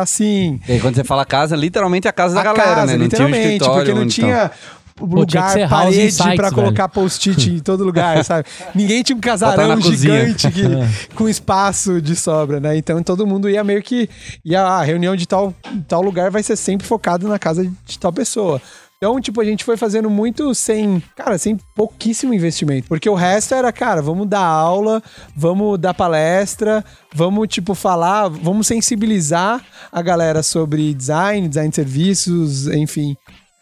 [0.00, 2.86] assim, E aí, quando você fala casa, literalmente é a casa da a galera, casa,
[2.92, 2.98] né?
[2.98, 6.88] Não tinha um literalmente, porque não tinha que lugar, ser House parede Insights, pra colocar
[6.88, 8.48] post-it em todo lugar, sabe?
[8.74, 10.62] Ninguém tinha um casarão gigante que-
[11.14, 12.76] com espaço de sobra, né?
[12.76, 14.08] Então todo mundo ia meio que.
[14.44, 15.54] Ia, a reunião de tal,
[15.86, 18.60] tal lugar vai ser sempre focado na casa de tal pessoa.
[18.98, 22.88] Então, tipo, a gente foi fazendo muito sem, cara, sem pouquíssimo investimento.
[22.88, 25.02] Porque o resto era, cara, vamos dar aula,
[25.36, 26.82] vamos dar palestra,
[27.14, 29.62] vamos, tipo, falar, vamos sensibilizar
[29.92, 33.14] a galera sobre design, design de serviços, enfim.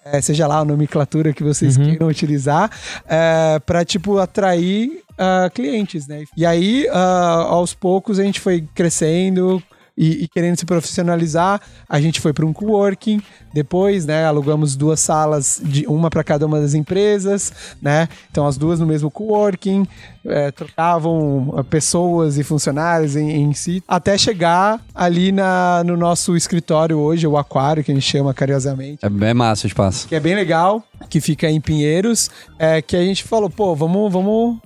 [0.04, 2.70] É, seja lá a nomenclatura que vocês queiram utilizar,
[3.06, 6.24] é, para tipo atrair ah, clientes, né?
[6.36, 9.62] E aí, ah, aos poucos, a gente foi crescendo
[9.96, 13.20] e, e querendo se profissionalizar, a gente foi para um coworking.
[13.52, 18.08] Depois, né, alugamos duas salas, de uma para cada uma das empresas, né?
[18.30, 19.86] Então as duas no mesmo coworking,
[20.26, 26.36] é, trocavam ah, pessoas e funcionários em, em si, até chegar ali na, no nosso
[26.36, 30.08] escritório hoje, o aquário que a gente chama carinhosamente É bem massa o espaço.
[30.08, 34.12] que é bem legal, que fica em Pinheiros, é, que a gente falou, pô, vamos,
[34.12, 34.58] vamos,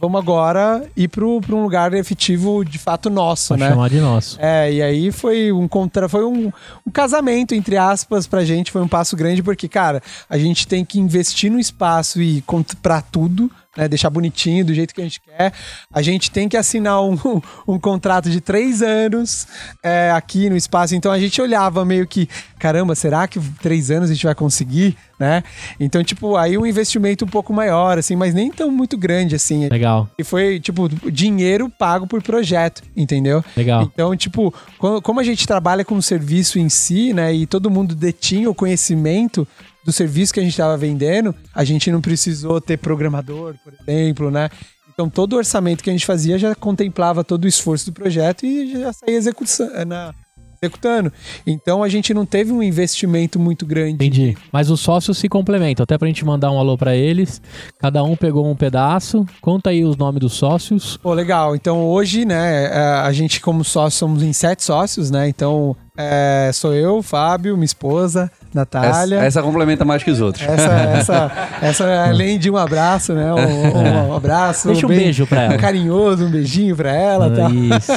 [0.00, 3.70] vamos agora ir para um lugar efetivo de fato nosso, Pra né?
[3.70, 4.38] chamar de nosso.
[4.40, 6.50] É, e aí foi um contra, foi um,
[6.86, 10.84] um casamento, entre aspas, pra gente, foi um passo grande, porque, cara, a gente tem
[10.84, 13.50] que investir no espaço e comprar tudo.
[13.76, 15.52] Né, deixar bonitinho do jeito que a gente quer.
[15.94, 17.16] A gente tem que assinar um,
[17.68, 19.46] um contrato de três anos
[19.80, 20.96] é, aqui no espaço.
[20.96, 22.28] Então a gente olhava meio que,
[22.58, 24.96] caramba, será que três anos a gente vai conseguir?
[25.20, 25.44] Né?
[25.78, 29.68] Então, tipo, aí um investimento um pouco maior, assim, mas nem tão muito grande, assim.
[29.68, 33.44] Legal, E foi, tipo, dinheiro pago por projeto, entendeu?
[33.56, 33.82] legal.
[33.82, 37.70] Então, tipo, co- como a gente trabalha com o serviço em si, né, e todo
[37.70, 39.46] mundo detinha o conhecimento
[39.84, 44.30] do serviço que a gente estava vendendo, a gente não precisou ter programador, por exemplo,
[44.30, 44.48] né?
[44.92, 48.44] Então, todo o orçamento que a gente fazia já contemplava todo o esforço do projeto
[48.44, 50.14] e já saía execução, na,
[50.62, 51.10] executando.
[51.46, 53.94] Então, a gente não teve um investimento muito grande.
[53.94, 54.36] Entendi.
[54.52, 55.82] Mas os sócios se complementam.
[55.84, 57.40] Até pra gente mandar um alô pra eles.
[57.78, 59.24] Cada um pegou um pedaço.
[59.40, 60.98] Conta aí os nomes dos sócios.
[60.98, 61.56] Pô, legal.
[61.56, 65.28] Então hoje, né, é, a gente como sócio somos em sete sócios, né?
[65.28, 69.16] Então é, sou eu, Fábio, minha esposa, Essa, Natália.
[69.20, 70.46] essa complementa mais que os outros.
[70.46, 73.32] Essa, essa, essa, além de um abraço, né?
[73.34, 74.68] Um, um abraço.
[74.68, 75.58] Deixa um bem beijo pra ela.
[75.58, 77.48] Carinhoso, um beijinho pra ela, tá?
[77.50, 77.92] Isso.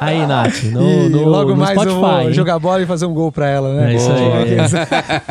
[0.00, 1.94] Aí, Nath, no, e no, logo no mais Spotify.
[1.94, 2.32] eu vou hein?
[2.32, 3.92] jogar bola e fazer um gol pra ela, né?
[3.92, 4.20] É isso aí.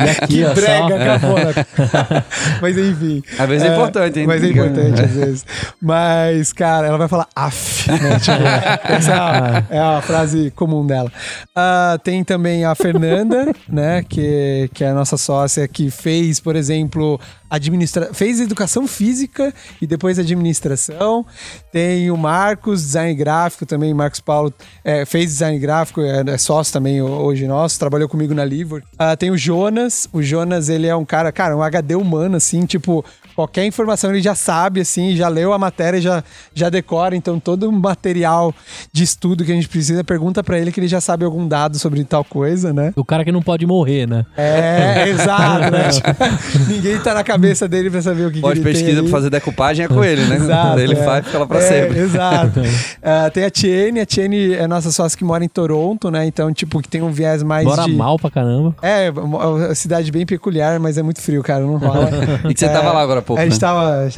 [0.00, 1.04] E aqui, que ó, brega, só.
[1.04, 2.26] cafona.
[2.60, 3.22] Mas enfim.
[3.38, 4.26] Às vezes é importante, hein?
[4.26, 5.46] Mas é importante, às vezes.
[5.80, 8.18] Mas, cara, ela vai falar af, né?
[8.18, 11.10] Tipo, essa é a, é a frase comum dela.
[11.54, 14.02] Ah, tem também a Fernanda, né?
[14.02, 17.20] Que, que é a nossa sócia que fez, por exemplo,
[17.50, 19.52] administra fez educação física
[19.82, 21.26] e depois administração.
[21.72, 23.92] Tem o Marcos, design gráfico também.
[23.92, 24.54] Marcos Paulo
[24.84, 28.82] é, fez design gráfico, é, é sócio também hoje nosso, trabalhou comigo na Livor.
[28.96, 30.08] Ah, tem o Jonas.
[30.12, 33.04] O Jonas, ele é um cara, cara, um HD humano, assim, tipo,
[33.34, 36.22] qualquer informação ele já sabe, assim, já leu a matéria, já,
[36.54, 37.16] já decora.
[37.16, 38.54] Então, todo o material
[38.92, 41.78] de estudo que a gente precisa, pergunta pra ele que ele já sabe algum dado
[41.78, 42.92] sobre tal coisa, né?
[42.94, 44.24] O cara que não pode morrer, né?
[44.36, 45.88] É, exato, né?
[46.68, 49.30] Ninguém tá na cabeça dele pra saber o que, que ele tem pesquisa pra fazer
[49.30, 50.36] decupagem é com ele, né?
[50.40, 51.04] Exato, ele é.
[51.04, 51.98] faz e fica lá pra É, sempre.
[51.98, 52.60] Exato.
[53.02, 56.26] Ah, tem a Tiene, a Tiene é nossa sócia que mora em Toronto, né?
[56.26, 57.92] Então, tipo, que tem um viés mais Bora de...
[57.92, 58.74] mal pra caramba.
[58.82, 62.10] É, uma cidade bem peculiar, mas é muito frio, cara, não rola.
[62.48, 63.58] E que você tava lá agora há pouco, A gente né?
[63.58, 64.08] tava,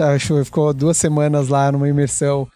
[0.44, 2.46] ficou duas semanas lá numa imersão.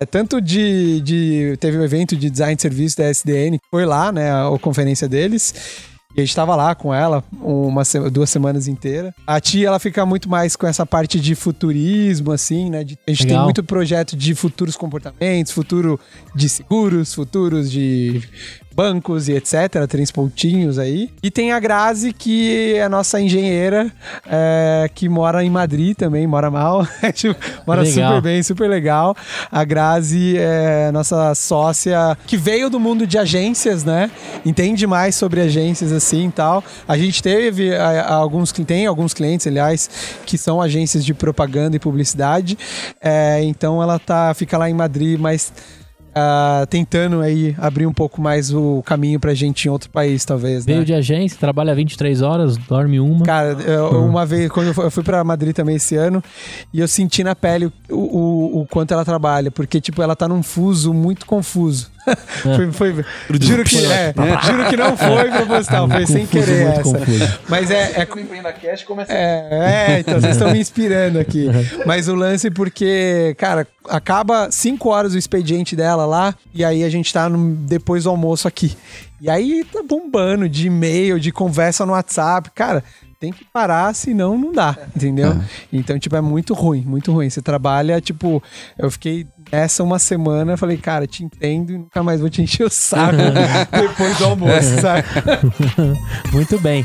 [0.00, 1.56] É, tanto de, de.
[1.60, 4.30] Teve um evento de design de serviço da SDN, que foi lá, né?
[4.30, 5.54] A, a conferência deles.
[6.16, 7.82] E a gente tava lá com ela uma,
[8.12, 9.12] duas semanas inteiras.
[9.26, 12.84] A tia, ela fica muito mais com essa parte de futurismo, assim, né?
[12.84, 13.44] De- a gente tem Legal.
[13.44, 15.98] muito projeto de futuros comportamentos, futuro
[16.34, 18.22] de seguros, futuros de
[18.74, 19.86] bancos e etc.
[19.88, 21.10] Três pontinhos aí.
[21.22, 23.90] E tem a Grazi, que é a nossa engenheira,
[24.26, 26.86] é, que mora em Madrid também, mora mal.
[27.14, 28.08] Tipo, mora Legal.
[28.08, 29.14] super bem, super legal.
[29.50, 34.10] A Grazi é nossa sócia que veio do mundo de agências, né?
[34.44, 36.64] Entende mais sobre agências assim e tal.
[36.88, 39.90] A gente teve a- a alguns tem alguns clientes, aliás,
[40.24, 42.56] que são agências de propaganda e publicidade.
[43.00, 45.52] É, então ela tá fica lá em Madrid, mas
[46.14, 50.66] ah, tentando aí abrir um pouco mais o caminho pra gente em outro país, talvez,
[50.66, 50.74] né?
[50.74, 53.24] Veio de agência, trabalha 23 horas, dorme uma.
[53.24, 56.22] Cara, eu- uma vez, quando eu fui, eu fui pra Madrid também esse ano,
[56.72, 60.26] e eu senti na pele o, o, o quanto ela trabalha, porque, tipo, ela tá
[60.26, 61.91] num fuso muito confuso.
[62.56, 63.04] Foi, foi-
[63.40, 64.12] juro, que, é,
[64.44, 66.82] juro que não foi proposital, foi sem querer essa.
[66.82, 67.38] confuso.
[67.48, 68.06] Mas é, é,
[69.08, 71.48] é, é, então vocês estão me inspirando aqui.
[71.86, 76.88] Mas o lance porque, cara, acaba 5 horas o expediente dela lá, e aí a
[76.90, 78.76] gente tá no- depois do almoço aqui.
[79.20, 82.50] E aí tá bombando de e-mail, de conversa no WhatsApp.
[82.54, 82.82] Cara,
[83.20, 85.40] tem que parar, senão não dá, entendeu?
[85.72, 87.30] Então, tipo, é muito ruim, muito ruim.
[87.30, 88.42] Você trabalha, tipo,
[88.76, 92.64] eu fiquei nessa uma semana, falei, cara, te entendo e nunca mais vou te encher
[92.64, 93.16] o saco
[93.70, 95.06] depois do almoço, sabe?
[96.32, 96.82] Muito bem.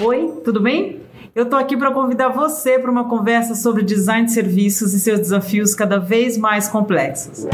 [0.00, 1.02] Oi, tudo bem?
[1.34, 5.20] Eu tô aqui para convidar você para uma conversa sobre design de serviços e seus
[5.20, 7.46] desafios cada vez mais complexos.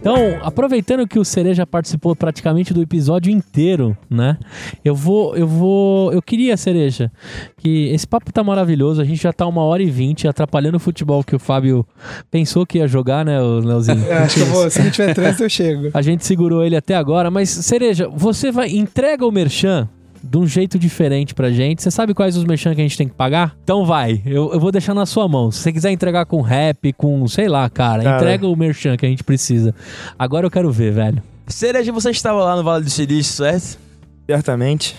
[0.00, 4.38] Então, aproveitando que o Cereja participou praticamente do episódio inteiro, né?
[4.84, 7.10] Eu vou, eu vou, eu queria, Cereja,
[7.56, 10.80] que esse papo tá maravilhoso, a gente já tá uma hora e vinte atrapalhando o
[10.80, 11.84] futebol que o Fábio
[12.30, 14.04] pensou que ia jogar, né, Leozinho?
[14.04, 15.90] Eu acho que eu vou, se não tiver trânsito, eu chego.
[15.92, 19.88] A gente segurou ele até agora, mas Cereja, você vai entrega o merchan
[20.22, 21.82] de um jeito diferente pra gente.
[21.82, 23.56] Você sabe quais os merchan que a gente tem que pagar?
[23.62, 25.50] Então vai, eu, eu vou deixar na sua mão.
[25.50, 28.16] Se você quiser entregar com rap, com sei lá, cara, Cara.
[28.16, 29.74] entrega o merchan que a gente precisa.
[30.18, 31.22] Agora eu quero ver, velho.
[31.46, 33.78] Cereja, você estava lá no Vale do Silício, certo?
[34.28, 34.94] Certamente.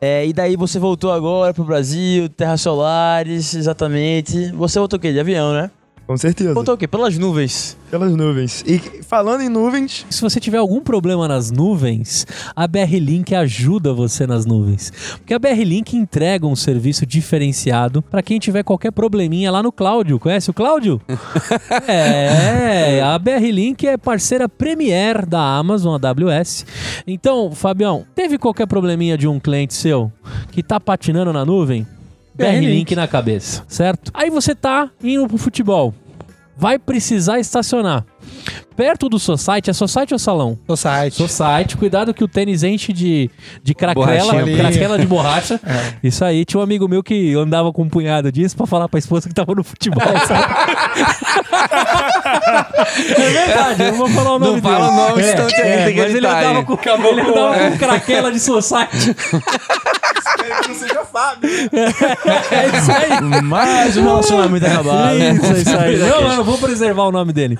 [0.00, 4.50] É, e daí você voltou agora pro Brasil, Terras Solares, exatamente.
[4.52, 5.12] Você voltou o quê?
[5.12, 5.70] De avião, né?
[6.10, 6.52] Com certeza.
[6.54, 6.88] Voltou o quê?
[6.88, 7.76] Pelas nuvens.
[7.88, 8.64] Pelas nuvens.
[8.66, 12.26] E falando em nuvens, Se você tiver algum problema nas nuvens,
[12.56, 14.92] a BR Link ajuda você nas nuvens.
[15.18, 19.70] Porque a BR Link entrega um serviço diferenciado para quem tiver qualquer probleminha lá no
[19.70, 20.18] Cláudio.
[20.18, 21.00] Conhece o Cláudio?
[21.86, 26.66] é, a BR Link é parceira premier da Amazon, AWS.
[27.06, 30.10] Então, Fabião, teve qualquer probleminha de um cliente seu
[30.50, 31.86] que tá patinando na nuvem?
[32.40, 34.10] BR BR Link Link na cabeça, certo?
[34.14, 35.94] Aí você tá indo pro futebol.
[36.56, 38.04] Vai precisar estacionar.
[38.76, 40.58] Perto do Society, é Society ou salão?
[40.68, 41.16] No site.
[41.16, 43.30] Society, cuidado que o tênis enche de,
[43.62, 45.60] de craquela, craquela de borracha.
[46.02, 48.98] Isso aí, tinha um amigo meu que andava com um punhado disso pra falar pra
[48.98, 50.02] esposa que tava no futebol,
[53.16, 54.74] é verdade, eu não vou falar o Não nome dele.
[54.74, 58.40] fala o nome, senão tem que mas ele andava com, ele andava com craquela de
[58.40, 59.16] Society.
[60.68, 61.48] não seja Fábio.
[61.50, 63.42] É isso aí.
[63.42, 65.16] Mais um relacionamento acabado.
[65.18, 65.96] Isso, isso aí.
[66.10, 67.58] Não, não, eu vou preservar o nome dele.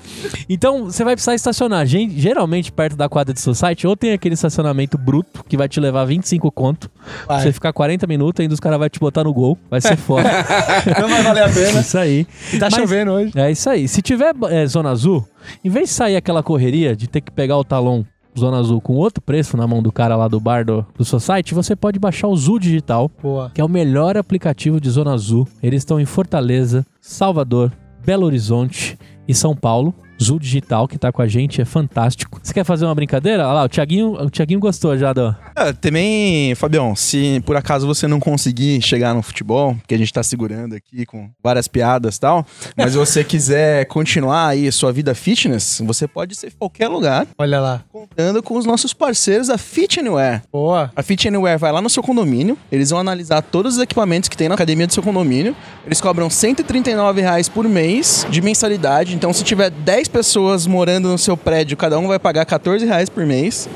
[0.49, 1.87] Então, você vai precisar estacionar.
[1.87, 6.05] Geralmente, perto da quadra de Society, ou tem aquele estacionamento bruto, que vai te levar
[6.05, 6.91] 25 conto.
[7.27, 7.43] Pra Vai.
[7.43, 9.59] você ficar 40 minutos, ainda os caras vão te botar no gol.
[9.71, 10.29] Vai ser foda.
[11.01, 11.81] Não vai valer a pena.
[11.81, 12.27] isso aí.
[12.53, 13.33] E tá Mas- chovendo hoje.
[13.37, 13.87] É isso aí.
[13.89, 15.27] Se tiver é, Zona Azul,
[15.65, 18.05] em vez de sair aquela correria de ter que pegar o talão
[18.39, 21.55] Zona Azul com outro preço na mão do cara lá do bar do, do Society,
[21.55, 23.51] você pode baixar o Zul Digital Boa.
[23.55, 25.47] que é o melhor aplicativo de Zona Azul.
[25.63, 27.73] Eles estão em Fortaleza, Salvador,
[28.05, 29.95] Belo Horizonte e São Paulo.
[30.23, 32.39] Zul Digital, que tá com a gente, é fantástico.
[32.43, 33.45] Você quer fazer uma brincadeira?
[33.45, 35.35] Olha lá, o Thiaguinho, o Thiaguinho gostou já do...
[35.57, 40.13] Ah, também, Fabião, se por acaso você não conseguir chegar no futebol, que a gente
[40.13, 45.15] tá segurando aqui com várias piadas e tal, mas você quiser continuar aí sua vida
[45.15, 47.83] fitness, você pode ser em qualquer lugar, Olha lá.
[47.93, 50.43] contando com os nossos parceiros da Fit Anywhere.
[50.53, 50.91] Boa.
[50.95, 54.37] A Fit Anywhere vai lá no seu condomínio, eles vão analisar todos os equipamentos que
[54.37, 55.55] tem na academia do seu condomínio.
[55.87, 59.15] Eles cobram 139 reais por mês de mensalidade.
[59.15, 63.09] Então, se tiver 10 pessoas morando no seu prédio, cada um vai pagar 14 reais
[63.09, 63.69] por mês.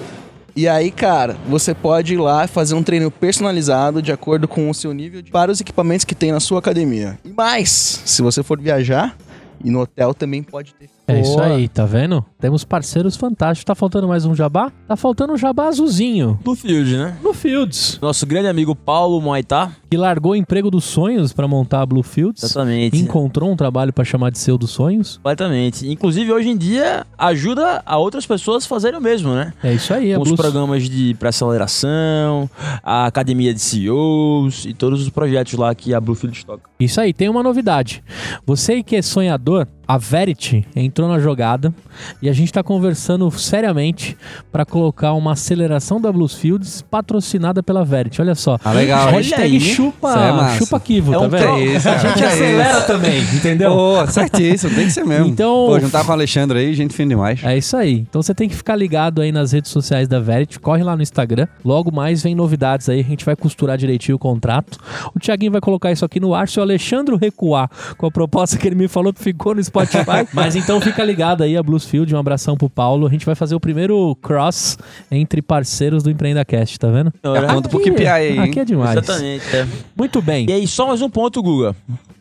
[0.56, 4.74] E aí, cara, você pode ir lá fazer um treino personalizado de acordo com o
[4.74, 5.30] seu nível de...
[5.30, 7.18] para os equipamentos que tem na sua academia.
[7.24, 7.70] E mais,
[8.04, 9.16] se você for viajar,
[9.64, 10.90] e no hotel também pode ter.
[11.08, 12.24] É isso aí, tá vendo?
[12.38, 13.64] Temos parceiros fantásticos.
[13.64, 14.70] Tá faltando mais um jabá?
[14.86, 16.38] Tá faltando um jabá azulzinho.
[16.42, 17.16] Bluefield, né?
[17.22, 19.72] No Fields, Nosso grande amigo Paulo Moitá.
[19.94, 22.42] Que largou o emprego dos sonhos pra montar a Blue Fields.
[22.42, 22.96] Exatamente.
[22.96, 25.18] Encontrou um trabalho pra chamar de seu dos sonhos.
[25.18, 25.88] Completamente.
[25.88, 29.52] Inclusive, hoje em dia, ajuda a outras pessoas a fazerem o mesmo, né?
[29.62, 32.50] É isso aí, Com os Blue programas de pré-aceleração,
[32.82, 36.68] a academia de CEOs e todos os projetos lá que a Bluefield toca.
[36.80, 38.02] Isso aí, tem uma novidade.
[38.44, 41.72] Você que é sonhador, a Verity entrou na jogada
[42.20, 44.16] e a gente está conversando seriamente
[44.50, 48.20] para colocar uma aceleração da Blues Fields patrocinada pela Verity.
[48.20, 48.58] Olha só.
[48.64, 49.10] Ah, legal.
[49.10, 49.60] Hashtag Olha aí.
[49.84, 50.58] Chupa, é massa.
[50.58, 51.42] chupa Kivo, É tá um vendo?
[51.42, 51.62] troço.
[51.62, 52.26] isso, a gente cara.
[52.32, 53.70] acelera também, entendeu?
[53.74, 55.26] Pô, certíssimo, tem que ser mesmo.
[55.26, 57.42] Então- Pô, juntar com o Alexandre aí, gente fina demais.
[57.44, 57.98] É isso aí.
[58.08, 60.58] Então você tem que ficar ligado aí nas redes sociais da Verity.
[60.60, 61.46] Corre lá no Instagram.
[61.64, 63.00] Logo mais vem novidades aí.
[63.00, 64.78] A gente vai costurar direitinho o contrato.
[65.14, 66.48] O Thiaguinho vai colocar isso aqui no ar.
[66.48, 70.26] Se o Alexandre recuar com a proposta que ele me falou, ficou no Spotify.
[70.32, 72.14] Mas então fica ligado aí a Bluesfield.
[72.14, 73.06] Um abração pro Paulo.
[73.06, 74.76] A gente vai fazer o primeiro cross
[75.10, 77.12] entre parceiros do EmpreendaCast, tá vendo?
[77.22, 78.38] Já conta pro KPI aí?
[78.38, 78.96] Aqui é demais.
[78.96, 79.44] Exatamente.
[79.56, 79.66] é.
[79.96, 80.46] Muito bem.
[80.48, 81.74] E aí, só mais um ponto, Guga.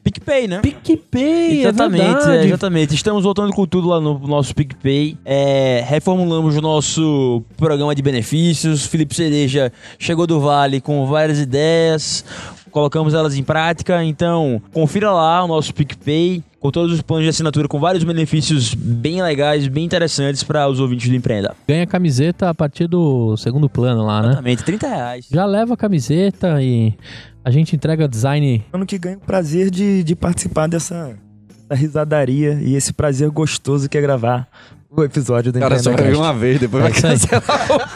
[0.04, 0.60] PicPay, né?
[0.60, 2.94] PicPay, Exatamente, é é, exatamente.
[2.94, 5.18] Estamos voltando com tudo lá no nosso PicPay.
[5.24, 8.86] É, reformulamos o nosso programa de benefícios.
[8.86, 12.26] Felipe Cereja chegou do Vale com várias ideias.
[12.74, 14.04] Colocamos elas em prática.
[14.04, 18.74] Então, confira lá o nosso PicPay com todos os planos de assinatura, com vários benefícios
[18.74, 21.54] bem legais, bem interessantes para os ouvintes do Empreenda.
[21.68, 24.28] Ganha camiseta a partir do segundo plano lá, né?
[24.30, 25.28] Exatamente, 30 reais.
[25.30, 26.94] Já leva a camiseta e
[27.44, 28.64] a gente entrega design.
[28.72, 31.18] Ano que ganha o prazer de, de participar dessa,
[31.50, 34.48] dessa risadaria e esse prazer gostoso que é gravar
[34.96, 36.16] o episódio do Cara, só Cast.
[36.16, 37.44] uma vez, depois É vai cancelar.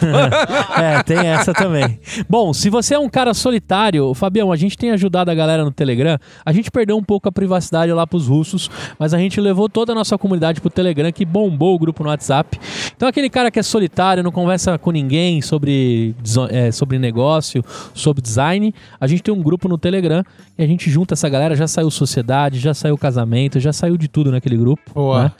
[0.77, 1.99] É, tem essa também.
[2.27, 5.71] Bom, se você é um cara solitário, Fabião, a gente tem ajudado a galera no
[5.71, 6.17] Telegram.
[6.45, 9.91] A gente perdeu um pouco a privacidade lá pros russos, mas a gente levou toda
[9.91, 12.59] a nossa comunidade pro Telegram, que bombou o grupo no WhatsApp.
[12.95, 16.15] Então, aquele cara que é solitário, não conversa com ninguém sobre,
[16.49, 17.63] é, sobre negócio,
[17.93, 20.23] sobre design, a gente tem um grupo no Telegram
[20.57, 21.55] e a gente junta essa galera.
[21.55, 24.81] Já saiu sociedade, já saiu casamento, já saiu de tudo naquele grupo.
[24.93, 25.23] Boa.
[25.23, 25.31] né?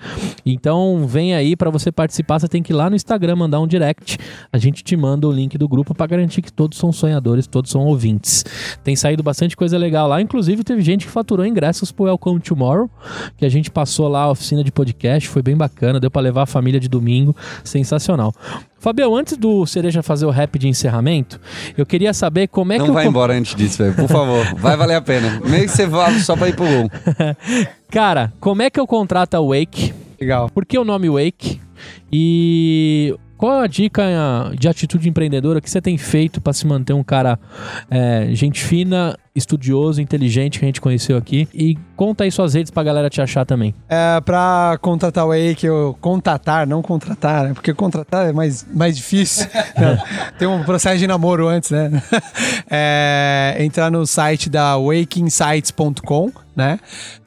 [0.45, 3.67] Então, vem aí para você participar, você tem que ir lá no Instagram mandar um
[3.67, 4.17] direct.
[4.51, 7.71] A gente te manda o link do grupo para garantir que todos são sonhadores, todos
[7.71, 8.45] são ouvintes.
[8.83, 12.89] Tem saído bastante coisa legal lá, inclusive teve gente que faturou ingressos pro Welcome Tomorrow,
[13.37, 16.43] que a gente passou lá a oficina de podcast, foi bem bacana, deu para levar
[16.43, 18.33] a família de domingo, sensacional.
[18.79, 21.39] Fabião, antes do Cereja fazer o rap de encerramento,
[21.77, 23.93] eu queria saber como é que Não eu vai co- embora antes disso, velho.
[23.95, 24.45] Por favor.
[24.59, 25.41] Vai valer a pena.
[25.45, 26.89] Meio que você vá só pra ir pro gol.
[27.89, 29.93] Cara, como é que eu contrato a Wake?
[30.19, 30.49] Legal.
[30.49, 31.59] Por que o nome Wake?
[32.11, 36.93] E qual a dica eh, de atitude empreendedora que você tem feito para se manter
[36.93, 37.39] um cara
[37.89, 41.47] eh, gente fina, estudioso, inteligente que a gente conheceu aqui?
[41.53, 43.73] E conta aí suas redes pra galera te achar também.
[43.87, 47.53] É, pra contratar o Wake, eu contatar, não contratar, né?
[47.53, 49.47] Porque contratar é mais, mais difícil.
[49.77, 49.97] Não,
[50.37, 51.91] tem um processo de namoro antes, né?
[52.69, 56.79] É, entrar no site da wakeinsights.com, né?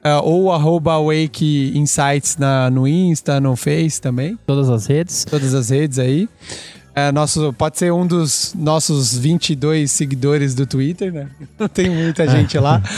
[0.02, 4.38] É, ou arroba Wake Insights na, no Insta, no Face também.
[4.46, 5.24] Todas as redes.
[5.24, 6.28] Todas as redes aí.
[6.94, 11.28] É, nosso, pode ser um dos nossos 22 seguidores do Twitter, né?
[11.58, 12.82] Não tem muita gente lá.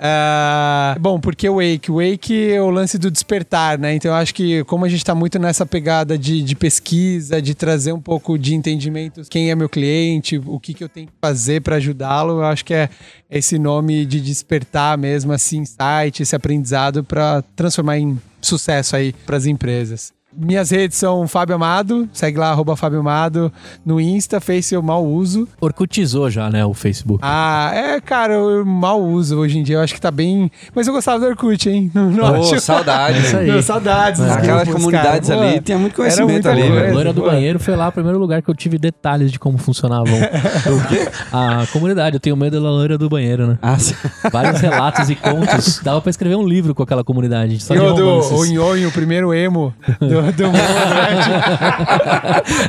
[0.00, 1.90] É, bom, porque o Wake?
[1.90, 3.96] O Wake é o lance do despertar, né?
[3.96, 7.52] Então eu acho que como a gente tá muito nessa pegada de, de pesquisa, de
[7.52, 11.12] trazer um pouco de entendimento quem é meu cliente, o que, que eu tenho que
[11.20, 12.88] fazer para ajudá-lo, eu acho que é
[13.28, 19.36] esse nome de despertar mesmo, esse insight, esse aprendizado para transformar em sucesso aí para
[19.36, 20.12] as empresas.
[20.38, 23.52] Minhas redes são Fábio Amado, segue lá, arroba Fábio Amado,
[23.84, 25.48] no Insta, Face eu mal uso.
[25.60, 27.20] Orkutizou já, né, o Facebook.
[27.22, 30.50] Ah, é, cara, eu mal uso hoje em dia, eu acho que tá bem...
[30.74, 31.90] Mas eu gostava do Orkut, hein?
[31.92, 32.60] Não, não Ô, acho...
[32.60, 33.18] saudade.
[33.18, 33.48] Isso aí.
[33.48, 34.20] Não, saudades.
[34.20, 35.40] Aquelas grupos, comunidades cara.
[35.40, 36.88] ali, Pô, tinha muito conhecimento ali, coisa.
[36.88, 37.26] A loira do pô.
[37.28, 40.14] banheiro foi lá o primeiro lugar que eu tive detalhes de como funcionavam.
[41.32, 43.58] A comunidade, eu tenho medo da loira do banheiro, né?
[43.60, 43.94] Ah, sim.
[44.30, 45.80] Vários relatos e contos.
[45.82, 47.60] Dava pra escrever um livro com aquela comunidade.
[47.60, 50.58] Só E de o do o Nhonho, o primeiro emo do, né?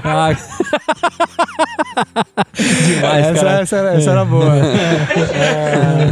[0.04, 0.30] Ah.
[2.54, 3.62] Demais, essa, cara.
[3.62, 4.56] essa, era, essa era boa.
[4.56, 6.10] É.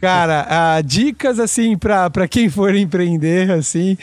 [0.00, 3.98] Cara, ah, dicas assim pra quem for empreender, assim.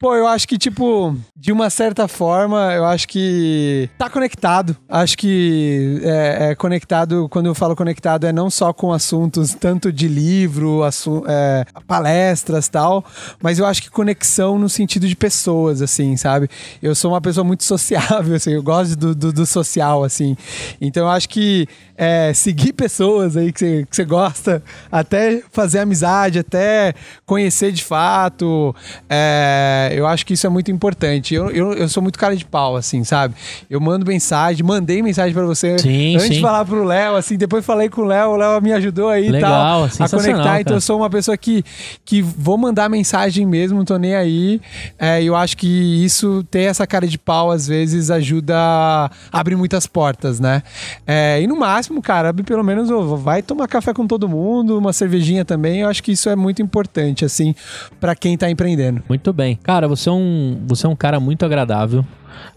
[0.00, 4.74] Pô, eu acho que, tipo, de uma certa forma, eu acho que tá conectado.
[4.88, 9.92] Acho que é, é conectado, quando eu falo conectado, é não só com assuntos tanto
[9.92, 10.80] de livro,
[11.28, 13.04] é, palestras tal,
[13.42, 16.48] mas eu acho que conexão no sentido de pessoas, assim, sabe?
[16.82, 20.34] Eu sou uma pessoa muito sociável, assim, eu gosto do, do, do social, assim.
[20.80, 26.94] Então eu acho que é, seguir pessoas aí que você gosta, até fazer amizade, até
[27.26, 28.74] conhecer de fato,
[29.06, 31.34] é, eu acho que isso é muito importante.
[31.34, 33.34] Eu, eu, eu sou muito cara de pau, assim, sabe?
[33.68, 36.34] Eu mando mensagem, mandei mensagem pra você Sim, antes sim.
[36.34, 39.28] de falar pro Léo, assim, depois falei com o Léo, o Léo me ajudou aí
[39.28, 40.60] e tal, a conectar.
[40.60, 40.76] Então cara.
[40.76, 41.64] eu sou uma pessoa que,
[42.04, 44.60] que vou mandar mensagem mesmo, não tô nem aí.
[44.98, 49.56] É, eu acho que isso, ter essa cara de pau, às vezes, ajuda a abrir
[49.56, 50.62] muitas portas, né?
[51.06, 52.88] É, e no máximo, cara, pelo menos,
[53.22, 55.80] vai tomar café com todo mundo, uma cervejinha também.
[55.80, 57.54] Eu acho que isso é muito importante, assim,
[57.98, 59.02] pra quem tá empreendendo.
[59.08, 59.58] Muito bem.
[59.62, 62.04] Cara, você é um, você é um cara muito agradável.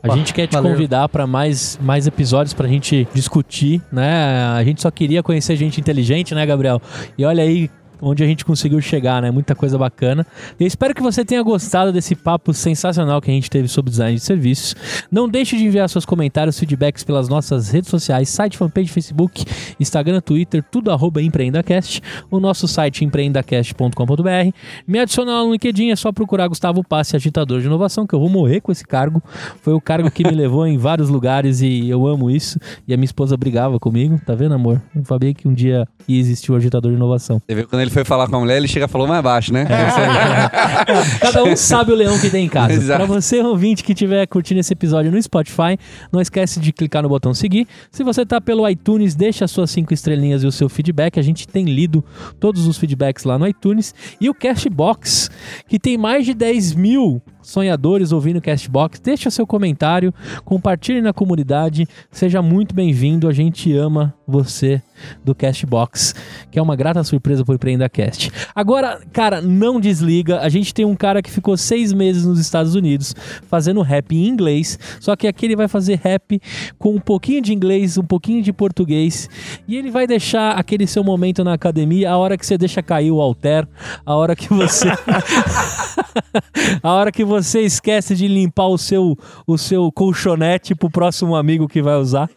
[0.02, 0.72] A gente quer te valeu.
[0.72, 4.45] convidar para mais, mais episódios pra gente discutir, né?
[4.56, 6.82] A gente só queria conhecer gente inteligente, né, Gabriel?
[7.18, 7.70] E olha aí
[8.03, 9.31] onde a gente conseguiu chegar, né?
[9.31, 10.25] Muita coisa bacana.
[10.59, 14.15] Eu espero que você tenha gostado desse papo sensacional que a gente teve sobre design
[14.15, 14.75] de serviços.
[15.11, 19.45] Não deixe de enviar seus comentários, feedbacks pelas nossas redes sociais, site, fanpage, Facebook,
[19.80, 24.55] Instagram, Twitter, tudo arroba EmpreendaCast, o nosso site empreendacast.com.br.
[24.85, 28.19] Me adicionar lá no LinkedIn, é só procurar Gustavo Passe, agitador de inovação, que eu
[28.19, 29.21] vou morrer com esse cargo.
[29.61, 32.59] Foi o cargo que me levou em vários lugares e eu amo isso.
[32.88, 34.81] E a minha esposa brigava comigo, tá vendo, amor?
[34.95, 37.41] Eu falei que um dia ia existir o agitador de inovação.
[37.45, 39.53] Você viu quando ele foi falar com a mulher, ele chega e falou mais baixo,
[39.53, 39.65] né?
[41.22, 42.95] Cada um sabe o leão que tem em casa.
[42.95, 45.78] Para você, ouvinte, que estiver curtindo esse episódio no Spotify,
[46.11, 47.68] não esquece de clicar no botão seguir.
[47.91, 51.20] Se você tá pelo iTunes, deixa as suas cinco estrelinhas e o seu feedback.
[51.20, 52.03] A gente tem lido
[52.40, 53.94] todos os feedbacks lá no iTunes.
[54.20, 55.30] E o Castbox,
[55.68, 58.99] que tem mais de 10 mil sonhadores ouvindo o Castbox.
[58.99, 60.14] Deixa seu comentário,
[60.44, 61.88] compartilhe na comunidade.
[62.10, 63.28] Seja muito bem-vindo.
[63.28, 64.82] A gente ama você
[65.24, 66.15] do Castbox,
[66.49, 68.32] que é uma grata surpresa por Empreenda Cast.
[68.56, 70.40] Agora, cara, não desliga.
[70.40, 73.14] A gente tem um cara que ficou seis meses nos Estados Unidos
[73.48, 76.40] fazendo rap em inglês, só que aqui ele vai fazer rap
[76.80, 79.30] com um pouquinho de inglês, um pouquinho de português,
[79.68, 83.11] e ele vai deixar aquele seu momento na academia, a hora que você deixa cair
[83.11, 83.68] o alter,
[84.06, 84.88] a hora que você
[86.82, 91.68] a hora que você esquece de limpar o seu o seu colchonete pro próximo amigo
[91.68, 92.30] que vai usar.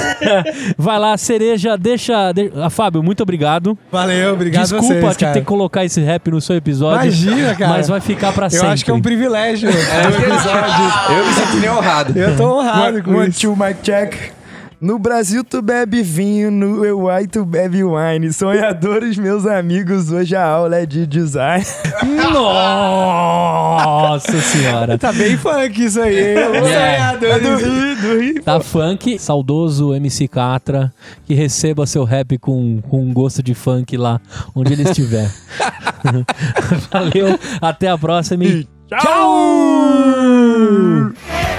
[0.76, 2.52] vai lá, cereja, deixa, de...
[2.56, 3.76] Ah, Fábio, muito obrigado.
[3.90, 5.32] Valeu, obrigado Desculpa vocês, te cara.
[5.34, 7.04] ter que colocar esse rap no seu episódio.
[7.06, 7.72] Imagina, cara.
[7.72, 8.68] Mas vai ficar pra Eu sempre.
[8.68, 10.84] acho que é um privilégio do episódio.
[11.10, 12.18] Eu me sinto nem honrado.
[12.18, 13.40] Eu tô honrado com One, isso.
[13.40, 14.14] two, mic check.
[14.78, 18.30] No Brasil tu bebe vinho, no Uruguai tu bebe wine.
[18.30, 21.64] Sonhadores, meus amigos, hoje a aula é de design.
[22.30, 24.98] Nossa senhora.
[24.98, 26.36] Tá bem funk isso aí, hein?
[26.66, 27.12] Yeah.
[27.12, 27.42] sonhadores.
[27.42, 28.42] do Rio, do Rio.
[28.42, 30.92] Tá funk, saudoso MC Catra,
[31.24, 34.20] que receba seu rap com, com um gosto de funk lá,
[34.54, 35.32] onde ele estiver.
[36.92, 40.36] Valeu, até a próxima e tchau!
[41.14, 41.55] So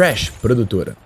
[0.00, 0.96] Crash Produtora.